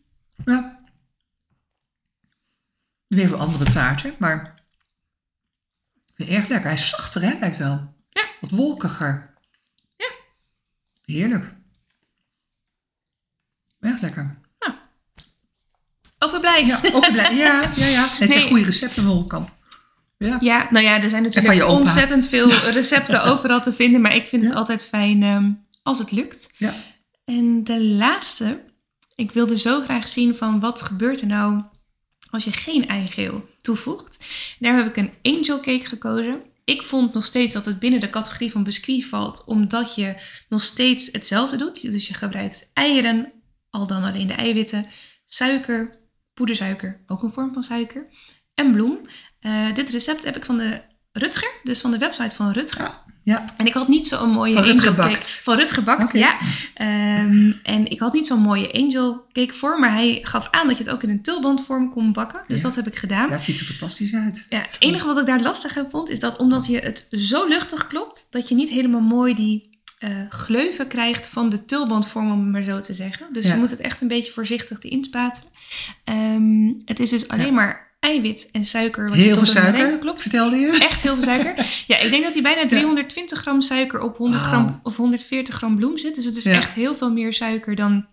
ja. 0.45 0.79
Weer 3.07 3.25
even 3.25 3.39
andere 3.39 3.71
taarten, 3.71 4.15
maar 4.19 4.55
erg 6.17 6.49
lekker. 6.49 6.63
Hij 6.63 6.73
is 6.73 6.89
zachter, 6.89 7.23
hè, 7.23 7.39
lijkt 7.39 7.59
wel. 7.59 7.95
Ja. 8.11 8.25
Wat 8.41 8.51
wolkiger. 8.51 9.35
Ja. 9.97 10.11
Heerlijk. 11.05 11.55
Erg 13.89 14.01
lekker. 14.01 14.37
Ook 16.19 16.31
weer 16.31 16.41
blij. 16.41 16.67
Ja, 16.67 16.81
blij. 17.13 17.35
Ja, 17.37 17.71
ja, 17.77 17.87
ja. 17.87 18.09
Het 18.09 18.19
Nee. 18.19 18.31
zijn 18.39 18.49
goede 18.49 18.65
recepten 18.65 19.03
van 19.03 19.13
Holkamp. 19.13 19.51
Ja. 20.19 20.37
Ja, 20.41 20.67
nou 20.71 20.85
ja, 20.85 21.03
er 21.03 21.11
zijn 21.11 21.23
natuurlijk 21.23 21.65
ontzettend 21.69 22.29
veel 22.29 22.51
recepten 22.51 23.25
overal 23.25 23.61
te 23.61 23.73
vinden, 23.73 24.01
maar 24.01 24.15
ik 24.15 24.27
vind 24.27 24.45
het 24.45 24.55
altijd 24.55 24.85
fijn 24.87 25.23
ehm, 25.23 25.51
als 25.83 25.99
het 25.99 26.11
lukt. 26.11 26.53
Ja. 26.57 26.75
En 27.25 27.65
de 27.65 27.85
laatste, 27.85 28.65
ik 29.15 29.33
wilde 29.33 29.59
zo 29.59 29.81
graag 29.81 30.09
zien 30.09 30.35
van 30.35 30.61
wat 30.61 30.83
gebeurt 30.83 31.21
er 31.21 31.27
nou 31.27 31.63
als 32.31 32.45
je 32.45 32.53
geen 32.53 32.89
eigeel 32.89 33.49
toevoegt. 33.61 34.25
Daar 34.59 34.77
heb 34.77 34.87
ik 34.87 34.97
een 34.97 35.13
angel 35.23 35.57
cake 35.61 35.87
gekozen. 35.87 36.41
Ik 36.65 36.83
vond 36.83 37.15
nog 37.15 37.25
steeds 37.25 37.55
dat 37.55 37.65
het 37.65 37.79
binnen 37.79 38.01
de 38.01 38.11
categorie 38.11 38.51
van 38.51 38.63
biscuit 38.63 39.05
valt, 39.05 39.45
omdat 39.47 39.95
je 39.95 40.15
nog 40.49 40.63
steeds 40.63 41.13
hetzelfde 41.13 41.57
doet. 41.57 41.83
Dus 41.83 42.09
je 42.09 42.15
gebruikt 42.15 42.71
eieren, 42.73 43.33
al 43.71 43.87
dan 43.87 44.05
alleen 44.05 44.27
de 44.27 44.33
eiwitten, 44.33 44.87
suiker, 45.25 45.99
poedersuiker, 46.35 47.01
ook 47.07 47.23
een 47.23 47.33
vorm 47.33 47.53
van 47.53 47.63
suiker, 47.63 48.07
en 48.55 48.73
bloem. 48.73 48.99
Eh, 49.41 49.75
dit 49.75 49.91
recept 49.91 50.25
heb 50.25 50.37
ik 50.37 50.45
van 50.45 50.59
de 50.59 50.81
Rutger, 51.13 51.51
dus 51.63 51.81
van 51.81 51.91
de 51.91 51.99
website 51.99 52.35
van 52.37 52.53
Rutger. 52.53 52.85
Ja. 52.85 53.07
Ja. 53.29 53.45
En 53.57 53.67
ik 53.67 53.75
had 53.75 53.89
niet 53.89 54.07
zo'n 54.09 54.31
mooie 54.31 54.53
Van 54.55 54.63
angel 54.63 54.95
cake. 54.95 55.25
Van 55.25 56.03
Oké. 56.03 56.19
ja. 56.19 56.39
Ehm, 56.75 57.53
en 57.63 57.91
ik 57.91 57.99
had 58.01 58.13
niet 58.13 58.27
zo'n 58.27 58.41
mooie 58.41 58.73
angel 58.73 59.27
cake 59.33 59.53
voor, 59.53 59.79
maar 59.79 59.93
hij 59.93 60.19
gaf 60.23 60.49
aan 60.51 60.67
dat 60.67 60.79
je 60.79 60.85
het 60.85 60.93
ook 60.93 61.03
in 61.03 61.11
een 61.11 61.23
tulbandvorm 61.23 61.91
kon 61.91 62.13
bakken. 62.13 62.43
Dus 62.47 62.61
Ja. 62.61 62.67
dat 62.67 62.77
heb 62.77 62.87
ik 62.87 62.97
gedaan. 62.97 63.27
ja, 63.27 63.33
het 63.33 63.43
ziet 63.43 63.61
er 63.61 63.67
fantastisch 63.67 64.15
uit. 64.15 64.47
Ja, 64.49 64.59
het 64.59 64.77
enige 64.79 65.07
wat 65.07 65.19
ik 65.19 65.27
daar 65.27 65.41
lastig 65.41 65.79
aan 65.79 65.91
vond, 65.91 66.11
is 66.11 66.21
dat 66.21 66.37
omdat 66.37 66.67
je 66.67 66.79
het 66.79 67.07
zo 67.11 67.49
luchtig 67.49 67.87
klopt, 67.87 68.27
dat 68.31 68.49
je 68.49 68.55
niet 68.55 68.69
helemaal 68.71 69.01
mooi 69.01 69.35
die 69.35 69.78
eh, 69.99 70.11
gleuven 70.29 70.87
krijgt 70.89 71.29
van 71.29 71.49
de 71.49 71.65
tulbandvorm, 71.65 72.31
om 72.33 72.39
het 72.41 72.49
maar 72.53 72.63
zo 72.63 72.81
te 72.81 72.95
zeggen. 72.95 73.27
Dus 73.33 73.45
Ja. 73.47 73.53
je 73.53 73.59
moet 73.59 73.71
het 73.71 73.81
echt 73.81 74.01
een 74.01 74.09
beetje 74.09 74.33
voorzichtig 74.33 74.79
erin 74.83 75.05
spatelen. 75.05 75.51
Ehm, 76.05 76.73
het 76.85 77.01
is 77.01 77.11
dus 77.11 77.29
alleen 77.29 77.47
Ja. 77.47 77.53
maar 77.53 77.87
eiwit 78.01 78.49
en 78.53 78.65
suiker 78.65 79.07
wat 79.09 79.17
Heel 79.17 79.27
veel 79.27 79.37
tot 79.37 79.49
suiker, 79.49 79.99
klopt. 79.99 80.21
vertelde 80.23 80.57
je? 80.57 80.67
Echt 80.81 81.03
heel 81.03 81.15
veel 81.15 81.23
suiker. 81.25 81.55
Ja, 81.87 81.99
ik 81.99 82.11
denk 82.11 82.25
dat 82.25 82.33
hij 82.33 82.43
bijna 82.43 82.67
320 82.69 83.39
gram 83.41 83.61
suiker 83.61 84.01
op 84.01 84.17
100 84.17 84.43
gram 84.43 84.81
of 84.83 84.97
140 84.97 85.55
gram 85.55 85.77
bloem 85.77 85.99
zit. 85.99 86.15
Dus 86.15 86.25
het 86.25 86.37
is 86.37 86.45
Ja. 86.45 86.53
echt 86.53 86.75
heel 86.75 86.95
veel 86.95 87.13
meer 87.13 87.33
suiker 87.33 87.75
dan 87.75 88.07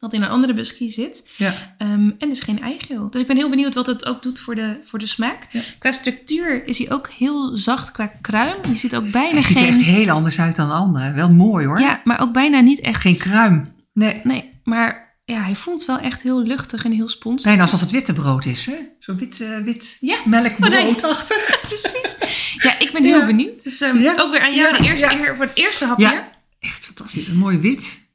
wat 0.00 0.12
in 0.12 0.22
een 0.22 0.28
andere 0.28 0.54
biscuit 0.54 0.92
zit. 0.92 1.24
Ja. 1.36 1.74
Ehm, 1.78 2.10
en 2.18 2.28
dus 2.28 2.40
geen 2.40 2.60
eigeel. 2.62 3.10
Dus 3.10 3.20
ik 3.20 3.26
ben 3.26 3.36
heel 3.36 3.50
benieuwd 3.50 3.74
wat 3.74 3.86
het 3.86 4.06
ook 4.06 4.22
doet 4.22 4.40
voor 4.40 4.54
de, 4.54 4.78
voor 4.84 4.98
de 4.98 5.06
smaak. 5.06 5.46
Ja. 5.50 5.60
Qua 5.78 5.92
structuur 5.92 6.66
is 6.66 6.78
hij 6.78 6.90
ook 6.92 7.08
heel 7.08 7.56
zacht 7.56 7.90
qua 7.92 8.06
kruim. 8.20 8.66
Je 8.68 8.74
ziet 8.76 8.96
ook 8.96 9.10
bijna 9.10 9.32
Hij 9.32 9.42
ziet 9.42 9.56
er 9.56 9.66
echt 9.66 9.80
heel 9.82 10.10
anders 10.10 10.40
uit 10.40 10.56
dan 10.56 10.68
de 10.68 10.74
andere. 10.74 11.12
Wel 11.12 11.30
mooi 11.30 11.66
hoor. 11.66 11.80
Ja, 11.80 12.00
maar 12.04 12.20
ook 12.20 12.32
bijna 12.32 12.60
niet 12.60 12.80
echt... 12.80 13.00
Geen 13.00 13.18
kruim. 13.18 13.72
Nee. 13.92 14.20
Nee, 14.24 14.50
maar 14.64 15.16
ja, 15.24 15.40
hij 15.42 15.54
voelt 15.54 15.84
wel 15.84 15.98
echt 15.98 16.22
heel 16.22 16.42
luchtig 16.42 16.84
en 16.84 16.92
heel 16.92 17.08
sponsig. 17.08 17.46
Bijna 17.46 17.62
alsof 17.62 17.80
het 17.80 17.90
witte 17.90 18.12
brood 18.12 18.44
is, 18.46 18.66
hè? 18.66 18.74
Zo 18.98 19.14
wit, 19.14 19.40
eh, 19.40 19.58
wit 19.58 19.96
Ja. 20.00 20.16
melkbroodachtig. 20.24 21.58
Precies. 21.68 22.16
Ja, 22.62 22.78
ik 22.78 22.92
ben 22.92 23.04
heel 23.04 23.18
Ja. 23.18 23.26
benieuwd. 23.26 23.62
Dus 23.64 23.78
Ja. 23.78 24.14
ook 24.18 24.30
weer 24.30 24.40
aan 24.40 24.54
jou 24.54 24.76
de 24.76 24.84
eerste 24.84 25.10
eer 25.20 25.36
voor 25.36 25.44
het 25.44 25.56
eerste 25.56 25.84
hapje. 25.84 26.04
Ja. 26.04 26.28
Echt 26.60 26.84
fantastisch. 26.84 27.28
Een 27.28 27.36
mooi 27.36 27.58
wit. 27.58 28.07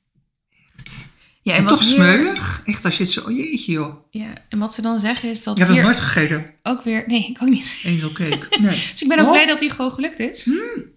Ja, 1.43 1.53
En, 1.55 1.63
wat 1.63 1.69
toch 1.73 1.83
smeuig. 1.83 2.61
Echt 2.65 2.85
als 2.85 2.97
je 2.97 3.03
het 3.03 3.11
zo... 3.11 3.21
oh, 3.21 3.31
Jeetje 3.37 3.71
joh. 3.71 3.95
Ja, 4.09 4.33
en 4.49 4.59
wat 4.59 4.73
ze 4.73 4.81
dan 4.81 4.99
zeggen 4.99 5.29
is 5.29 5.43
dat 5.43 5.57
Ik 5.59 5.65
heb 5.65 5.75
het 5.75 5.83
nooit 5.85 5.99
gegeten. 5.99 6.53
ook 6.63 6.83
weer... 6.83 7.03
Nee, 7.07 7.27
ik 7.29 7.41
ook 7.41 7.49
niet. 7.49 7.81
Angel 7.85 8.11
cake. 8.11 8.47
Nee. 8.59 8.69
Dus 8.91 9.01
ik 9.01 9.07
ben 9.07 9.19
ook 9.19 9.25
Oh. 9.25 9.31
blij 9.31 9.45
dat 9.45 9.59
die 9.59 9.69
gewoon 9.69 9.91
gelukt 9.91 10.19
is. 10.19 10.45
Mm. 10.45 10.91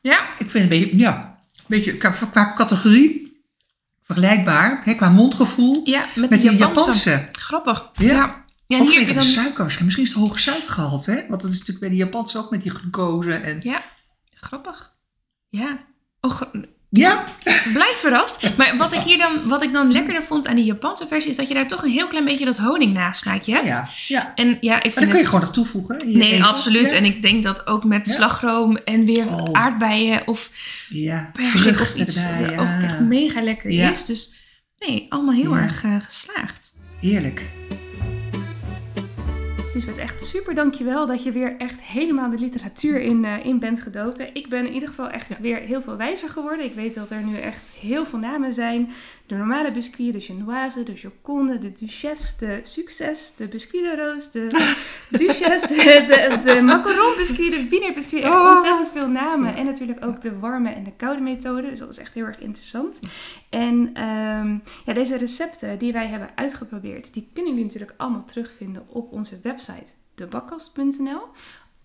Ja, 0.00 0.28
Ik 0.38 0.50
vind 0.50 0.52
het 0.52 0.62
een 0.62 0.68
beetje... 0.68 0.96
Ja. 0.96 1.38
Een 1.56 1.64
beetje 1.66 1.96
qua, 1.96 2.10
qua 2.10 2.52
categorie. 2.54 3.42
Vergelijkbaar. 4.02 4.80
Hè, 4.84 4.94
qua 4.94 5.08
mondgevoel. 5.08 5.80
ja 5.84 6.06
met, 6.14 6.30
Met 6.30 6.40
die 6.40 6.56
Japanse. 6.56 7.10
Japanse. 7.10 7.28
Grappig. 7.32 7.90
Ja. 7.94 8.06
Ja, 8.06 8.44
ja 8.66 8.78
ook 8.78 8.90
hier 8.90 9.06
de 9.06 9.12
dan... 9.14 9.22
suiker 9.22 9.42
waarschijnlijk. 9.62 9.80
Misschien 9.84 10.04
is 10.04 10.08
het 10.14 10.18
hoge 10.18 10.38
suikergehalte, 10.38 11.10
hè? 11.10 11.26
Want 11.28 11.42
dat 11.42 11.50
is 11.50 11.58
natuurlijk 11.58 11.80
bij 11.80 11.88
de 11.88 11.96
Japanse 11.96 12.38
ook 12.38 12.50
met 12.50 12.62
die 12.62 12.70
glucose 12.70 13.32
en... 13.34 13.60
Ja, 13.62 13.84
grappig. 14.34 14.94
Ja. 15.48 15.84
Oh, 16.20 16.40
Ja, 16.96 17.24
blijf 17.72 17.96
verrast. 18.00 18.56
Maar 18.56 18.76
wat 18.76 18.92
ik 18.92 19.00
hier 19.02 19.18
dan, 19.18 19.32
wat 19.48 19.62
ik 19.62 19.72
dan 19.72 19.92
lekkerder 19.92 20.22
vond 20.22 20.46
aan 20.46 20.56
die 20.56 20.64
Japanse 20.64 21.06
versie, 21.06 21.30
is 21.30 21.36
dat 21.36 21.48
je 21.48 21.54
daar 21.54 21.68
toch 21.68 21.82
een 21.82 21.90
heel 21.90 22.08
klein 22.08 22.24
beetje 22.24 22.44
dat 22.44 22.56
honingnasmaakje 22.56 23.52
hebt. 23.54 23.68
ja, 23.68 23.88
ja. 24.06 24.32
En 24.34 24.58
ja, 24.60 24.76
ik 24.76 24.82
Maar 24.84 24.92
vind 24.92 24.94
dan 24.94 25.08
kun 25.08 25.18
je 25.18 25.24
gewoon 25.24 25.40
nog 25.40 25.52
toevoegen. 25.52 26.02
Nee, 26.18 26.44
absoluut. 26.44 26.90
Ja. 26.90 26.96
En 26.96 27.04
ik 27.04 27.22
denk 27.22 27.42
dat 27.42 27.66
ook 27.66 27.84
met 27.84 28.08
slagroom 28.10 28.76
en 28.76 29.04
weer 29.04 29.26
Oh. 29.26 29.48
aardbeien 29.52 30.26
of 30.26 30.50
Ja, 30.88 31.30
persik 31.32 31.80
of 31.80 31.94
iets 31.96 32.24
erbij, 32.24 32.52
eh, 32.54 32.60
ook 32.60 32.82
echt 32.82 33.00
mega 33.00 33.42
lekker 33.42 33.70
is. 33.90 34.04
Dus 34.04 34.38
nee, 34.78 35.06
allemaal 35.08 35.34
heel 35.34 35.56
erg 35.56 35.84
eh, 35.84 35.96
geslaagd. 36.00 36.72
Heerlijk. 37.00 37.42
Lisbeth, 39.74 39.98
echt 39.98 40.24
super 40.24 40.54
dankjewel 40.54 41.06
dat 41.06 41.22
je 41.22 41.32
weer 41.32 41.56
echt 41.58 41.80
helemaal 41.80 42.30
de 42.30 42.38
literatuur 42.38 43.00
in, 43.00 43.24
eh, 43.24 43.46
in 43.46 43.58
bent 43.58 43.80
gedoken. 43.80 44.34
Ik 44.34 44.48
ben 44.48 44.66
in 44.66 44.72
ieder 44.72 44.88
geval 44.88 45.08
echt 45.08 45.38
weer 45.38 45.58
heel 45.58 45.82
veel 45.82 45.96
wijzer 45.96 46.28
geworden. 46.28 46.64
Ik 46.64 46.74
weet 46.74 46.94
dat 46.94 47.10
er 47.10 47.22
nu 47.22 47.36
echt 47.36 47.70
heel 47.70 48.06
veel 48.06 48.18
namen 48.18 48.52
zijn. 48.52 48.92
De 49.26 49.36
normale 49.36 49.70
biscuit, 49.70 50.12
de 50.12 50.20
chinoise, 50.20 50.82
de 50.82 50.92
joconde, 50.92 51.58
de 51.58 51.72
duchesse, 51.72 52.36
de 52.38 52.60
succes, 52.62 53.34
de 53.36 53.48
biscuit 53.48 53.82
de 53.82 53.96
roos, 53.96 54.30
de 54.30 54.46
duchesse, 55.18 55.74
de, 55.74 56.04
de, 56.06 56.40
de 56.54 56.60
macaron 56.62 57.16
biscuit, 57.16 57.50
de 57.52 57.68
wiener 57.68 57.92
biscuit. 57.92 58.22
Echt 58.22 58.32
Oh. 58.34 58.48
ontzettend 58.50 58.90
veel 58.90 59.08
namen. 59.08 59.54
En 59.56 59.64
natuurlijk 59.66 60.04
ook 60.04 60.20
de 60.22 60.38
warme 60.38 60.70
en 60.70 60.84
de 60.84 60.92
koude 60.96 61.20
methode. 61.22 61.70
Dus 61.70 61.78
dat 61.78 61.88
is 61.88 61.98
echt 61.98 62.14
heel 62.14 62.24
erg 62.24 62.38
interessant. 62.40 63.00
En 63.50 63.90
ehm, 63.94 64.58
ja, 64.84 64.92
deze 64.92 65.16
recepten 65.16 65.78
die 65.78 65.92
wij 65.92 66.06
hebben 66.06 66.28
uitgeprobeerd, 66.34 67.12
die 67.14 67.28
kunnen 67.32 67.52
jullie 67.52 67.66
natuurlijk 67.66 67.94
allemaal 67.96 68.24
terugvinden 68.24 68.86
op 68.88 69.12
onze 69.12 69.40
website 69.42 69.92
debakkast.nl. 70.14 71.22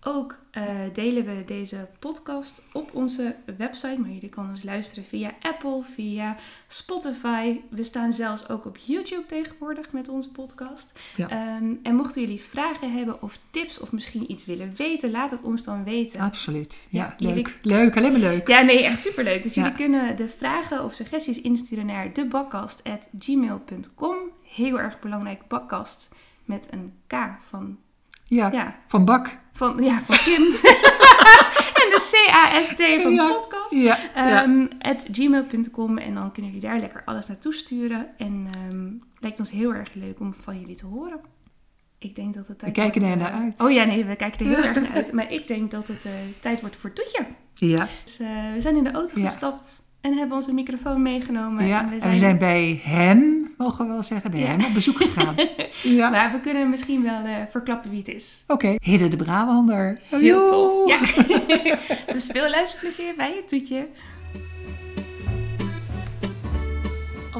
Ook 0.02 0.38
eh, 0.50 0.62
delen 0.92 1.24
we 1.24 1.42
deze 1.46 1.88
podcast 1.98 2.62
op 2.72 2.94
onze 2.94 3.34
website, 3.56 4.00
maar 4.00 4.10
jullie 4.10 4.28
kunnen 4.28 4.52
ons 4.52 4.62
luisteren 4.62 5.04
via 5.04 5.32
Apple, 5.42 5.82
via 5.94 6.36
Spotify. 6.66 7.60
We 7.70 7.84
staan 7.84 8.12
zelfs 8.12 8.48
ook 8.48 8.66
op 8.66 8.76
YouTube 8.84 9.26
tegenwoordig 9.26 9.92
met 9.92 10.08
onze 10.08 10.32
podcast. 10.32 10.98
Ja. 11.16 11.28
Ehm, 11.28 11.72
en 11.82 11.94
mochten 11.94 12.20
jullie 12.20 12.40
vragen 12.40 12.92
hebben 12.92 13.22
of 13.22 13.38
tips 13.50 13.80
of 13.80 13.92
misschien 13.92 14.30
iets 14.30 14.44
willen 14.46 14.72
weten, 14.76 15.10
laat 15.10 15.30
het 15.30 15.42
ons 15.42 15.64
dan 15.64 15.84
weten. 15.84 16.20
Absoluut. 16.20 16.86
Ja, 16.90 17.14
Ja, 17.18 17.26
leuk. 17.28 17.36
jullie- 17.36 17.54
Leuk, 17.62 17.96
alleen 17.96 18.10
maar 18.12 18.20
leuk. 18.20 18.48
Ja, 18.48 18.60
nee, 18.60 18.84
echt 18.84 19.02
superleuk. 19.02 19.42
Dus 19.42 19.54
Ja. 19.54 19.62
jullie 19.62 19.76
kunnen 19.76 20.16
de 20.16 20.28
vragen 20.28 20.84
of 20.84 20.94
suggesties 20.94 21.40
insturen 21.40 21.86
naar 21.86 22.12
debakkast.gmail.com. 22.12 24.16
Heel 24.44 24.80
erg 24.80 25.00
belangrijk, 25.00 25.48
bakkast 25.48 26.14
met 26.44 26.68
een 26.70 26.92
K 27.06 27.14
van, 27.48 27.78
Ja, 28.30 28.50
ja, 28.52 28.74
van 28.86 29.04
bak. 29.04 29.38
van, 29.52 29.82
ja, 29.82 30.00
van 30.02 30.16
Kim. 30.16 30.42
en 31.80 31.88
de 31.90 32.10
C-A-S-T 32.10 33.02
van 33.02 33.12
Ja. 33.14 33.28
podcast. 33.32 33.70
Ja, 33.70 33.98
ja. 34.14 34.42
Ehm, 34.42 34.66
at 34.78 35.06
gmail.com 35.12 35.98
en 35.98 36.14
dan 36.14 36.32
kunnen 36.32 36.52
jullie 36.52 36.68
daar 36.68 36.78
lekker 36.80 37.02
alles 37.04 37.26
naartoe 37.26 37.54
sturen. 37.54 38.06
En 38.18 38.46
ehm 38.54 38.88
lijkt 39.20 39.38
ons 39.38 39.50
heel 39.50 39.74
erg 39.74 39.94
leuk 39.94 40.20
om 40.20 40.34
van 40.42 40.60
jullie 40.60 40.76
te 40.76 40.86
horen. 40.86 41.20
Ik 41.98 42.14
denk 42.16 42.34
dat 42.34 42.46
het 42.48 42.58
tijd 42.58 42.76
We 42.76 42.80
kijken 42.82 43.02
er 43.02 43.12
eh, 43.12 43.16
naar 43.18 43.32
uit. 43.32 43.60
Oh 43.60 43.70
ja, 43.70 43.84
nee, 43.84 44.04
we 44.04 44.16
kijken 44.16 44.40
er 44.46 44.46
heel 44.54 44.64
erg 44.64 44.80
naar 44.80 44.90
uit. 44.96 45.12
Maar 45.12 45.32
ik 45.32 45.46
denk 45.46 45.70
dat 45.70 45.86
het 45.86 46.04
eh, 46.04 46.12
tijd 46.40 46.60
wordt 46.60 46.76
voor 46.76 46.92
Toetje. 46.92 47.26
ja. 47.54 47.88
Dus, 48.04 48.18
eh, 48.20 48.28
we 48.54 48.60
zijn 48.60 48.76
in 48.76 48.84
de 48.84 48.90
auto 48.92 49.22
gestapt 49.22 49.82
en 50.00 50.12
hebben 50.16 50.36
onze 50.36 50.52
microfoon 50.54 51.02
meegenomen. 51.02 51.66
ja. 51.66 51.80
En 51.82 51.88
we 51.88 51.94
En 51.94 52.00
zijn, 52.00 52.12
we 52.12 52.18
zijn 52.18 52.38
bij 52.38 52.80
hen, 52.84 53.50
mogen 53.56 53.86
we 53.86 53.92
wel 53.92 54.02
zeggen, 54.02 54.30
bij 54.30 54.40
Ja. 54.40 54.46
hem 54.46 54.64
op 54.64 54.74
bezoek 54.74 54.96
gegaan. 55.02 55.34
ja. 55.82 56.10
Maar 56.10 56.32
we 56.32 56.40
kunnen 56.40 56.70
misschien 56.70 57.02
wel 57.02 57.24
eh, 57.24 57.34
verklappen 57.50 57.90
wie 57.90 57.98
het 57.98 58.08
is. 58.08 58.44
Oké, 58.46 58.74
Hidde 58.82 59.08
de 59.08 59.16
Brabander. 59.16 60.00
Heel 60.08 60.48
tof. 60.48 60.88
Ja. 60.88 60.98
dus 62.14 62.26
veel 62.26 62.50
luisterplezier 62.50 63.12
bij 63.16 63.28
je 63.34 63.44
toetje. 63.46 63.86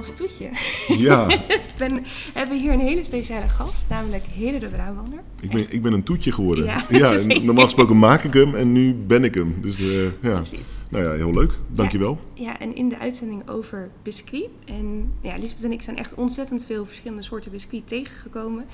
Als 0.00 0.14
toetje 0.16 0.48
Ja, 0.88 1.26
ben, 1.78 2.04
hebben 2.34 2.56
we 2.56 2.62
hier 2.62 2.72
een 2.72 2.80
hele 2.80 3.04
speciale 3.04 3.48
gast, 3.48 3.88
namelijk 3.88 4.24
Hede 4.24 4.58
de 4.58 4.66
Brabander. 4.66 5.18
ik 5.40 5.50
ben, 5.50 5.72
ik 5.72 5.82
ben 5.82 5.92
een 5.92 6.02
toetje 6.02 6.32
geworden. 6.32 6.64
Ja, 6.64 6.84
Ja, 6.88 7.10
normaal 7.42 7.64
gesproken 7.64 7.98
maak 7.98 8.24
ik 8.24 8.32
hem 8.32 8.54
en 8.54 8.72
nu 8.72 8.94
ben 8.94 9.24
ik 9.24 9.34
hem. 9.34 9.54
Dus 9.60 9.80
eh, 9.80 10.02
ja, 10.02 10.10
Precies. 10.20 10.68
nou 10.88 11.04
ja, 11.04 11.12
heel 11.12 11.32
leuk. 11.32 11.52
Dankjewel. 11.68 12.18
Ja, 12.34 12.58
en 12.58 12.76
in 12.76 12.88
de 12.88 12.98
uitzending 12.98 13.48
over 13.48 13.90
biscuit. 14.02 14.48
En 14.64 15.12
ja, 15.20 15.36
Lisbeth 15.36 15.64
en 15.64 15.72
ik 15.72 15.82
zijn 15.82 15.96
echt 15.98 16.14
ontzettend 16.14 16.64
veel 16.64 16.86
verschillende 16.86 17.22
soorten 17.22 17.50
biscuit 17.50 17.88
tegengekomen. 17.88 18.64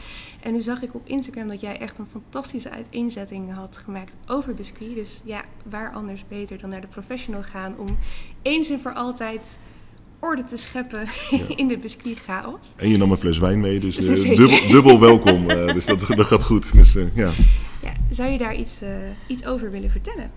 En 0.40 0.52
nu 0.52 0.62
zag 0.62 0.82
ik 0.82 0.94
op 0.94 1.06
Instagram 1.06 1.48
dat 1.48 1.60
jij 1.60 1.78
echt 1.78 1.98
een 1.98 2.06
fantastische 2.12 2.70
uiteenzetting 2.70 3.52
had 3.54 3.76
gemaakt 3.84 4.16
over 4.26 4.54
biscuit. 4.54 4.94
Dus 4.94 5.22
ja, 5.24 5.44
waar 5.70 5.92
anders 5.92 6.24
beter 6.28 6.58
dan 6.58 6.70
naar 6.70 6.80
de 6.80 6.86
professional 6.86 7.42
gaan 7.42 7.74
om 7.78 7.96
eens 8.42 8.70
en 8.70 8.80
voor 8.80 8.94
altijd 8.94 9.58
orde 10.18 10.44
te 10.44 10.57
scheppen 10.57 11.09
in 11.57 11.68
de 11.68 11.79
biscuit 11.79 12.18
chaos. 12.18 12.72
En 12.76 12.88
je 12.88 12.98
nam 12.98 13.11
een 13.11 13.16
fles 13.16 13.38
wijn 13.38 13.61
mee, 13.61 13.81
dus 13.81 13.96
eh, 14.07 14.37
dubbel, 14.37 14.68
dubbel 14.70 15.00
welkom. 15.00 15.50
eh, 15.50 15.74
dus 15.74 15.85
dat, 15.85 16.07
dat 16.07 16.26
gaat 16.26 16.44
goed. 16.44 16.72
Dus, 16.72 16.96
eh, 16.96 17.05
ja. 17.14 17.33
Ja, 17.83 17.92
zou 18.11 18.31
je 18.31 18.38
daar 18.38 18.55
iets, 18.55 18.81
iets 19.26 19.46
over 19.46 19.70
willen 19.70 19.90
vertellen? 19.90 20.31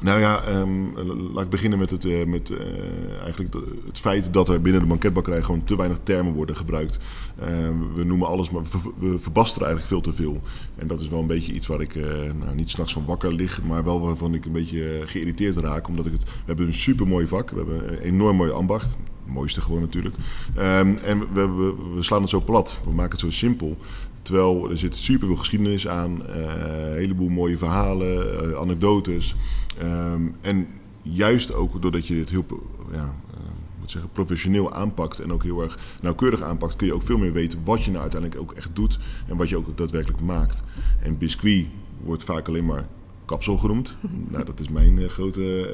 Nou 0.00 0.20
ja, 0.20 0.42
ehm, 0.42 0.84
laat 1.32 1.44
ik 1.44 1.50
beginnen 1.50 1.78
met, 1.78 1.90
het, 1.90 2.04
eh, 2.04 2.24
met 2.24 2.50
eh, 2.50 3.22
eigenlijk 3.22 3.54
het 3.86 3.98
feit 3.98 4.32
dat 4.32 4.48
er 4.48 4.62
binnen 4.62 4.80
de 4.80 4.88
banketbakkerij 4.88 5.42
gewoon 5.42 5.64
te 5.64 5.76
weinig 5.76 5.98
termen 6.02 6.32
worden 6.32 6.56
gebruikt. 6.56 6.98
Ehm, 7.40 7.74
we 7.94 8.04
noemen 8.04 8.28
alles, 8.28 8.50
maar 8.50 8.62
we, 8.98 9.18
verbasteren 9.18 9.66
eigenlijk 9.68 9.86
veel 9.86 10.12
te 10.12 10.22
veel. 10.22 10.40
En 10.76 10.86
dat 10.86 11.00
is 11.00 11.08
wel 11.08 11.20
een 11.20 11.26
beetje 11.26 11.52
iets 11.52 11.66
waar 11.66 11.80
ik 11.80 11.94
eh, 11.94 12.04
nou, 12.38 12.54
niet 12.54 12.70
s'nachts 12.70 12.92
van 12.92 13.04
wakker 13.04 13.34
lig, 13.34 13.62
maar 13.62 13.84
wel 13.84 14.00
waarvan 14.00 14.34
ik 14.34 14.44
een 14.44 14.52
beetje 14.52 15.02
geïrriteerd 15.04 15.56
raak. 15.56 15.88
Omdat 15.88 16.06
ik 16.06 16.12
het, 16.12 16.24
we 16.24 16.30
hebben 16.44 16.66
een 16.66 16.74
super 16.74 17.06
mooi 17.06 17.26
vak, 17.26 17.50
we 17.50 17.56
hebben 17.56 17.92
een 17.92 17.98
enorm 17.98 18.36
mooi 18.36 18.50
ambacht. 18.50 18.90
Het 19.24 19.34
mooiste 19.34 19.60
gewoon 19.60 19.80
natuurlijk. 19.80 20.14
Ehm, 20.54 20.96
en 21.04 21.32
we, 21.32 21.74
we 21.94 22.02
slaan 22.02 22.20
het 22.20 22.30
zo 22.30 22.40
plat, 22.40 22.78
we 22.84 22.90
maken 22.90 23.10
het 23.10 23.20
zo 23.20 23.30
simpel. 23.30 23.76
Terwijl 24.22 24.70
er 24.70 24.78
zit 24.78 24.96
super 24.96 25.26
veel 25.26 25.36
geschiedenis 25.36 25.88
aan, 25.88 26.26
eh, 26.26 26.42
een 26.90 26.96
heleboel 26.96 27.28
mooie 27.28 27.58
verhalen, 27.58 28.40
eh, 28.40 28.58
anekdotes. 28.58 29.34
Ehm, 29.78 30.22
en 30.40 30.66
juist 31.02 31.54
ook 31.54 31.82
doordat 31.82 32.06
je 32.06 32.14
dit 32.14 32.30
heel, 32.30 32.44
ja, 32.92 33.14
eh, 33.30 33.38
moet 33.80 33.90
zeggen, 33.90 34.10
professioneel 34.12 34.72
aanpakt 34.72 35.18
en 35.18 35.32
ook 35.32 35.42
heel 35.42 35.62
erg 35.62 35.78
nauwkeurig 36.00 36.42
aanpakt, 36.42 36.76
kun 36.76 36.86
je 36.86 36.94
ook 36.94 37.02
veel 37.02 37.18
meer 37.18 37.32
weten 37.32 37.58
wat 37.64 37.84
je 37.84 37.90
nou 37.90 38.02
uiteindelijk 38.02 38.40
ook 38.40 38.52
echt 38.52 38.70
doet 38.72 38.98
en 39.28 39.36
wat 39.36 39.48
je 39.48 39.56
ook 39.56 39.76
daadwerkelijk 39.76 40.22
maakt. 40.22 40.62
En 41.02 41.18
biscuit 41.18 41.66
wordt 42.02 42.24
vaak 42.24 42.48
alleen 42.48 42.66
maar 42.66 42.86
kapsel 43.30 43.58
genoemd. 43.58 43.96
nou, 44.28 44.44
dat 44.44 44.60
is 44.60 44.68
mijn 44.68 44.96
uh, 44.96 45.08
grote 45.08 45.70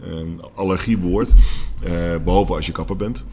uh, 0.00 0.24
allergiewoord. 0.54 1.34
behalve 2.24 2.54
als 2.54 2.66
je 2.66 2.72
kapper 2.72 2.96
bent. 2.96 3.24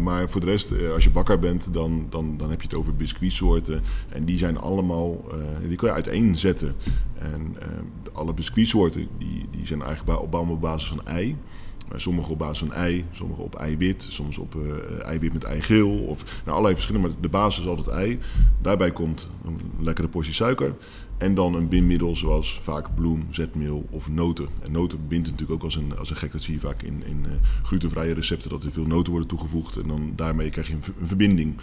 maar 0.00 0.28
voor 0.28 0.40
de 0.40 0.46
rest, 0.46 0.72
als 0.92 1.04
je 1.04 1.10
bakker 1.10 1.38
bent, 1.38 1.72
dan, 1.72 2.06
dan, 2.10 2.34
dan 2.36 2.50
heb 2.50 2.60
je 2.60 2.68
het 2.68 2.76
over 2.76 2.96
biscuitsoorten. 2.96 3.82
En 4.08 4.24
die 4.24 4.38
zijn 4.38 4.58
allemaal, 4.58 5.24
die 5.68 5.76
kun 5.76 5.88
je 5.88 5.94
uiteenzetten. 5.94 6.74
En 7.18 7.56
alle 8.12 8.34
biscuitsoorten 8.34 9.08
die, 9.18 9.46
die 9.50 9.66
zijn 9.66 9.82
eigenlijk 9.82 10.20
opbouwd 10.20 10.48
op 10.48 10.60
basis 10.60 10.88
van 10.88 11.06
ei. 11.06 11.36
Sommige 11.96 12.32
op 12.32 12.38
basis 12.38 12.58
van 12.58 12.72
ei, 12.72 13.04
sommige 13.12 13.40
op 13.40 13.54
eiwit, 13.54 14.06
soms 14.10 14.38
op 14.38 14.56
eiwit 15.02 15.32
met 15.32 15.44
eigeel. 15.44 15.90
Of 15.90 16.24
nou, 16.24 16.50
allerlei 16.50 16.74
verschillende, 16.74 17.08
maar 17.08 17.16
de 17.20 17.28
basis 17.28 17.64
is 17.64 17.68
altijd 17.68 17.88
ei. 17.88 18.18
Daarbij 18.62 18.90
komt 18.90 19.28
een 19.44 19.60
lekkere 19.80 20.08
portie 20.08 20.34
suiker. 20.34 20.74
En 21.18 21.34
dan 21.34 21.54
een 21.54 21.68
bindmiddel 21.68 22.16
zoals 22.16 22.60
vaak 22.62 22.94
bloem, 22.94 23.26
zetmeel 23.30 23.86
of 23.90 24.08
noten. 24.08 24.48
En 24.62 24.72
noten 24.72 25.08
bindt 25.08 25.30
natuurlijk 25.30 25.52
ook 25.52 25.64
als 25.64 25.76
een, 25.76 25.98
als 25.98 26.10
een 26.10 26.16
gek. 26.16 26.32
Dat 26.32 26.42
zie 26.42 26.54
je 26.54 26.60
vaak 26.60 26.82
in, 26.82 27.02
in 27.06 27.24
uh, 27.26 27.32
glutenvrije 27.62 28.14
recepten, 28.14 28.50
dat 28.50 28.64
er 28.64 28.72
veel 28.72 28.86
noten 28.86 29.10
worden 29.10 29.28
toegevoegd. 29.28 29.76
En 29.76 29.88
dan 29.88 30.12
daarmee 30.16 30.50
krijg 30.50 30.68
je 30.68 30.74
een, 30.74 31.06
verbinding. 31.06 31.56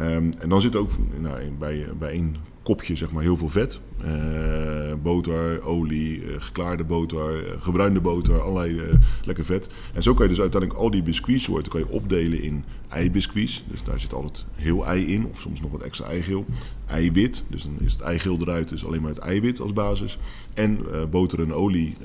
Um, 0.00 0.32
en 0.38 0.48
dan 0.48 0.60
zit 0.60 0.76
ook 0.76 0.90
nou, 1.20 1.50
bij, 1.58 1.86
bij 1.98 2.10
één 2.10 2.36
kopje 2.64 2.96
zeg 2.96 3.10
maar, 3.10 3.22
heel 3.22 3.36
veel 3.36 3.48
vet. 3.48 3.80
Uh, 4.04 4.94
boter, 5.02 5.62
olie, 5.62 6.22
uh, 6.22 6.34
geklaarde 6.38 6.84
boter, 6.84 7.44
uh, 7.44 7.50
gebruinde 7.60 8.00
boter, 8.00 8.40
allerlei 8.40 8.80
lekker 9.24 9.44
vet. 9.44 9.68
En 9.94 10.02
zo 10.02 10.14
kan 10.14 10.22
je 10.22 10.30
dus 10.30 10.40
uiteindelijk 10.40 10.80
al 10.80 10.90
die 10.90 11.02
biscuitsoorten 11.02 11.72
kan 11.72 11.80
je 11.80 11.88
opdelen 11.88 12.42
in 12.42 12.64
eibiscuits. 12.88 13.64
Dus 13.70 13.82
daar 13.84 14.00
zit 14.00 14.12
altijd 14.12 14.44
heel 14.54 14.86
ei 14.86 15.12
in, 15.12 15.26
of 15.26 15.40
soms 15.40 15.60
nog 15.60 15.70
wat 15.70 15.82
extra 15.82 16.06
eigeel. 16.06 16.46
Eiwit, 16.86 17.44
dus 17.48 17.62
dan 17.62 17.76
is 17.80 17.92
het 17.92 18.00
eigeel 18.00 18.38
eruit, 18.40 18.68
dus 18.68 18.86
alleen 18.86 19.00
maar 19.00 19.10
het 19.10 19.18
eiwit 19.18 19.60
als 19.60 19.72
basis. 19.72 20.18
En 20.54 20.78
boter 21.10 21.40
en 21.40 21.52
olie, 21.52 21.96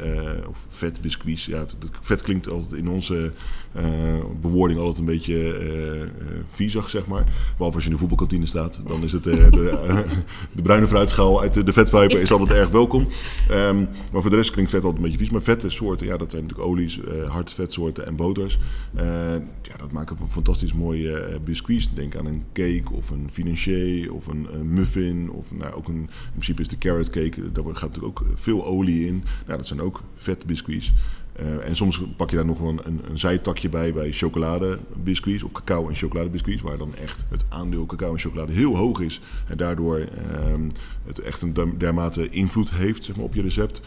of 0.49 0.66
vetbiscuits. 0.70 1.45
Ja, 1.45 1.57
het, 1.57 1.76
het, 1.80 1.91
vet 2.01 2.22
klinkt 2.22 2.49
altijd 2.49 2.74
in 2.74 2.89
onze 2.89 3.32
bewoording 4.41 4.80
altijd 4.80 4.97
een 4.97 5.05
beetje 5.05 6.10
viezig, 6.49 6.89
zeg 6.89 7.07
maar. 7.07 7.24
Behalve 7.57 7.76
als 7.76 7.84
je 7.84 7.89
in 7.89 7.95
de 7.95 7.99
voetbalkantine 8.01 8.45
staat, 8.45 8.82
dan 8.88 9.03
is 9.03 9.12
het 9.12 9.24
de, 9.24 10.07
de 10.52 10.62
bruine 10.62 10.88
fruitschaal 10.88 11.41
uit 11.41 11.54
de, 11.54 11.64
de 11.64 12.20
is 12.20 12.32
altijd 12.32 12.50
erg 12.50 12.70
welkom. 12.70 13.08
Um, 13.52 13.89
maar 14.12 14.22
voor 14.22 14.30
de 14.30 14.36
rest 14.36 14.52
klinkt 14.52 14.72
vet 14.72 14.84
altijd 14.84 14.97
een 14.97 15.10
beetje 15.10 15.24
vies. 15.24 15.30
Maar 15.30 15.41
vette 15.41 15.70
soorten, 15.70 16.08
ja, 16.08 16.18
dat 16.18 16.32
zijn 16.32 16.43
natuurlijk 16.43 16.70
olies, 16.70 16.97
uh, 16.97 17.30
hardvetsoorten 17.30 18.06
en 18.06 18.16
boters. 18.16 18.60
Uh, 18.95 19.02
ja, 19.62 19.78
dat 19.78 19.91
maken 19.91 20.18
fantastisch 20.30 20.74
mooie 20.74 21.30
uh, 21.30 21.36
biscuits. 21.43 21.93
Denk 21.93 22.16
aan 22.16 22.26
een 22.26 22.43
cake 22.54 22.93
of 22.93 23.10
een 23.10 23.30
financier 23.32 24.14
of 24.14 24.28
een, 24.28 24.47
een 24.52 24.74
muffin. 24.74 25.32
Of 25.32 25.52
nou, 25.52 25.74
ook 25.74 25.88
een, 25.88 25.95
in 25.95 26.10
principe 26.32 26.62
is 26.62 26.68
de 26.68 26.78
carrot 26.78 27.10
cake, 27.10 27.52
daar 27.52 27.64
gaat 27.64 27.89
natuurlijk 27.89 28.20
ook 28.20 28.26
veel 28.36 28.66
olie 28.66 29.08
in. 29.08 29.24
Nou, 29.45 29.58
dat 29.58 29.68
zijn 29.68 29.82
ook 29.82 30.02
vet 30.16 30.45
biscuits. 30.45 30.93
Uh, 31.42 31.68
en 31.68 31.76
soms 31.76 32.02
pak 32.16 32.30
je 32.30 32.36
daar 32.36 32.46
nog 32.46 32.60
wel 32.60 32.70
een, 32.70 33.02
een, 33.10 33.18
zijtakje 33.18 33.70
bij 33.70 33.94
bij 33.94 34.12
chocoladebiscuits 34.12 35.44
of 35.44 35.52
cacao 35.52 35.90
en 35.90 35.96
chocoladebiscuits, 35.96 36.62
waar 36.62 36.78
dan 36.78 36.96
echt 36.96 37.26
het 37.30 37.46
aandeel 37.50 37.86
cacao 37.86 38.12
en 38.12 38.20
chocolade 38.20 38.52
heel 38.52 38.76
hoog 38.76 39.00
is 39.00 39.22
en 39.48 39.58
daardoor 39.58 40.00
uh, 40.00 40.08
het 41.06 41.20
echt 41.20 41.42
een 41.42 41.78
dermate 41.78 42.30
invloed 42.30 42.72
heeft 42.72 43.04
zeg 43.04 43.16
maar, 43.16 43.26
op 43.26 43.34
je 43.34 43.42
recept. 43.42 43.82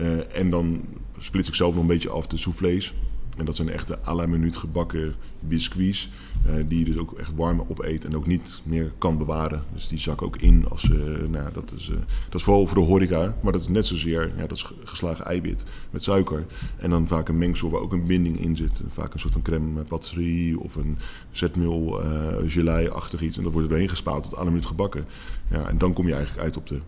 Uh, 0.00 0.36
en 0.36 0.50
dan 0.50 0.80
splits 1.18 1.48
ik 1.48 1.54
zelf 1.54 1.72
nog 1.72 1.82
een 1.82 1.88
beetje 1.88 2.10
af 2.10 2.26
de 2.26 2.36
soufflés. 2.36 2.94
En 3.38 3.44
dat 3.44 3.56
zijn 3.56 3.68
echte 3.68 3.98
à 4.06 4.14
la 4.14 4.26
minuut 4.26 4.56
gebakken 4.56 5.14
biscuits. 5.40 6.10
Uh, 6.46 6.54
die 6.68 6.78
je 6.78 6.84
dus 6.84 6.96
ook 6.96 7.12
echt 7.12 7.34
warm 7.34 7.64
opeet 7.68 8.04
en 8.04 8.16
ook 8.16 8.26
niet 8.26 8.60
meer 8.64 8.92
kan 8.98 9.18
bewaren. 9.18 9.62
Dus 9.74 9.88
die 9.88 9.98
zak 9.98 10.22
ook 10.22 10.36
in 10.36 10.64
als... 10.68 10.82
Uh, 10.82 11.28
nou, 11.28 11.52
dat, 11.52 11.72
is, 11.76 11.88
uh, 11.88 11.96
dat 12.24 12.34
is 12.34 12.42
vooral 12.42 12.66
voor 12.66 12.76
de 12.76 12.84
horeca. 12.84 13.34
Maar 13.40 13.52
dat 13.52 13.60
is 13.60 13.68
net 13.68 13.86
zozeer 13.86 14.32
ja, 14.36 14.46
dat 14.46 14.56
is 14.56 14.72
geslagen 14.84 15.24
eiwit 15.24 15.66
met 15.90 16.02
suiker. 16.02 16.46
En 16.76 16.90
dan 16.90 17.08
vaak 17.08 17.28
een 17.28 17.38
mengsel 17.38 17.70
waar 17.70 17.80
ook 17.80 17.92
een 17.92 18.06
binding 18.06 18.40
in 18.40 18.56
zit. 18.56 18.82
Vaak 18.88 19.14
een 19.14 19.20
soort 19.20 19.32
van 19.32 19.42
crème 19.42 19.82
patisserie 19.82 20.60
of 20.60 20.74
een 20.74 20.98
zetmeel 21.30 22.00
gelei-achtig 22.46 23.20
iets. 23.20 23.36
En 23.36 23.42
dat 23.42 23.52
wordt 23.52 23.66
er 23.66 23.72
doorheen 23.72 23.90
gespaald 23.90 24.22
tot 24.22 24.36
à 24.36 24.44
la 24.44 24.50
minuut 24.50 24.66
gebakken. 24.66 25.04
Ja, 25.50 25.68
en 25.68 25.78
dan 25.78 25.92
kom 25.92 26.06
je 26.06 26.14
eigenlijk 26.14 26.44
uit 26.44 26.56
op 26.56 26.66
de 26.66 26.80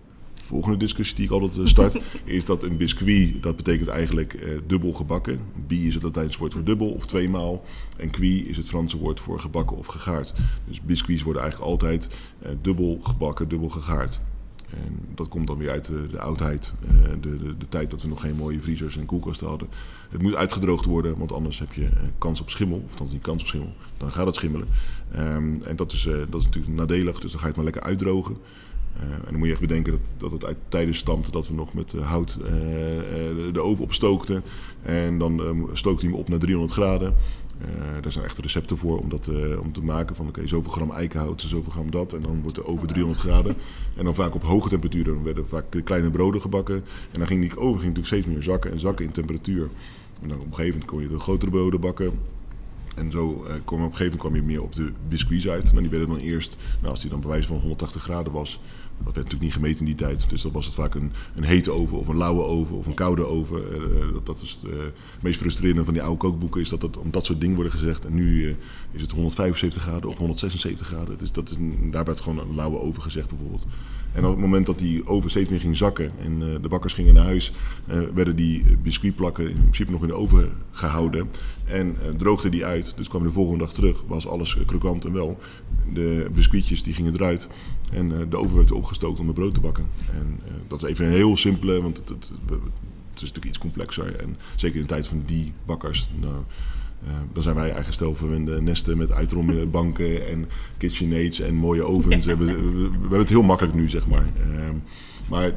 volgende 0.51 0.77
discussie 0.77 1.17
die 1.17 1.25
ik 1.25 1.31
altijd 1.31 1.59
eh, 1.59 1.67
start, 1.67 2.01
is 2.25 2.45
dat 2.45 2.63
een 2.63 2.77
biscuit, 2.77 3.43
dat 3.43 3.57
betekent 3.57 3.89
eigenlijk 3.89 4.35
uh, 4.35 4.59
dubbel 4.67 4.93
gebakken. 4.93 5.41
Bi 5.67 5.87
is 5.87 5.95
het 5.95 6.03
Latijnse 6.03 6.39
woord 6.39 6.53
voor 6.53 6.65
dubbel 6.65 6.91
of 6.91 7.07
tweemaal. 7.07 7.65
En 7.97 8.11
cuit 8.11 8.47
is 8.47 8.57
het 8.57 8.69
Franse 8.69 8.99
woord 8.99 9.21
voor 9.21 9.41
gebakken 9.41 9.77
of 9.77 9.87
gegaard. 9.87 10.33
Dus 10.69 10.81
biscuits 10.81 11.23
worden 11.23 11.43
eigenlijk 11.43 11.71
altijd 11.71 12.09
uh, 12.43 12.49
dubbel 12.63 12.99
gebakken, 13.03 13.49
dubbel 13.49 13.69
gegaard. 13.69 14.21
En 14.71 14.99
dat 15.15 15.29
komt 15.29 15.47
dan 15.47 15.59
weer 15.59 15.71
uit 15.71 15.87
de, 15.87 16.07
de 16.11 16.21
oudheid, 16.21 16.73
uh, 16.85 16.91
de, 17.21 17.39
de, 17.39 17.57
de, 17.57 17.69
tijd 17.69 17.91
dat 17.91 18.03
we 18.03 18.09
nog 18.09 18.21
geen 18.21 18.37
mooie 18.37 18.61
vriezers 18.61 18.97
en 18.97 19.07
koelkasten 19.07 19.49
hadden. 19.49 19.69
Het 20.11 20.23
moet 20.23 20.35
uitgedroogd 20.35 20.85
worden, 20.85 21.19
want 21.19 21.33
anders 21.33 21.59
heb 21.59 21.73
je 21.73 21.89
kans 22.19 22.41
op 22.41 22.51
schimmel. 22.51 22.83
Of 22.87 22.95
dan 22.95 23.09
niet 23.13 23.23
kans 23.23 23.43
op 23.43 23.49
schimmel, 23.49 23.73
dan 23.97 24.13
gaat 24.13 24.27
het 24.27 24.35
schimmelen. 24.35 24.69
Um, 25.17 25.63
en 25.63 25.77
dat 25.77 25.93
is, 25.93 26.03
dat 26.03 26.41
is 26.41 26.45
natuurlijk 26.45 26.75
nadelig, 26.75 27.21
dus 27.21 27.31
dan 27.31 27.41
ga 27.41 27.47
je 27.47 27.53
het 27.53 27.57
maar 27.57 27.65
lekker 27.65 27.83
uitdrogen. 27.83 28.37
Uh, 28.97 29.03
en 29.03 29.21
dan 29.25 29.39
moet 29.39 29.47
je 29.47 29.53
echt 29.53 29.61
bedenken 29.61 29.93
dat, 29.93 30.01
dat 30.17 30.33
het 30.33 30.45
uit 30.45 30.57
tijden 30.69 30.95
stamt 30.95 31.33
dat 31.33 31.49
we 31.49 31.55
nog 31.55 31.75
met 31.75 31.93
uh, 31.93 32.07
hout 32.07 32.39
uh, 32.41 32.49
de 33.53 33.61
oven 33.61 33.85
opstookten. 33.85 34.43
En 34.83 35.19
dan 35.19 35.69
stookte 35.73 36.05
hij 36.05 36.11
hem 36.11 36.21
op 36.21 36.29
naar 36.29 36.39
300 36.39 36.73
graden. 36.73 37.15
daar 38.01 38.13
zijn 38.13 38.25
echt 38.25 38.39
recepten 38.39 38.77
voor 38.77 38.99
om 38.99 39.09
dat 39.09 39.31
om 39.63 39.73
te 39.73 39.83
maken 39.83 40.17
van 40.17 40.29
okay, 40.29 40.49
zoveel 40.49 40.73
gram 40.73 40.91
eikenhout, 40.91 41.41
zoveel 41.41 41.73
gram 41.73 41.91
dat. 41.91 42.13
En 42.13 42.23
dan 42.23 42.43
wordt 42.43 42.57
de 42.57 42.67
oven 42.67 42.89
300 42.89 43.21
graden. 43.21 43.57
En 43.97 44.05
dan 44.05 44.15
vaak 44.15 44.35
op 44.35 44.43
hoge 44.43 44.69
temperatuur. 44.69 45.05
Dan 45.05 45.23
werden 45.23 45.49
vaak 45.49 45.65
kleine 45.85 46.11
broden 46.11 46.41
gebakken. 46.41 46.85
En 47.11 47.19
dan 47.19 47.27
ging 47.27 47.41
die 47.41 47.51
oven 47.51 47.81
ging 47.81 47.97
natuurlijk 47.97 48.07
steeds 48.07 48.27
meer 48.27 48.43
zakken 48.43 48.71
en 48.71 48.81
zakken 48.81 49.05
in 49.05 49.13
temperatuur. 49.13 49.69
En 50.23 50.29
dan 50.29 50.39
op 50.39 50.47
een 50.47 50.55
gegeven 50.55 50.71
moment 50.73 50.91
kon 50.91 51.03
je 51.03 51.09
de 51.09 51.19
grotere 51.19 51.51
broden 51.51 51.81
bakken. 51.81 52.13
En 52.95 53.11
zo 53.11 53.47
kwam 53.65 53.81
op 53.81 53.91
een 53.91 53.97
gegeven 53.97 54.05
moment 54.05 54.21
kwam 54.21 54.35
je 54.35 54.43
meer 54.43 54.63
op 54.63 54.75
de 54.75 54.93
biscuits 55.09 55.49
uit. 55.49 55.65
Nou, 55.65 55.81
die 55.81 55.91
werden 55.91 56.09
dan 56.09 56.19
eerst, 56.19 56.57
nou, 56.79 56.91
als 56.91 57.01
die 57.01 57.11
dan 57.11 57.21
bij 57.21 57.29
wijze 57.29 57.47
van 57.47 57.59
180 57.59 58.03
graden 58.03 58.33
was, 58.33 58.61
dat 59.05 59.15
werd 59.15 59.31
natuurlijk 59.31 59.43
niet 59.43 59.53
gemeten 59.53 59.79
in 59.79 59.85
die 59.85 60.07
tijd. 60.07 60.31
Dus 60.31 60.43
dan 60.43 60.53
was 60.53 60.67
het 60.67 60.75
vaak 60.75 60.95
een, 60.95 61.13
een 61.35 61.45
hete 61.45 61.71
oven 61.71 61.99
of 61.99 62.09
een 62.09 62.17
lauwe 62.17 62.43
oven 62.43 62.77
of 62.77 62.87
een 62.87 62.95
koude 62.95 63.27
oven. 63.27 63.63
Uh, 63.73 64.13
dat, 64.13 64.27
dat, 64.27 64.43
is 64.43 64.61
het 64.63 64.93
meest 65.21 65.41
frustrerende 65.41 65.85
van 65.85 65.93
die 65.93 66.03
oude 66.03 66.19
kookboeken, 66.19 66.61
is 66.61 66.69
dat 66.69 66.83
het 66.83 66.97
om 66.97 67.11
dat 67.11 67.25
soort 67.25 67.41
dingen 67.41 67.55
worden 67.55 67.73
gezegd. 67.73 68.05
En 68.05 68.15
nu 68.15 68.57
is 68.91 69.01
het 69.01 69.11
175 69.11 69.83
graden 69.83 70.11
of 70.11 70.19
176 70.19 70.87
graden. 70.87 71.19
Dus 71.19 71.33
dat 71.33 71.51
is 71.51 71.57
daar 71.91 72.05
werd 72.05 72.21
gewoon 72.21 72.39
een 72.39 72.55
lauwe 72.55 72.79
oven 72.79 73.03
gezegd 73.03 73.29
bijvoorbeeld. 73.29 73.67
En 74.13 74.25
op 74.25 74.31
het 74.31 74.41
moment 74.41 74.67
dat 74.67 74.79
die 74.79 75.07
oven 75.07 75.31
steeds 75.31 75.51
meer 75.51 75.61
ging 75.61 75.77
zakken 75.77 76.13
en 76.25 76.39
de 76.63 76.69
bakkers 76.69 76.95
gingen 76.95 77.15
naar 77.15 77.25
huis, 77.25 77.53
werden 78.15 78.37
die 78.37 78.77
biscuitplakken 78.83 79.49
in 79.49 79.61
principe 79.61 79.91
nog 79.91 80.03
in 80.03 80.09
de 80.09 80.15
oven 80.15 80.53
gehouden. 80.71 81.29
En 81.71 81.97
uh, 82.03 82.19
droogde 82.19 82.49
die 82.49 82.65
uit. 82.65 82.93
Dus 82.97 83.09
kwam 83.09 83.23
de 83.23 83.31
volgende 83.31 83.65
dag 83.65 83.73
terug, 83.73 84.03
was 84.07 84.27
alles 84.27 84.57
krokant 84.67 85.05
en 85.05 85.13
wel. 85.13 85.39
De 85.93 86.31
biscuitjes 86.35 86.83
die 86.83 86.95
gingen 86.95 87.15
eruit. 87.15 87.49
En 87.93 88.29
de 88.29 88.37
oven 88.37 88.57
werd 88.57 88.73
opgestookt 88.73 89.21
om 89.21 89.27
het 89.27 89.35
brood 89.35 89.55
te 89.55 89.61
bakken. 89.61 89.87
En 90.13 90.41
dat 90.69 90.83
is 90.83 90.89
even 90.89 91.05
een 91.07 91.13
heel 91.13 91.37
simpele, 91.37 91.83
want 91.83 91.97
het, 91.97 92.09
het, 92.09 92.31
het, 92.47 92.59
is 93.15 93.21
natuurlijk 93.21 93.45
iets 93.45 93.59
complexer. 93.59 94.17
En 94.17 94.37
zeker 94.57 94.77
in 94.77 94.83
de 94.83 94.89
tijd 94.89 95.07
van 95.07 95.23
die 95.27 95.53
bakkers. 95.67 96.09
Nou, 96.21 96.35
uh, 97.05 97.11
dan 97.33 97.43
zijn 97.43 97.55
wij 97.55 97.71
eigen 97.71 97.93
stel 97.93 98.15
verwende 98.15 98.63
nesten 98.63 98.99
met 98.99 99.13
uitrommende 99.13 99.67
banken 99.79 100.29
en 100.29 100.47
KitchenAids 100.77 101.41
en 101.41 101.55
mooie 101.55 101.83
ovens. 101.83 102.25
Ja. 102.25 102.37
We, 102.37 102.45
we, 102.45 102.55
we, 102.73 102.99
hebben 103.01 103.19
het 103.19 103.29
heel 103.29 103.43
makkelijk 103.43 103.75
nu, 103.75 103.89
zeg 103.89 104.07
maar. 104.07 104.25
Uh, 104.49 104.69
maar 105.29 105.53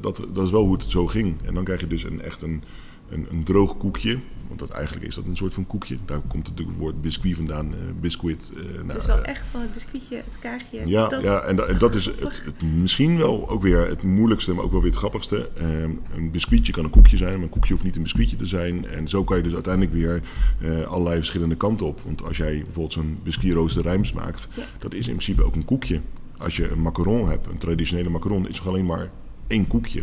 dat, 0.00 0.26
dat 0.32 0.44
is 0.44 0.50
wel 0.50 0.64
hoe 0.64 0.76
het 0.76 0.90
zo 0.90 1.06
ging. 1.06 1.34
En 1.44 1.54
dan 1.54 1.64
krijg 1.64 1.80
je 1.80 1.86
dus 1.86 2.04
een, 2.04 2.22
echt 2.22 2.42
een, 2.42 2.62
een, 3.10 3.26
een 3.30 3.44
droog 3.44 3.76
koekje. 3.76 4.18
Want 4.48 4.60
dat, 4.60 4.70
eigenlijk 4.70 5.06
is 5.06 5.14
dat 5.14 5.24
een 5.24 5.36
soort 5.36 5.54
van 5.54 5.66
koekje. 5.66 5.96
Daar 6.04 6.20
komt 6.20 6.48
natuurlijk 6.48 6.68
het 6.68 6.78
woord 6.78 7.00
biscuit 7.02 7.36
vandaan. 7.36 7.66
Uh, 7.66 7.74
biscuit. 8.00 8.52
Uh, 8.56 8.74
nou, 8.74 8.92
dus 8.92 9.06
wel 9.06 9.22
echt 9.22 9.46
van 9.46 9.60
het 9.60 9.74
biscuitje, 9.74 10.16
het 10.16 10.38
kaagje. 10.40 10.80
Ja, 10.84 11.08
dat... 11.08 11.22
ja 11.22 11.40
en, 11.40 11.56
da, 11.56 11.62
en 11.62 11.78
dat 11.78 11.94
is 11.94 12.04
het, 12.04 12.20
het, 12.44 12.62
misschien 12.62 13.16
wel 13.16 13.48
ook 13.48 13.62
weer 13.62 13.86
het 13.86 14.02
moeilijkste, 14.02 14.52
maar 14.52 14.64
ook 14.64 14.70
wel 14.70 14.80
weer 14.80 14.90
het 14.90 14.98
grappigste. 14.98 15.48
Um, 15.60 16.00
een 16.14 16.30
biscuitje 16.30 16.72
kan 16.72 16.84
een 16.84 16.90
koekje 16.90 17.16
zijn, 17.16 17.34
maar 17.34 17.42
een 17.42 17.48
koekje 17.48 17.72
hoeft 17.72 17.84
niet 17.84 17.96
een 17.96 18.02
biscuitje 18.02 18.36
te 18.36 18.46
zijn. 18.46 18.86
En 18.86 19.08
zo 19.08 19.24
kan 19.24 19.36
je 19.36 19.42
dus 19.42 19.54
uiteindelijk 19.54 19.94
weer 19.94 20.22
uh, 20.60 20.86
allerlei 20.86 21.16
verschillende 21.16 21.56
kanten 21.56 21.86
op. 21.86 22.00
Want 22.04 22.24
als 22.24 22.36
jij 22.36 22.52
bijvoorbeeld 22.52 22.92
zo'n 22.92 23.18
biscuitrooster 23.22 23.82
rijms 23.82 24.12
maakt, 24.12 24.48
ja. 24.54 24.62
dat 24.78 24.94
is 24.94 25.06
in 25.06 25.14
principe 25.14 25.44
ook 25.44 25.54
een 25.54 25.64
koekje. 25.64 26.00
Als 26.36 26.56
je 26.56 26.70
een 26.70 26.82
macaron 26.82 27.28
hebt, 27.28 27.46
een 27.46 27.58
traditionele 27.58 28.08
macaron, 28.08 28.48
is 28.48 28.58
het 28.58 28.66
alleen 28.66 28.86
maar 28.86 29.10
één 29.46 29.66
koekje. 29.66 30.02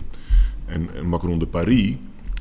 En 0.66 0.90
een 0.96 1.10
macaron 1.10 1.40
de 1.40 1.48
Paris 1.48 1.96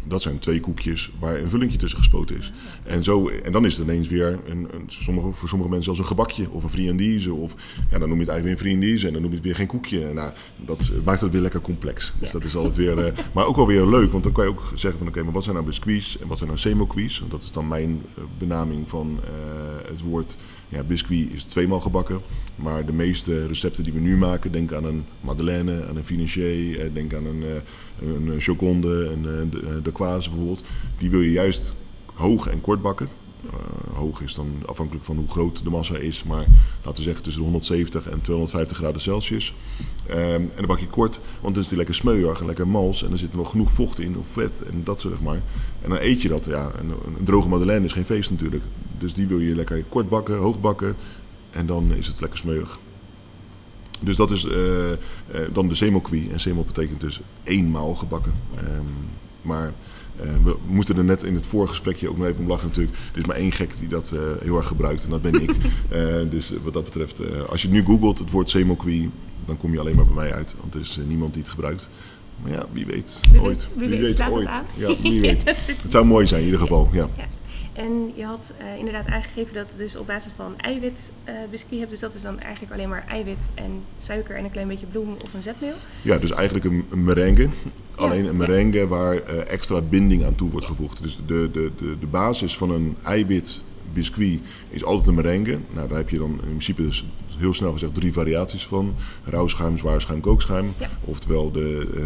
Dat 0.05 0.23
zijn 0.23 0.39
twee 0.39 0.61
koekjes 0.61 1.11
waar 1.19 1.37
een 1.37 1.49
vullingje 1.49 1.79
tussen 1.79 1.99
gespoten 1.99 2.39
is. 2.39 2.53
En, 2.83 3.05
zo, 3.05 3.29
en 3.29 3.53
dan 3.53 3.65
is 3.65 3.77
het 3.77 3.87
ineens 3.87 4.09
weer 4.09 4.39
een, 4.47 4.69
een, 4.73 4.85
sommige, 4.87 5.33
voor 5.33 5.49
sommige 5.49 5.71
mensen 5.71 5.91
als 5.91 5.99
een 5.99 6.07
gebakje 6.07 6.51
of 6.51 6.63
een 6.63 6.71
friandise. 6.71 7.33
Of 7.33 7.55
ja, 7.91 7.99
dan 7.99 8.09
noem 8.09 8.19
je 8.19 8.25
het 8.25 8.33
eigenlijk 8.33 8.43
weer 8.43 8.53
een 8.53 8.79
friandise 8.79 9.07
en 9.07 9.13
dan 9.13 9.23
noem 9.23 9.31
je 9.31 9.37
het 9.37 9.47
weer 9.47 9.57
geen 9.57 9.67
koekje. 9.67 10.13
Nou, 10.13 10.33
dat 10.57 10.91
maakt 11.05 11.21
het 11.21 11.33
weer 11.33 11.41
lekker 11.41 11.61
complex. 11.61 12.15
Dus 12.19 12.31
dat 12.31 12.45
is 12.45 12.57
altijd 12.57 12.77
weer, 12.77 12.99
uh, 12.99 13.19
maar 13.33 13.47
ook 13.47 13.57
wel 13.57 13.67
weer 13.67 13.87
leuk. 13.87 14.13
Want 14.13 14.25
dan 14.25 14.33
kan 14.33 14.45
je 14.45 14.51
ook 14.51 14.73
zeggen 14.75 14.99
van 14.99 15.09
oké, 15.09 15.23
maar 15.23 15.33
wat 15.33 15.43
zijn 15.43 15.55
nou 15.55 15.67
biscuits 15.67 16.19
en 16.19 16.29
wat 16.29 16.37
zijn 16.37 16.49
nou 16.49 16.61
semoquies? 16.61 17.23
Dat 17.29 17.43
is 17.43 17.53
dan 17.53 17.69
mijn 17.69 18.03
uh, 18.19 18.25
benaming 18.39 18.89
van 18.89 19.21
uh, 19.25 19.89
het 19.89 20.01
woord 20.01 20.37
ja, 20.69 20.83
biscuit 20.83 21.33
is 21.33 21.45
tweemaal 21.45 21.81
gebakken. 21.81 22.21
Maar 22.57 22.87
de 22.87 22.93
meeste 22.93 23.47
recepten 23.47 23.85
die 23.85 23.93
we 23.93 24.01
nu 24.01 24.17
maken, 24.17 24.53
denk 24.53 24.73
aan 24.73 24.85
een 24.85 25.05
madeleine, 25.21 25.87
aan 25.89 25.97
een 25.97 26.05
financier, 26.05 26.93
denk 26.93 27.15
aan 27.15 27.27
een, 27.27 27.43
een 28.01 28.41
choconde, 28.41 29.11
een 29.13 29.51
de, 29.51 29.81
de 29.83 29.93
bijvoorbeeld. 29.93 30.65
Die 30.99 31.11
wil 31.11 31.21
je 31.21 31.33
juist 31.33 31.75
hoog 32.15 32.47
en 32.47 32.61
kort 32.61 32.83
bakken. 32.83 33.09
Uh, 33.47 33.97
hoog 33.99 34.21
is 34.21 34.35
dan 34.35 34.63
afhankelijk 34.67 35.05
van 35.05 35.17
hoe 35.17 35.29
groot 35.29 35.65
de 35.65 35.71
massa 35.71 35.97
is, 35.97 36.25
maar 36.25 36.45
laten 36.83 36.97
we 36.97 37.03
zeggen 37.03 37.23
tussen 37.23 37.43
de 37.43 37.49
170 37.49 38.09
en 38.09 38.21
250 38.21 38.77
graden 38.77 39.01
Celsius. 39.01 39.55
Um, 40.11 40.17
en 40.17 40.51
dan 40.57 40.67
bak 40.67 40.79
je 40.79 40.87
kort, 40.87 41.21
want 41.41 41.55
dan 41.55 41.63
is 41.63 41.69
die 41.69 41.77
lekker 41.77 41.95
smeuig 41.95 42.41
en 42.41 42.47
lekker 42.47 42.69
mals 42.69 43.03
en 43.03 43.13
er 43.13 43.19
zit 43.19 43.31
er 43.31 43.37
nog 43.37 43.51
genoeg 43.51 43.71
vocht 43.71 43.99
in 43.99 44.19
of 44.19 44.27
vet 44.33 44.63
en 44.63 44.81
dat 44.85 45.01
zeg 45.01 45.21
maar. 45.21 45.41
En 45.83 45.89
dan 45.89 45.99
eet 46.01 46.23
je 46.23 46.29
dat, 46.29 46.45
ja. 46.45 46.71
En 46.79 46.91
een 47.17 47.25
droge 47.25 47.49
madeleine 47.49 47.87
is 47.87 47.93
geen 47.93 48.05
feest 48.05 48.31
natuurlijk, 48.31 48.63
dus 48.99 49.15
die 49.15 49.27
wil 49.27 49.39
je 49.39 49.55
lekker 49.55 49.85
kort 49.89 50.09
bakken, 50.09 50.37
hoog 50.37 50.61
bakken 50.61 50.97
en 51.51 51.67
dan 51.67 51.93
is 51.95 52.07
het 52.07 52.21
lekker 52.21 52.39
smeuig. 52.39 52.79
Dus 54.01 54.17
dat 54.17 54.31
is 54.31 54.45
uh, 54.45 54.55
uh, 54.55 54.95
dan 55.53 55.69
de 55.69 55.75
semoquie. 55.75 56.31
En 56.33 56.41
semel 56.41 56.65
betekent 56.65 57.01
dus 57.01 57.21
eenmaal 57.43 57.95
gebakken. 57.95 58.33
Um, 58.59 58.87
maar 59.43 59.73
we 60.17 60.57
moeten 60.67 60.97
er 60.97 61.05
net 61.05 61.23
in 61.23 61.35
het 61.35 61.47
vorige 61.47 61.73
gesprekje 61.73 62.09
ook 62.09 62.17
nog 62.17 62.27
even 62.27 62.41
om 62.41 62.49
lachen 62.49 62.69
natuurlijk. 62.69 62.97
Er 63.13 63.21
is 63.21 63.27
maar 63.27 63.37
één 63.37 63.53
gek 63.53 63.79
die 63.79 63.89
dat 63.89 64.13
uh, 64.15 64.21
heel 64.41 64.57
erg 64.57 64.67
gebruikt 64.67 65.05
en 65.05 65.11
dat 65.11 65.23
ben 65.23 65.43
ik. 65.43 65.51
uh, 65.93 66.17
dus 66.31 66.53
wat 66.63 66.73
dat 66.73 66.85
betreft, 66.85 67.21
als 67.49 67.63
je 67.63 67.69
nu 67.69 67.85
googelt 67.85 68.19
het 68.19 68.31
woord 68.31 68.51
semoquie, 68.51 69.11
dan 69.47 69.57
kom 69.57 69.73
je 69.73 69.81
alleen 69.81 69.97
maar 69.97 70.07
bij 70.07 70.15
mij 70.15 70.33
uit. 70.33 70.55
Want 70.61 70.75
er 70.75 70.81
is 70.81 70.99
niemand 71.07 71.33
die 71.33 71.43
het 71.43 71.51
gebruikt. 71.51 71.89
Maar 72.43 72.53
ja, 72.53 72.67
wie 72.73 72.87
weet, 72.87 73.21
wie 73.31 73.41
ooit. 73.41 73.57
Weet, 73.57 73.71
wie, 73.75 73.89
wie 73.89 74.01
weet, 74.01 74.17
weet 74.17 74.31
ooit. 74.31 74.49
Het 74.49 74.65
ja, 74.77 75.03
wie 75.03 75.21
weet. 75.21 75.45
het 75.83 75.93
zou 75.93 76.05
mooi 76.05 76.27
zijn 76.27 76.41
in 76.41 76.47
ieder 76.47 76.61
geval, 76.61 76.89
ja. 76.93 77.09
ja. 77.17 77.25
En 77.75 78.13
je 78.15 78.25
had 78.25 78.53
uh, 78.61 78.79
inderdaad 78.79 79.07
aangegeven 79.07 79.55
dat 79.55 79.69
het 79.69 79.79
dus 79.79 79.97
op 79.97 80.07
basis 80.07 80.33
van 80.37 80.55
eiwit 80.59 81.13
uh, 81.29 81.35
biscuit 81.51 81.79
hebt. 81.79 81.91
Dus 81.91 82.01
dat 82.01 82.15
is 82.15 82.23
dan 82.23 82.41
eigenlijk 82.41 82.73
alleen 82.73 82.89
maar 82.89 83.05
eiwit 83.09 83.51
en 83.55 83.83
suiker 83.99 84.37
en 84.37 84.45
een 84.45 84.51
klein 84.51 84.69
beetje 84.69 84.87
bloem 84.87 85.17
of 85.23 85.35
een 85.35 85.43
zetmeel. 85.43 85.75
Ja, 86.03 86.19
dus 86.19 86.31
eigenlijk 86.31 86.65
een, 86.65 86.85
een 86.91 87.05
merengue. 87.05 87.49
Alleen 87.95 88.25
een 88.25 88.37
merengue 88.37 88.87
waar 88.87 89.15
uh, 89.15 89.51
extra 89.51 89.81
binding 89.81 90.25
aan 90.25 90.35
toe 90.35 90.51
wordt 90.51 90.67
gevoegd. 90.67 91.03
Dus 91.03 91.19
de, 91.27 91.51
de, 91.53 91.71
de, 91.79 91.99
de 92.01 92.07
basis 92.07 92.57
van 92.57 92.71
een 92.71 92.97
eiwit 93.03 93.63
biscuit 93.93 94.41
is 94.71 94.85
altijd 94.85 95.09
een 95.09 95.15
merengue. 95.15 95.59
Nou, 95.73 95.89
daar 95.89 95.97
heb 95.99 96.11
je 96.11 96.19
dan 96.19 96.31
in 96.31 96.49
principe 96.49 96.83
dus 96.83 97.05
heel 97.39 97.55
snel 97.55 97.73
gezegd 97.73 97.95
drie 97.95 98.13
variaties 98.13 98.67
van. 98.67 98.95
Rauwschuim, 99.25 99.79
zwaarschuim, 99.79 100.21
kookschuim. 100.21 100.75
Ja. 100.79 100.89
Oftewel 101.01 101.51
de, 101.51 101.87
uh, 101.95 102.03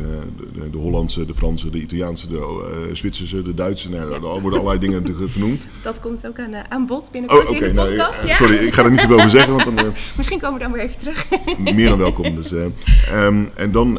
de, 0.54 0.70
de, 0.70 0.76
Hollandse, 0.76 1.26
de 1.26 1.34
Franse, 1.34 1.70
de 1.70 1.80
Italiaanse, 1.80 2.28
de 2.28 2.34
uh, 2.88 2.94
Zwitserse, 2.94 3.42
de 3.42 3.54
Duitse. 3.54 3.90
Nou, 3.90 4.12
er 4.12 4.20
worden 4.20 4.60
allerlei 4.60 4.78
dingen 4.78 5.28
vernoemd. 5.30 5.66
Dat 5.82 6.00
komt 6.00 6.26
ook 6.26 6.38
aan, 6.38 6.50
uh, 6.50 6.58
aan 6.68 6.86
bod 6.86 7.08
binnenkort 7.12 7.48
oh, 7.48 7.50
okay, 7.50 7.68
in 7.68 7.74
de 7.74 7.80
podcast. 7.80 8.16
Nou, 8.16 8.28
ja. 8.28 8.36
Sorry, 8.36 8.56
ik 8.56 8.72
ga 8.72 8.84
er 8.84 8.90
niet 8.90 9.00
zoveel 9.00 9.16
over 9.16 9.30
zeggen. 9.30 9.56
Want 9.56 9.76
dan, 9.76 9.92
Misschien 10.16 10.38
komen 10.38 10.58
we 10.58 10.64
dan 10.64 10.72
weer 10.72 10.82
even 10.82 10.98
terug. 10.98 11.26
meer 11.74 11.88
dan 11.88 11.98
welkom. 11.98 12.34
Dus, 12.34 12.50
um, 12.52 13.48
en 13.54 13.70
dan 13.72 13.94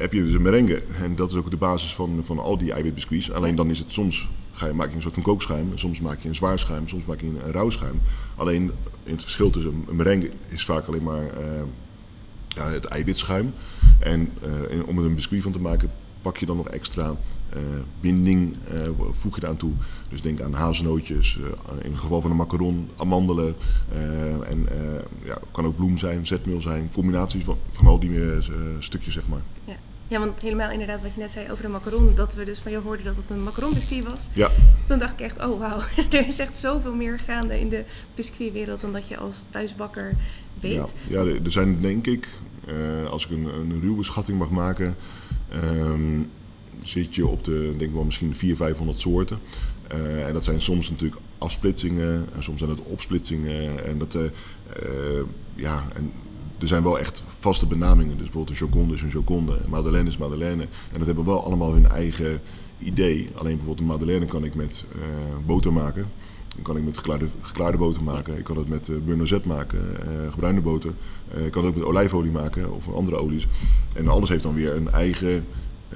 heb 0.00 0.12
je 0.12 0.24
dus 0.24 0.34
een 0.34 0.42
merengue. 0.42 0.82
En 1.02 1.16
dat 1.16 1.30
is 1.30 1.36
ook 1.36 1.50
de 1.50 1.56
basis 1.56 1.94
van, 1.94 2.22
van 2.24 2.38
al 2.38 2.58
die 2.58 2.72
eiwitbiscuits. 2.72 3.32
Alleen 3.32 3.54
dan 3.54 3.70
is 3.70 3.78
het 3.78 3.92
soms 3.92 4.28
maak 4.74 4.88
je 4.88 4.94
een 4.94 5.02
soort 5.02 5.14
van 5.14 5.22
kookschuim. 5.22 5.78
Soms 5.78 6.00
maak 6.00 6.20
je 6.20 6.28
een 6.28 6.34
zwaar 6.34 6.58
schuim, 6.58 6.88
soms 6.88 7.04
maak 7.04 7.20
je 7.20 7.26
een, 7.26 7.52
rauw 7.52 7.70
schuim. 7.70 8.00
Alleen 8.36 8.70
het 9.02 9.22
verschil 9.22 9.50
tussen 9.50 9.84
een 9.88 9.96
merengue 9.96 10.30
is 10.48 10.64
vaak 10.64 10.86
alleen 10.86 11.02
maar 11.02 11.22
uh, 11.22 11.62
ja, 12.48 12.70
het 12.70 12.84
eiwitschuim. 12.84 13.54
En 13.98 14.30
uh, 14.70 14.88
om 14.88 14.98
er 14.98 15.04
een 15.04 15.14
biscuit 15.14 15.42
van 15.42 15.52
te 15.52 15.60
maken, 15.60 15.90
pak 16.22 16.36
je 16.36 16.46
dan 16.46 16.56
nog 16.56 16.68
extra 16.68 17.16
uh, 17.56 17.60
binding, 18.00 18.56
voeg 19.20 19.34
je 19.36 19.42
eraan 19.42 19.56
toe. 19.56 19.72
Dus 20.08 20.22
denk 20.22 20.40
aan 20.40 20.52
hazelnootjes, 20.52 21.38
in 21.82 21.90
het 21.90 22.00
geval 22.00 22.20
van 22.20 22.30
een 22.30 22.36
macaron, 22.36 22.88
amandelen. 22.96 23.54
en 24.44 24.68
ja, 25.24 25.38
kan 25.50 25.66
ook 25.66 25.76
bloem 25.76 25.98
zijn, 25.98 26.26
zetmeel 26.26 26.60
zijn. 26.60 26.90
Combinaties 26.92 27.44
van, 27.44 27.58
van 27.70 27.86
al 27.86 27.98
die 27.98 28.20
stukjes, 28.78 29.14
zeg 29.14 29.28
maar. 29.28 29.42
Ja. 29.64 29.76
Ja, 30.12 30.18
want 30.18 30.40
helemaal 30.40 30.70
inderdaad 30.70 31.02
wat 31.02 31.14
je 31.14 31.20
net 31.20 31.30
zei 31.30 31.50
over 31.50 31.64
de 31.64 31.70
macaron, 31.70 32.14
dat 32.14 32.34
we 32.34 32.44
dus 32.44 32.58
van 32.58 32.72
jou 32.72 32.84
hoorden 32.84 33.04
dat 33.04 33.16
het 33.16 33.30
een 33.30 33.42
macaron 33.42 33.74
biscuit 33.74 34.04
was. 34.04 34.28
Ja. 34.32 34.50
Toen 34.86 34.98
dacht 34.98 35.12
ik 35.12 35.20
echt, 35.20 35.38
oh 35.38 35.58
wauw, 35.58 35.80
er 36.10 36.28
is 36.28 36.38
echt 36.38 36.58
zoveel 36.58 36.94
meer 36.94 37.18
gaande 37.18 37.60
in 37.60 37.68
de 37.68 37.84
biscuitwereld 38.14 38.80
dan 38.80 38.92
dat 38.92 39.08
je 39.08 39.16
als 39.16 39.44
thuisbakker 39.50 40.16
weet. 40.60 40.92
Ja, 41.08 41.24
ja 41.24 41.24
er 41.44 41.52
zijn 41.52 41.80
denk 41.80 42.06
ik, 42.06 42.28
uh, 42.68 43.10
als 43.10 43.24
ik 43.24 43.30
een, 43.30 43.44
een 43.44 43.80
ruwe 43.80 44.04
schatting 44.04 44.38
mag 44.38 44.50
maken, 44.50 44.96
um, 45.74 46.30
zit 46.82 47.14
je 47.14 47.26
op 47.26 47.44
de, 47.44 47.74
denk 47.78 47.90
ik 47.90 47.92
wel 47.92 48.04
misschien 48.04 48.34
400, 48.34 48.58
500 48.58 49.00
soorten. 49.00 49.38
Uh, 49.94 50.26
en 50.26 50.32
dat 50.32 50.44
zijn 50.44 50.60
soms 50.60 50.90
natuurlijk 50.90 51.20
afsplitsingen, 51.38 52.26
en 52.34 52.42
soms 52.42 52.58
zijn 52.58 52.70
het 52.70 52.82
opsplitsingen. 52.82 53.84
En 53.86 53.98
dat, 53.98 54.14
uh, 54.14 54.22
ja, 55.54 55.84
en 55.94 56.12
er 56.62 56.68
zijn 56.68 56.82
wel 56.82 56.98
echt 56.98 57.22
vaste 57.38 57.66
benamingen. 57.66 58.16
Dus 58.16 58.24
bijvoorbeeld 58.24 58.60
een 58.60 58.66
Joconde 58.66 58.94
is 58.94 59.02
een 59.02 59.08
Joconde, 59.08 59.52
een 59.52 59.70
Madeleine 59.70 60.08
is 60.08 60.16
Madeleine. 60.16 60.62
En 60.62 60.98
dat 60.98 61.06
hebben 61.06 61.24
wel 61.24 61.44
allemaal 61.44 61.72
hun 61.72 61.86
eigen 61.86 62.40
idee. 62.78 63.28
Alleen 63.34 63.56
bijvoorbeeld 63.56 63.80
een 63.80 63.86
Madeleine 63.86 64.26
kan 64.26 64.44
ik 64.44 64.54
met 64.54 64.84
uh, 64.96 65.02
boter 65.46 65.72
maken. 65.72 66.06
Dan 66.54 66.62
kan 66.62 66.76
ik 66.76 66.84
met 66.84 66.96
geklaarde, 66.96 67.26
geklaarde 67.40 67.78
boter 67.78 68.02
maken. 68.02 68.38
Ik 68.38 68.44
kan 68.44 68.56
het 68.56 68.68
met 68.68 68.88
uh, 68.88 68.96
beurre 69.04 69.40
maken, 69.44 69.80
uh, 69.80 70.32
gebruinde 70.32 70.60
boter. 70.60 70.92
Uh, 71.36 71.46
ik 71.46 71.52
kan 71.52 71.64
het 71.64 71.72
ook 71.72 71.78
met 71.78 71.88
olijfolie 71.88 72.30
maken 72.30 72.74
of 72.74 72.94
andere 72.94 73.16
olies. 73.16 73.46
En 73.94 74.08
alles 74.08 74.28
heeft 74.28 74.42
dan 74.42 74.54
weer 74.54 74.74
een 74.76 74.90
eigen 74.90 75.44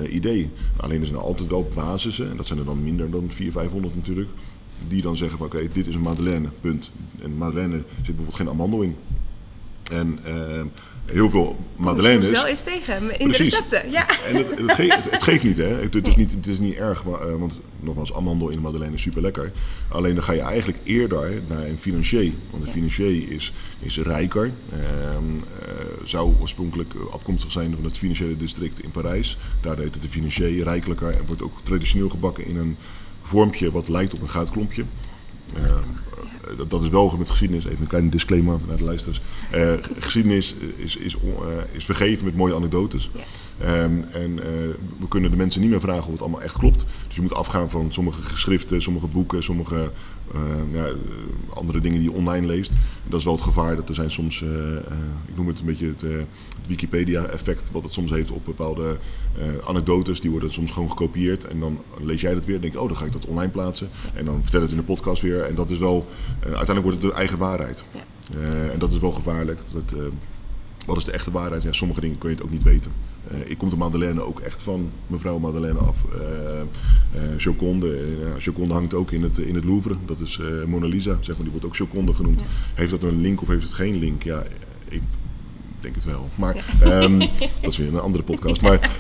idee. 0.09 0.51
Alleen 0.77 1.01
er 1.01 1.07
zijn 1.07 1.19
altijd 1.19 1.49
wel 1.49 1.71
basissen, 1.75 2.31
en 2.31 2.37
dat 2.37 2.47
zijn 2.47 2.59
er 2.59 2.65
dan 2.65 2.83
minder 2.83 3.11
dan 3.11 3.31
400, 3.31 3.53
500 3.53 3.95
natuurlijk. 3.95 4.29
Die 4.89 5.03
dan 5.03 5.17
zeggen 5.17 5.39
van 5.39 5.47
oké, 5.47 5.69
dit 5.73 5.87
is 5.87 5.95
een 5.95 6.01
Madeleine, 6.01 6.49
punt. 6.61 6.91
En 7.23 7.37
Madeleine 7.37 7.77
zit 7.77 8.05
bijvoorbeeld 8.05 8.35
geen 8.35 8.49
amandel 8.49 8.83
in. 8.83 8.97
En 9.91 10.19
uh, 10.27 10.33
heel 11.05 11.31
veel 11.31 11.57
madeleines. 11.77 12.31
wel 12.31 12.47
eens 12.47 12.63
tegen 12.63 13.19
in 13.19 13.29
Precies. 13.29 13.51
de 13.51 13.57
recepten. 13.57 13.91
Ja. 13.91 14.07
En 14.27 14.37
het, 14.37 14.59
het, 14.59 14.73
ge 14.73 14.83
het, 14.83 15.11
het, 15.11 15.23
geeft 15.23 15.45
niet, 15.45 15.57
hè? 15.57 15.67
Het, 15.67 16.07
is 16.07 16.17
niet, 16.17 16.31
het 16.31 16.47
is 16.47 16.59
niet 16.59 16.75
erg, 16.75 17.05
maar, 17.05 17.29
uh, 17.29 17.35
want 17.35 17.61
nogmaals, 17.81 18.15
amandel 18.15 18.49
in 18.49 18.57
de 18.57 18.63
madeleine 18.63 18.97
is 18.97 19.03
super 19.03 19.23
lekker. 19.23 19.53
Alleen 19.89 20.15
dan 20.15 20.25
ga 20.25 20.33
je 20.33 20.41
eigenlijk 20.41 20.79
eerder 20.85 21.41
naar 21.49 21.65
een 21.65 21.79
financier. 21.79 22.33
Want 22.51 22.63
een 22.63 22.69
Ja. 22.69 22.75
financier 22.75 23.31
is, 23.31 23.53
is 23.79 23.99
rijker. 23.99 24.51
Uh, 24.73 24.79
zou 26.05 26.35
oorspronkelijk 26.41 26.95
afkomstig 27.11 27.53
zijn 27.53 27.75
van 27.75 27.85
het 27.85 27.99
financiële 27.99 28.37
district 28.37 28.83
in 28.83 28.91
Parijs. 28.91 29.39
Daar 29.61 29.79
heet 29.79 29.95
het 29.95 30.03
de 30.03 30.09
financier 30.09 30.65
rijkelijker 30.65 31.11
en 31.11 31.27
wordt 31.27 31.43
ook 31.43 31.59
traditioneel 31.63 32.09
gebakken 32.09 32.47
in 32.47 32.57
een 32.57 32.77
vormpje 33.23 33.71
wat 33.71 33.89
lijkt 33.89 34.15
op 34.15 34.23
een 34.23 34.31
goudklompje. 34.31 34.85
Uh, 35.57 36.57
dat, 36.57 36.71
dat, 36.71 36.83
is 36.83 36.89
wel 36.89 37.15
met 37.19 37.31
geschiedenis, 37.31 37.65
even 37.65 37.81
een 37.81 37.87
kleine 37.87 38.11
disclaimer 38.11 38.59
naar 38.67 38.77
de 38.77 38.85
luisteraars. 38.85 39.21
Uh, 39.55 39.73
geschiedenis 39.99 40.55
is, 40.77 40.97
is, 40.97 41.15
uh, 41.15 41.21
is 41.73 41.85
vergeven 41.85 42.25
met 42.25 42.37
mooie 42.37 42.55
anekdotes. 42.55 43.11
Um, 43.63 44.05
en 44.13 44.37
we 44.99 45.09
kunnen 45.09 45.31
de 45.31 45.37
mensen 45.37 45.61
niet 45.61 45.71
meer 45.71 45.81
vragen 45.81 46.05
of 46.05 46.11
het 46.11 46.21
allemaal 46.21 46.43
echt 46.43 46.59
klopt. 46.59 46.87
Dus 47.07 47.17
je 47.17 47.23
moet 47.23 47.35
afgaan 47.35 47.71
van 47.71 47.93
sommige 47.93 48.23
geschriften, 48.23 48.83
sommige 48.83 49.07
boeken, 49.07 49.45
sommige 49.45 49.91
ja, 50.73 50.89
andere 51.55 51.81
dingen 51.81 52.01
die 52.01 52.11
je 52.11 52.17
online 52.17 52.47
leest. 52.47 52.71
En 52.73 53.11
dat 53.11 53.19
is 53.19 53.25
wel 53.25 53.35
het 53.35 53.43
gevaar 53.43 53.77
dat 53.77 53.89
er 53.89 53.95
zijn 53.95 54.11
soms, 54.11 54.43
ik 55.27 55.37
noem 55.37 55.47
het 55.47 55.59
een 55.59 55.67
beetje 55.67 55.87
het, 55.87 56.01
het 56.01 56.67
Wikipedia-effect, 56.67 57.71
wat 57.71 57.83
het 57.83 57.93
soms 57.93 58.11
heeft 58.11 58.31
op 58.31 58.45
bepaalde 58.45 58.97
anekdotes. 59.67 60.21
Die 60.21 60.31
worden 60.31 60.53
soms 60.53 60.71
gewoon 60.71 60.91
gekopieerd 60.91 61.45
en 61.45 61.61
dan 61.61 61.79
lees 62.01 62.21
jij 62.21 62.35
dat 62.35 62.45
weer 62.45 62.55
en 62.55 62.61
denk 62.61 62.77
oh 62.77 62.89
dan 62.89 62.97
ga 62.97 63.05
ik 63.05 63.13
dat 63.13 63.27
online 63.27 63.53
plaatsen. 63.53 63.89
En 64.15 64.25
dan 64.25 64.41
vertel 64.43 64.61
het 64.61 64.71
in 64.71 64.77
de 64.77 64.83
podcast 64.83 65.23
weer 65.23 65.43
en 65.43 65.55
dat 65.55 65.71
is 65.71 65.79
wel, 65.79 66.07
uiteindelijk 66.41 66.83
wordt 66.83 67.03
het 67.03 67.11
de 67.11 67.17
eigen 67.17 67.39
waarheid. 67.39 67.85
Ja. 67.91 68.01
En 68.73 68.79
dat 68.79 68.93
is 68.93 68.99
wel 68.99 69.13
gevaarlijk. 69.13 69.61
Dat, 69.73 69.95
wat 70.87 70.97
is 70.97 71.05
de 71.05 71.13
echte 71.13 71.31
waarheid? 71.31 71.63
Ja, 71.63 71.73
sommige 71.73 72.01
dingen 72.01 72.19
kun 72.19 72.29
je 72.31 72.35
het 72.35 72.45
ook 72.45 72.51
niet 72.51 72.63
weten. 72.63 72.93
Uh, 73.33 73.51
ik 73.51 73.59
kom 73.59 73.71
de 73.71 73.77
Madeleine 73.77 74.21
ook 74.21 74.41
echt 74.41 74.63
van 74.63 74.91
mevrouw 75.07 75.39
Madeleine 75.39 75.79
af. 75.79 75.97
Joconde, 77.37 77.99
Joconde 78.39 78.75
hangt 78.75 78.95
ook 78.95 79.11
in 79.11 79.23
het, 79.23 79.39
in 79.39 79.55
het 79.55 79.65
Louvre. 79.65 79.97
Dat 80.07 80.21
is 80.21 80.41
Mona 80.67 80.87
Lisa, 80.87 81.17
zeg 81.21 81.35
maar, 81.35 81.43
die 81.43 81.51
wordt 81.51 81.67
ook 81.67 81.77
Joconde 81.77 82.15
genoemd. 82.15 82.41
Ja. 82.41 82.47
Heeft 82.75 82.91
dat 82.91 83.03
een 83.03 83.21
link 83.21 83.43
of 83.43 83.49
heeft 83.49 83.63
het 83.63 83.75
geen 83.75 83.99
link? 83.99 84.23
Ja, 84.23 84.43
ik 84.89 85.03
denk 85.81 85.95
het 85.95 86.05
wel. 86.05 86.29
Maar 86.35 86.77
Ja. 86.81 87.03
um, 87.03 87.19
dat 87.63 87.71
is 87.71 87.77
weer 87.77 87.89
een 87.89 88.01
andere 88.01 88.25
podcast. 88.25 88.61
Maar 88.61 88.91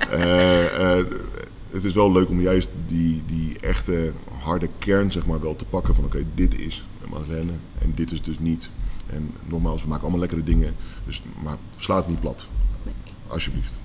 het 1.70 1.84
is 1.84 1.94
wel 1.94 2.12
leuk 2.12 2.28
om 2.28 2.40
juist 2.40 2.70
die, 2.86 3.22
die 3.26 3.56
echte 3.60 4.12
harde 4.42 4.68
kern 4.78 5.12
zeg 5.12 5.26
maar, 5.26 5.40
wel 5.40 5.56
te 5.56 5.64
pakken 5.64 5.94
van 5.94 6.04
oké, 6.04 6.16
okay, 6.16 6.28
dit 6.34 6.58
is 6.60 6.84
een 7.02 7.10
Madeleine 7.10 7.52
en 7.78 7.92
dit 7.94 8.12
is 8.12 8.22
dus 8.22 8.38
niet. 8.38 8.68
En 9.06 9.30
nogmaals, 9.44 9.82
we 9.82 9.88
maken 9.88 10.02
allemaal 10.02 10.20
lekkere 10.20 10.44
dingen, 10.44 10.74
dus, 11.06 11.22
maar 11.42 11.56
sla 11.76 11.96
het 11.96 12.08
niet 12.08 12.20
plat. 12.20 12.46
Nee. 12.82 12.94
Alsjeblieft. 13.26 13.80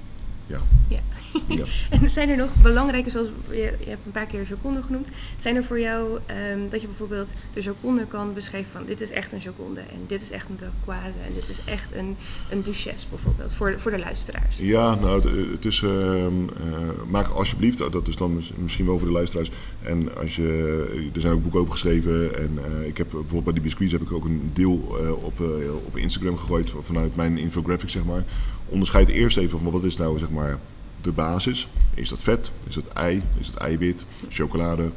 ja. 0.48 0.60
Ja. 0.88 1.00
Ja. 1.48 1.64
En 1.90 2.10
zijn 2.10 2.30
er 2.30 2.38
nog 2.38 2.50
belangrijke, 2.62 3.10
zoals 3.10 3.28
je, 3.50 3.56
je 3.56 3.90
hebt 3.90 4.06
een 4.06 4.12
paar 4.12 4.26
keer 4.26 4.44
Joconde 4.48 4.82
genoemd, 4.84 5.10
zijn 5.38 5.56
er 5.56 5.64
voor 5.64 5.80
jou 5.80 6.20
ehm, 6.26 6.60
dat 6.70 6.82
je 6.82 6.88
bijvoorbeeld 6.88 7.30
de 7.54 7.62
Joconde 7.62 8.06
kan 8.06 8.34
beschrijven 8.34 8.72
van 8.72 8.82
dit 8.86 9.02
is 9.02 9.10
echt 9.10 9.32
een 9.32 9.40
Joconde 9.40 9.80
en 9.80 10.00
dit 10.08 10.22
is 10.22 10.32
echt 10.32 10.50
een 10.50 10.56
turquoise 10.56 11.18
en 11.28 11.34
dit 11.34 11.50
is 11.50 11.60
echt 11.66 11.88
een, 11.96 12.16
een 12.50 12.62
duchesse 12.64 13.08
bijvoorbeeld, 13.10 13.54
voor, 13.54 13.74
voor 13.78 13.92
de 13.92 14.00
luisteraars? 14.00 14.56
Ja, 14.58 14.96
nou, 14.96 15.52
het, 15.52 15.66
is. 15.66 15.82
ehm, 15.82 16.26
eh, 16.58 16.90
maak 17.10 17.28
alsjeblieft, 17.28 17.78
dat 17.92 18.08
is 18.08 18.16
dan 18.16 18.36
mis- 18.36 18.52
misschien 18.56 18.86
wel 18.86 18.98
voor 18.98 19.08
de 19.08 19.14
luisteraars. 19.14 19.52
En 19.82 20.16
als 20.18 20.36
je, 20.36 21.10
er 21.14 21.22
zijn 21.22 21.34
ook 21.34 21.42
boeken 21.42 21.60
over 21.60 21.72
geschreven. 21.72 22.36
En 22.38 22.60
eh, 22.82 22.88
ik 22.88 22.98
heb 22.98 23.08
bijvoorbeeld 23.12 23.44
bij 23.44 23.54
die 23.54 23.62
biscuits 23.64 23.92
heb 23.92 24.02
ik 24.02 24.12
ook 24.12 24.26
een 24.26 24.52
deel 24.54 24.98
eh, 25.02 25.24
op, 25.24 25.40
eh, 25.40 25.46
op 25.86 25.98
Instagram 25.98 26.38
gegooid 26.38 26.72
vanuit 26.86 27.16
mijn 27.16 27.38
infographic, 27.38 27.90
zeg 27.90 28.04
maar. 28.04 28.24
Onderscheid 28.66 29.08
eerst 29.08 29.38
even 29.38 29.60
van 29.60 29.72
wat 29.72 29.84
is 29.84 29.98
nou, 29.98 30.20
zeg 30.20 30.30
maar, 30.30 30.60
de 31.02 31.12
basis. 31.12 31.68
Is 31.94 32.10
dat 32.10 32.24
vet? 32.24 32.52
Is 32.68 32.76
dat 32.76 32.88
ei? 32.88 33.22
Is 33.40 33.48
dat 33.52 33.56
eiwit? 33.62 34.06
Chocolade? 34.30 34.90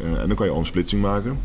Eh, 0.00 0.20
en 0.20 0.26
dan 0.26 0.36
kan 0.36 0.46
je 0.46 0.52
al 0.52 0.58
een 0.58 0.66
splitsing 0.66 1.02
maken. 1.02 1.38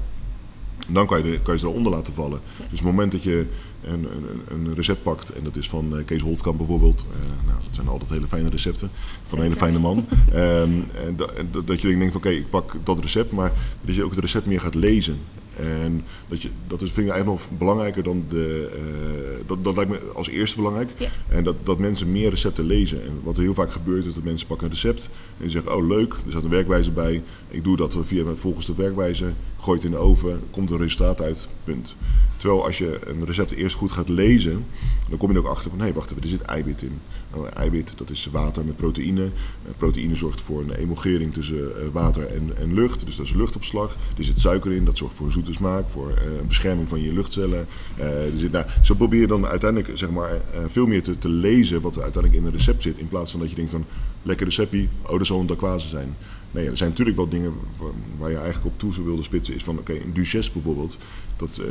Dan 0.88 1.08
kan 1.08 1.18
je, 1.18 1.32
de, 1.32 1.40
kan 1.40 1.54
je 1.54 1.60
ze 1.60 1.68
eronder 1.68 1.92
laten 1.92 2.14
vallen. 2.14 2.40
Dus 2.58 2.66
op 2.66 2.72
het 2.72 2.82
moment 2.82 3.12
dat 3.12 3.24
je 3.24 3.46
een, 3.84 4.08
een, 4.12 4.42
een 4.68 4.76
recept 4.76 5.04
pakt, 5.04 5.30
en 5.34 5.44
dat 5.44 5.56
is 5.56 5.70
van 5.70 5.98
eh, 5.98 6.06
Kees 6.06 6.22
Holtkamp 6.22 6.58
bijvoorbeeld. 6.58 7.06
eh, 7.12 7.48
nou, 7.48 7.60
dat 7.66 7.76
zijn 7.76 7.88
altijd 7.88 8.10
hele 8.10 8.28
fijne 8.28 8.50
recepten 8.50 8.90
van 9.26 9.38
een 9.38 9.44
hele 9.44 9.56
fijne 9.56 9.80
man. 9.80 10.06
Ehm, 10.32 10.72
en 11.06 11.16
da- 11.16 11.26
en 11.38 11.48
dat, 11.52 11.68
dat 11.68 11.82
je 11.82 11.88
denkt 11.88 12.06
van 12.12 12.16
oké, 12.16 12.30
ik 12.30 12.50
pak 12.50 12.76
dat 12.84 13.00
recept, 13.00 13.32
maar 13.32 13.52
dat 13.82 13.96
je 13.96 14.04
ook 14.04 14.12
het 14.12 14.20
recept 14.20 14.46
meer 14.46 14.60
gaat 14.62 14.76
lezen. 14.76 15.18
En 15.60 16.04
dat, 16.28 16.42
je, 16.42 16.50
dat 16.68 16.82
is, 16.82 16.92
vind 16.92 17.08
ik 17.08 17.14
eigenlijk 17.14 17.42
nog 17.42 17.60
belangrijker 17.60 18.04
dan 18.04 18.26
de. 18.30 18.70
eh, 18.74 19.48
dat, 19.48 19.64
dat 19.64 19.76
lijkt 19.76 19.92
me 19.92 20.00
als 20.14 20.30
eerste 20.30 20.56
belangrijk. 20.56 20.90
Ja. 20.98 21.10
En 21.30 21.44
dat, 21.44 21.56
dat 21.64 21.80
mensen 21.80 22.12
meer 22.12 22.30
recepten 22.30 22.66
lezen. 22.66 23.04
En 23.04 23.20
wat 23.24 23.38
er 23.38 23.44
heel 23.44 23.54
vaak 23.54 23.72
gebeurt 23.72 24.06
is 24.06 24.14
dat 24.14 24.24
mensen 24.24 24.48
pakken 24.48 24.68
een 24.68 24.74
recept 24.74 25.10
en 25.40 25.50
zeggen, 25.50 25.76
oh 25.76 25.88
leuk, 25.88 26.14
er 26.14 26.32
staat 26.32 26.44
een 26.44 26.50
werkwijze 26.50 26.92
bij. 26.92 27.22
Ik 27.48 27.64
doe 27.64 27.78
dat 27.78 27.98
via 28.02 28.24
volgens 28.40 28.66
de 28.66 28.74
werkwijze, 28.76 29.34
gooi 29.60 29.78
het 29.78 29.86
in 29.86 29.92
de 29.92 29.98
oven, 29.98 30.42
komt 30.52 30.72
een 30.72 30.78
resultaat 30.78 31.22
uit, 31.22 31.48
punt. 31.64 31.96
Terwijl 32.38 32.66
als 32.66 32.78
je 32.78 33.00
een 33.06 33.26
recept 33.26 33.52
eerst 33.52 33.76
goed 33.76 33.92
gaat 33.92 34.10
lezen, 34.10 34.66
dan 35.10 35.18
kom 35.18 35.30
je 35.32 35.36
er 35.36 35.42
ook 35.42 35.52
achter 35.52 35.70
van, 35.70 35.80
hé 35.80 35.94
wacht 35.94 36.12
even, 36.12 36.24
er 36.24 36.30
zit 36.30 36.42
eiwit 36.42 36.82
in. 36.82 37.00
Nou, 37.34 37.48
eiwit, 37.48 37.94
dat 37.96 38.10
is 38.10 38.30
water 38.32 38.66
met 38.66 38.78
proteïne. 38.78 39.24
Eh, 39.24 39.72
proteïne 39.78 40.16
zorgt 40.16 40.42
voor 40.42 40.62
een 40.62 40.72
emulgering 40.72 41.34
tussen 41.34 41.82
eh, 41.82 41.88
water 41.92 42.28
en, 42.28 42.52
en 42.58 42.74
lucht, 42.74 43.06
dus 43.06 43.16
dat 43.16 43.26
is 43.26 43.34
luchtopslag. 43.34 43.98
Er 44.18 44.24
zit 44.24 44.40
suiker 44.40 44.72
in, 44.72 44.86
dat 44.86 44.98
zorgt 44.98 45.16
voor 45.16 45.26
een 45.26 45.32
zoete 45.44 45.60
smaak, 45.60 45.90
voor 45.90 46.10
eh, 46.10 46.48
bescherming 46.48 46.90
van 46.90 47.02
je 47.02 47.14
luchtcellen. 47.14 47.68
Zit, 48.38 48.52
nou, 48.52 48.66
zo 48.82 48.96
probeer 48.96 49.22
je 49.22 49.28
dan 49.28 49.46
uiteindelijk 49.46 49.98
zeg 49.98 50.10
maar, 50.10 50.32
eh, 50.32 50.60
veel 50.68 50.88
meer 50.88 51.04
te, 51.04 51.18
te 51.18 51.30
lezen 51.30 51.82
wat 51.82 51.96
er 51.96 52.02
uiteindelijk 52.02 52.42
in 52.44 52.48
een 52.48 52.58
recept 52.58 52.82
zit, 52.82 52.98
in 52.98 53.08
plaats 53.08 53.32
van 53.32 53.40
dat 53.40 53.50
je 53.50 53.56
denkt 53.56 53.72
van, 53.72 53.86
lekker 54.22 54.46
receptje, 54.46 54.88
oh 55.02 55.18
dat 55.18 55.28
zal 55.28 55.40
een 55.40 55.48
dacquoise 55.48 55.88
zijn. 55.88 56.16
Nee, 56.52 56.70
er 56.70 56.78
zijn 56.78 56.90
natuurlijk 56.90 57.18
wel 57.18 57.30
dingen 57.30 57.54
waar, 58.18 58.30
je 58.30 58.36
eigenlijk 58.36 58.66
op 58.66 58.80
toe 58.80 58.94
zou 58.94 59.06
wilde 59.06 59.24
spitsen. 59.24 59.56
Is 59.56 59.64
van, 59.64 59.80
oké, 59.80 59.94
een 59.94 60.14
duchesse 60.14 60.52
bijvoorbeeld. 60.52 60.98
Dat, 61.38 61.62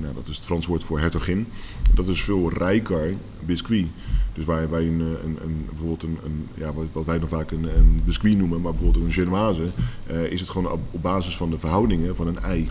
nou, 0.00 0.14
dat 0.14 0.28
is 0.28 0.36
het 0.36 0.44
Frans 0.44 0.66
woord 0.66 0.84
voor 0.84 1.00
hertogin. 1.00 1.46
Dat 1.94 2.08
is 2.08 2.22
veel 2.22 2.50
rijker 2.52 3.14
biscuit. 3.44 3.86
Dus 4.34 4.44
waar 4.44 4.70
wij 4.70 4.86
een, 4.86 5.00
een, 5.00 5.38
een, 5.42 5.66
bijvoorbeeld 5.68 6.02
een, 6.02 6.18
een 6.24 6.48
ja, 6.54 6.72
wat, 6.92 7.04
wij 7.04 7.18
dan 7.18 7.28
vaak 7.28 7.50
een, 7.50 7.76
een 7.76 8.02
biscuit 8.04 8.36
noemen, 8.36 8.60
maar 8.60 8.72
bijvoorbeeld 8.72 9.04
een 9.04 9.12
genoise, 9.12 9.66
is 10.28 10.40
het 10.40 10.50
gewoon 10.50 10.72
op 10.90 11.02
basis 11.02 11.36
van 11.36 11.50
de 11.50 11.58
verhoudingen 11.58 12.16
van 12.16 12.26
een 12.26 12.38
ei. 12.38 12.68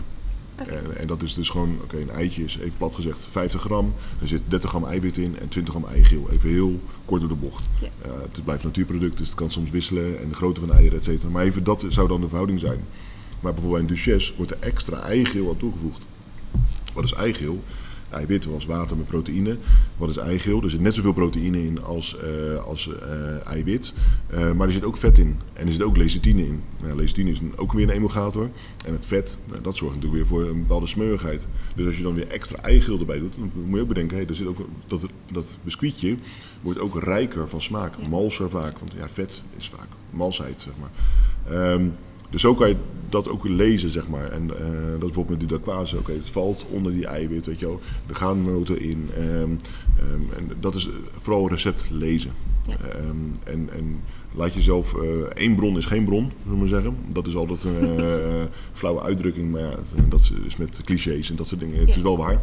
En, 0.68 0.96
en 0.98 1.06
dat 1.06 1.22
is 1.22 1.34
dus 1.34 1.48
gewoon, 1.48 1.78
oké, 1.82 1.96
een 1.96 2.10
eitje 2.10 2.44
is 2.44 2.58
even 2.58 2.76
plat 2.78 2.94
gezegd 2.94 3.26
50 3.30 3.60
gram. 3.60 3.94
Er 4.20 4.28
zit 4.28 4.42
30 4.48 4.70
gram 4.70 4.84
eiwit 4.84 5.18
in 5.18 5.38
en 5.38 5.48
20 5.48 5.74
gram 5.74 5.86
eigeel. 5.86 6.28
Even 6.30 6.48
heel 6.48 6.80
kort 7.04 7.20
door 7.20 7.30
de 7.30 7.36
bocht. 7.36 7.64
Ja. 7.80 7.88
Eh, 8.02 8.10
het 8.32 8.44
blijft 8.44 8.64
natuurproduct, 8.64 9.18
dus 9.18 9.26
het 9.26 9.36
kan 9.36 9.50
soms 9.50 9.70
wisselen. 9.70 10.20
En 10.20 10.28
de 10.28 10.34
grootte 10.34 10.60
van 10.60 10.68
de 10.68 10.76
eieren, 10.76 10.98
et 10.98 11.04
cetera. 11.04 11.32
Maar 11.32 11.44
even 11.44 11.64
dat 11.64 11.84
zou 11.88 12.08
dan 12.08 12.20
de 12.20 12.26
verhouding 12.28 12.60
zijn. 12.60 12.80
Maar 13.40 13.52
bijvoorbeeld 13.52 13.72
bij 13.72 13.80
een 13.80 13.96
duchesse 13.96 14.32
wordt 14.36 14.50
er 14.50 14.56
extra 14.60 15.00
eigeel 15.00 15.48
aan 15.48 15.56
toegevoegd. 15.56 16.02
Wat 16.92 17.04
is 17.04 17.12
eigeel? 17.12 17.62
Eiwit 18.12 18.44
was 18.44 18.66
water 18.66 18.96
met 18.96 19.06
proteïne. 19.06 19.56
Wat 19.96 20.10
is 20.10 20.16
eigeel? 20.16 20.62
Er 20.62 20.70
zit 20.70 20.80
net 20.80 20.94
zoveel 20.94 21.12
proteïne 21.12 21.64
in 21.66 21.82
als, 21.82 22.16
eh, 22.18 22.64
als 22.64 22.88
eh, 22.88 23.46
eiwit. 23.46 23.92
Eh, 24.26 24.52
maar 24.52 24.66
er 24.66 24.72
zit 24.72 24.84
ook 24.84 24.96
vet 24.96 25.18
in. 25.18 25.38
En 25.52 25.66
er 25.66 25.72
zit 25.72 25.82
ook 25.82 25.96
lecithine 25.96 26.46
in. 26.46 26.62
Nou, 26.82 26.96
lecithine 26.96 27.30
is 27.30 27.38
een- 27.38 27.52
ook 27.56 27.72
weer 27.72 27.82
een 27.88 27.94
emulgator. 27.94 28.48
En 28.86 28.92
het 28.92 29.06
vet, 29.06 29.36
nou, 29.50 29.62
dat 29.62 29.76
zorgt 29.76 29.94
natuurlijk 29.94 30.22
weer 30.22 30.38
voor 30.38 30.48
een 30.50 30.58
bepaalde 30.60 30.86
smeuigheid. 30.86 31.46
Dus 31.74 31.86
als 31.86 31.96
je 31.96 32.02
dan 32.02 32.14
weer 32.14 32.28
extra 32.28 32.58
eigeel 32.62 32.98
erbij 32.98 33.18
doet, 33.18 33.34
dan 33.38 33.50
moet 33.64 33.74
je 33.76 33.82
ook 33.82 33.88
bedenken, 33.88 34.16
hey, 34.16 34.26
er 34.26 34.34
zit 34.34 34.46
ook, 34.46 34.58
dat, 34.86 35.06
dat 35.32 35.58
biscuitje 35.64 36.16
wordt 36.60 36.78
ook 36.78 37.02
rijker 37.02 37.48
van 37.48 37.62
smaak. 37.62 37.94
Malser 38.08 38.50
vaak, 38.50 38.78
want 38.78 38.92
ja, 38.96 39.08
vet 39.12 39.42
is 39.56 39.68
vaak 39.76 39.88
malsheid, 40.10 40.60
zeg 40.60 40.72
maar. 40.80 40.90
Ehm, 41.72 41.84
dus 42.32 42.40
zo 42.40 42.54
kan 42.54 42.68
je 42.68 42.76
dat 43.08 43.28
ook 43.28 43.48
lezen, 43.48 43.90
zeg 43.90 44.08
maar. 44.08 44.30
En 44.30 44.42
eh, 44.50 44.66
dat 44.90 44.98
bijvoorbeeld 44.98 45.28
met 45.28 45.38
die 45.40 45.48
dacquoise. 45.48 45.96
Oké, 45.98 46.12
het 46.12 46.28
valt 46.28 46.66
onder 46.70 46.92
die 46.92 47.06
eiwit, 47.06 47.46
weet 47.46 47.58
je 47.58 47.66
wel. 47.66 47.80
Er 48.06 48.14
gaan 48.14 48.44
noten 48.44 48.80
in. 48.80 49.08
ehm, 49.16 49.24
ehm, 49.98 50.36
en 50.38 50.50
dat 50.60 50.74
is 50.74 50.88
vooral 51.20 51.48
recept 51.48 51.90
lezen. 51.90 52.30
Ja. 52.66 52.74
Ehm, 52.88 53.16
en, 53.44 53.68
en 53.76 54.00
laat 54.34 54.54
jezelf... 54.54 54.94
eh 54.94 55.08
één 55.34 55.54
bron 55.56 55.76
is 55.76 55.84
geen 55.84 56.04
bron, 56.04 56.20
zullen 56.42 56.52
we 56.52 56.56
maar 56.56 56.68
zeggen. 56.68 56.96
Dat 57.08 57.26
is 57.26 57.34
altijd 57.36 57.64
een 57.64 57.98
eh, 58.10 58.42
flauwe 58.72 59.02
uitdrukking. 59.02 59.50
Maar 59.50 59.60
ja, 59.60 59.68
het- 59.70 60.10
dat 60.10 60.30
is 60.46 60.56
met 60.56 60.80
clichés 60.84 61.30
en 61.30 61.36
dat 61.36 61.46
soort 61.46 61.60
dingen. 61.60 61.78
Het 61.86 61.96
is 61.96 62.02
wel 62.02 62.16
waar. 62.16 62.40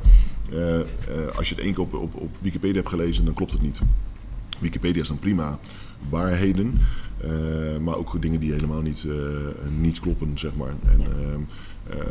Als 1.36 1.50
je 1.50 1.56
het 1.56 1.64
één 1.64 1.74
keer 1.74 1.84
op, 1.84 1.94
op, 1.94 2.16
op 2.16 2.30
Wikipedia 2.42 2.76
hebt 2.76 2.90
gelezen, 2.90 3.26
dan 3.26 3.34
klopt 3.34 3.52
het 3.52 3.62
niet. 3.62 3.80
Wikipedia 4.60 5.02
is 5.02 5.08
dan 5.08 5.20
prima 5.20 5.60
waarheden, 6.10 6.80
maar 7.82 7.96
ook 7.96 8.22
dingen 8.22 8.40
die 8.40 8.54
helemaal 8.54 8.82
niet, 8.82 9.04
eh, 9.04 9.68
niet 9.80 10.00
kloppen, 10.00 10.40
zeg 10.40 10.56
maar. 10.56 10.74
En, 10.92 11.02
ehm, 11.02 11.42
eh, 12.00 12.08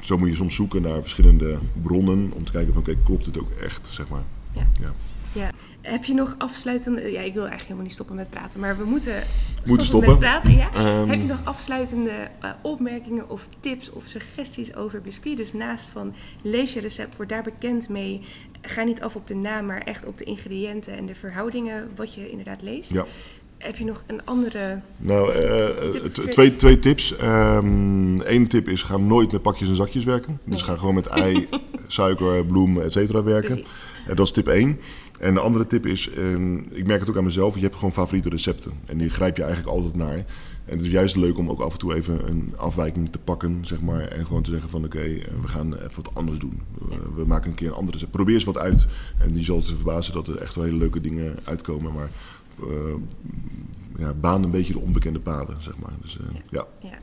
zo 0.00 0.18
moet 0.18 0.28
je 0.28 0.34
soms 0.34 0.54
zoeken 0.54 0.82
naar 0.82 1.00
verschillende 1.00 1.58
bronnen 1.82 2.30
om 2.32 2.44
te 2.44 2.52
kijken 2.52 2.72
van, 2.72 2.82
oké, 2.82 2.96
klopt 3.04 3.26
het 3.26 3.38
ook 3.38 3.50
echt, 3.50 3.88
zeg 3.90 4.08
maar. 4.08 4.22
Ja. 4.54 4.66
Ja. 4.80 4.92
Ja. 5.32 5.50
Heb 5.80 6.04
je 6.04 6.14
nog 6.14 6.34
afsluitende... 6.38 7.00
Ja, 7.00 7.06
ik 7.06 7.32
wil 7.32 7.46
eigenlijk 7.46 7.62
helemaal 7.62 7.82
niet 7.82 7.92
stoppen 7.92 8.16
met 8.16 8.30
praten, 8.30 8.60
maar 8.60 8.78
we 8.78 8.84
moeten, 8.84 9.22
Moeten 9.64 9.86
stoppen 9.86 10.10
met 10.10 10.18
praten. 10.18 10.56
Ja? 10.56 10.72
Ehm, 10.72 11.08
Heb 11.08 11.18
je 11.20 11.26
nog 11.26 11.40
afsluitende 11.44 12.28
eh, 12.40 12.50
opmerkingen 12.62 13.30
of 13.30 13.48
tips 13.60 13.92
of 13.92 14.04
suggesties 14.06 14.74
over 14.74 15.00
biscuit? 15.00 15.36
Dus 15.36 15.52
naast 15.52 15.88
van 15.90 16.14
lees 16.42 16.72
je 16.72 16.80
recept, 16.80 17.16
word 17.16 17.28
daar 17.28 17.42
bekend 17.42 17.88
mee. 17.88 18.24
Ga 18.62 18.82
niet 18.82 19.02
af 19.02 19.16
op 19.16 19.26
de 19.26 19.34
naam, 19.34 19.66
maar 19.66 19.80
echt 19.80 20.06
op 20.06 20.18
de 20.18 20.24
ingrediënten 20.24 20.96
en 20.96 21.06
de 21.06 21.14
verhoudingen 21.14 21.90
wat 21.96 22.14
je 22.14 22.30
inderdaad 22.30 22.62
leest. 22.62 22.92
Ja. 22.92 23.06
Heb 23.58 23.76
je 23.76 23.84
nog 23.84 24.02
een 24.06 24.24
andere... 24.24 24.78
Nou, 24.96 25.32
eh, 25.32 25.66
Tip 25.90 26.14
voor- 26.14 26.24
twee, 26.30 26.56
twee 26.56 26.78
tips. 26.78 27.14
Eén 27.18 28.46
tip 28.48 28.68
is, 28.68 28.82
ga 28.82 28.96
nooit 28.96 29.32
met 29.32 29.42
pakjes 29.42 29.68
en 29.68 29.76
zakjes 29.76 30.04
werken. 30.04 30.40
Dus 30.44 30.54
Nee. 30.54 30.64
ga 30.64 30.76
gewoon 30.76 30.94
met 30.94 31.06
ei, 31.06 31.48
suiker, 31.86 32.46
bloem, 32.46 32.80
et 32.80 32.92
cetera 32.92 33.22
werken. 33.22 33.56
En 34.06 34.16
dat 34.16 34.26
is 34.26 34.32
tip 34.32 34.46
1. 34.48 34.78
En 35.20 35.34
de 35.34 35.40
andere 35.40 35.66
tip 35.66 35.86
is, 35.86 36.10
ehm, 36.10 36.56
ik 36.56 36.86
merk 36.86 37.00
het 37.00 37.08
ook 37.10 37.16
aan 37.16 37.24
mezelf, 37.24 37.54
je 37.54 37.60
hebt 37.60 37.74
gewoon 37.74 37.92
favoriete 37.92 38.28
recepten. 38.28 38.72
En 38.86 38.98
die 38.98 39.10
grijp 39.10 39.36
je 39.36 39.42
eigenlijk 39.42 39.72
altijd 39.76 39.96
naar. 39.96 40.24
En 40.64 40.76
het 40.76 40.84
is 40.84 40.90
juist 40.90 41.16
leuk 41.16 41.38
om 41.38 41.50
ook 41.50 41.60
af 41.60 41.72
en 41.72 41.78
toe 41.78 41.94
even 41.94 42.28
een 42.28 42.52
afwijking 42.56 43.08
te 43.12 43.18
pakken, 43.18 43.58
zeg 43.62 43.80
maar. 43.80 44.00
En 44.00 44.26
gewoon 44.26 44.42
te 44.42 44.50
zeggen 44.50 44.70
van, 44.70 44.84
oké, 44.84 44.98
eh, 44.98 45.24
we 45.40 45.48
gaan 45.48 45.74
even 45.74 45.90
wat 46.02 46.10
anders 46.14 46.38
doen. 46.38 46.60
We, 46.88 46.96
we 47.16 47.24
maken 47.26 47.50
een 47.50 47.56
keer 47.56 47.66
een 47.68 47.74
ander 47.74 47.92
recept. 47.94 48.10
Probeer 48.10 48.34
eens 48.34 48.44
wat 48.44 48.58
uit. 48.58 48.86
En 49.18 49.32
die 49.32 49.44
zal 49.44 49.56
je 49.56 49.62
verbazen 49.64 50.14
dat 50.14 50.28
er 50.28 50.36
echt 50.36 50.54
wel 50.54 50.64
hele 50.64 50.76
leuke 50.76 51.00
dingen 51.00 51.36
uitkomen. 51.44 51.92
Maar 51.92 52.04
eh, 52.04 52.10
ja, 53.98 54.14
baan 54.14 54.42
een 54.42 54.50
beetje 54.50 54.72
de 54.72 54.78
onbekende 54.78 55.18
paden, 55.20 55.62
zeg 55.62 55.78
maar. 55.78 55.92
Dus 56.02 56.18
eh, 56.18 56.24
ja, 56.50 56.66
Ja. 56.80 56.98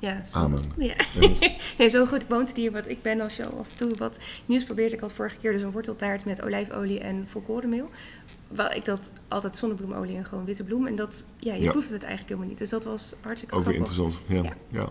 Ja, 0.00 0.24
zo. 0.24 0.38
amen. 0.38 0.60
Ja. 0.76 0.94
Nee, 1.78 1.88
zo 1.88 2.06
goed 2.06 2.26
woont 2.28 2.48
het 2.48 2.56
hier 2.56 2.72
wat 2.72 2.88
ik 2.88 3.02
ben 3.02 3.20
als 3.20 3.36
je 3.36 3.46
af 3.46 3.70
en 3.70 3.76
toe 3.76 3.94
wat 3.96 4.18
nieuws 4.46 4.64
probeert. 4.64 4.92
Ik 4.92 5.00
had 5.00 5.12
vorige 5.12 5.36
keer 5.36 5.52
dus 5.52 5.62
een 5.62 5.70
worteltaart 5.70 6.24
met 6.24 6.42
olijfolie 6.42 7.00
en 7.00 7.24
volkorenmeel. 7.28 7.90
Waar 8.48 8.76
ik 8.76 8.84
dat 8.84 9.12
altijd 9.28 9.56
zonnebloemolie 9.56 10.16
en 10.16 10.24
gewoon 10.24 10.44
witte 10.44 10.64
bloem. 10.64 10.86
En 10.86 10.96
dat, 10.96 11.24
ja, 11.38 11.54
je 11.54 11.62
Ja. 11.62 11.70
proefde 11.70 11.92
het 11.94 12.02
eigenlijk 12.02 12.28
helemaal 12.28 12.48
niet. 12.50 12.58
Dus 12.58 12.70
dat 12.70 12.84
was 12.84 13.14
hartstikke 13.20 13.54
Ook 13.54 13.64
weer 13.64 13.74
grappig. 13.74 13.96
interessant. 13.96 14.44
Ja, 14.44 14.50
goed, 14.50 14.58
Ja. 14.68 14.88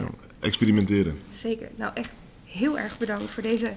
ja. 0.00 0.06
Experimenteren. 0.40 1.18
Zeker. 1.32 1.68
Nou, 1.76 1.90
echt 1.94 2.12
heel 2.44 2.78
erg 2.78 2.98
bedankt 2.98 3.30
voor 3.30 3.42
deze 3.42 3.72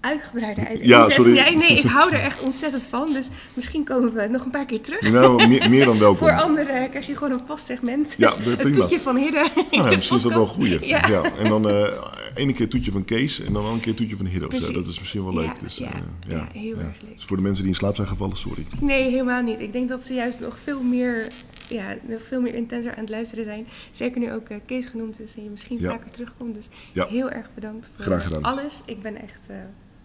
uitgebreide 0.00 0.60
Ja, 0.60 0.66
uiteenzetting. 0.68 1.12
sorry. 1.12 1.34
Ja, 1.34 1.58
nee, 1.58 1.78
ik 1.78 1.84
hou 1.96 2.12
er 2.12 2.20
echt 2.20 2.40
ontzettend 2.42 2.84
van. 2.88 3.12
Dus 3.12 3.28
misschien 3.54 3.84
komen 3.84 4.14
we 4.14 4.26
nog 4.26 4.44
een 4.44 4.50
paar 4.50 4.66
keer 4.66 4.80
terug. 4.80 5.10
Nou, 5.12 5.48
meer, 5.48 5.70
meer 5.70 5.84
dan 5.84 5.98
welkom. 5.98 6.28
Voor 6.28 6.40
anderen 6.42 6.90
krijg 6.90 7.06
je 7.06 7.16
gewoon 7.16 7.32
een 7.32 7.46
vast 7.46 7.66
segment. 7.66 8.14
Ja, 8.18 8.32
een 8.46 8.56
prima. 8.56 8.72
toetje 8.72 9.00
van 9.00 9.16
Hidden. 9.16 9.48
Nou 9.54 9.90
ja, 9.90 9.96
misschien 9.96 10.16
is 10.16 10.22
dat 10.22 10.32
wel 10.32 10.40
een 10.40 10.46
goeie. 10.46 10.86
Ja. 10.86 11.06
Ja. 11.08 11.22
En 11.38 11.48
dan 11.48 11.68
eh 11.68 11.86
ene 12.34 12.52
keer 12.52 12.68
toetje 12.68 12.90
van 12.90 13.04
Kees 13.04 13.40
en 13.40 13.52
dan 13.52 13.64
een 13.66 13.80
keer 13.80 13.94
toetje 13.94 14.16
van. 14.16 14.26
Precies. 14.48 14.74
Dat 14.74 14.86
is 14.86 14.98
misschien 14.98 15.24
wel 15.24 15.34
leuk. 15.34 15.44
Ja, 15.46 15.54
dus, 15.60 15.76
ja, 15.76 15.86
eh, 15.92 16.30
ja, 16.32 16.48
heel 16.52 16.70
erg 16.78 16.96
leuk. 17.02 17.14
Dus 17.14 17.24
voor 17.24 17.36
de 17.36 17.42
mensen 17.42 17.62
die 17.62 17.72
in 17.72 17.78
slaap 17.78 17.94
zijn 17.94 18.08
gevallen, 18.08 18.36
sorry. 18.36 18.66
Nee, 18.80 19.02
helemaal 19.10 19.42
niet. 19.42 19.60
Ik 19.60 19.72
denk 19.72 19.88
dat 19.88 20.04
ze 20.04 20.14
juist 20.14 20.40
nog 20.40 20.56
veel 20.62 20.82
meer, 20.82 21.26
ja, 21.68 21.96
nog 22.02 22.20
veel 22.28 22.40
meer 22.40 22.54
intenser 22.54 22.90
aan 22.94 23.00
het 23.00 23.08
luisteren 23.08 23.44
zijn. 23.44 23.66
Zeker 23.92 24.20
nu 24.20 24.32
ook 24.32 24.48
eh, 24.48 24.56
Kees 24.66 24.86
genoemd 24.86 25.20
is 25.20 25.36
en 25.36 25.44
je 25.44 25.50
misschien 25.50 25.76
Ja. 25.80 25.90
vaker 25.90 26.10
terugkomt. 26.10 26.54
Dus 26.54 26.68
Ja. 26.92 27.06
heel 27.10 27.30
erg 27.30 27.46
bedankt 27.54 27.90
voor 27.96 28.04
Graag 28.04 28.22
gedaan. 28.24 28.42
alles. 28.42 28.82
Ik 28.86 29.02
ben 29.02 29.16
echt 29.22 29.40
eh, 29.48 29.56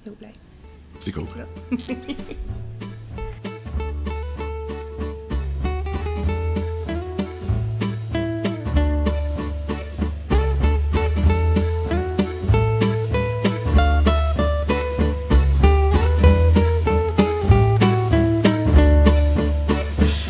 heel 0.03 0.15
blij. 0.17 0.33
Ik 1.03 1.17
ook. 1.17 1.35
Ja. 1.35 1.45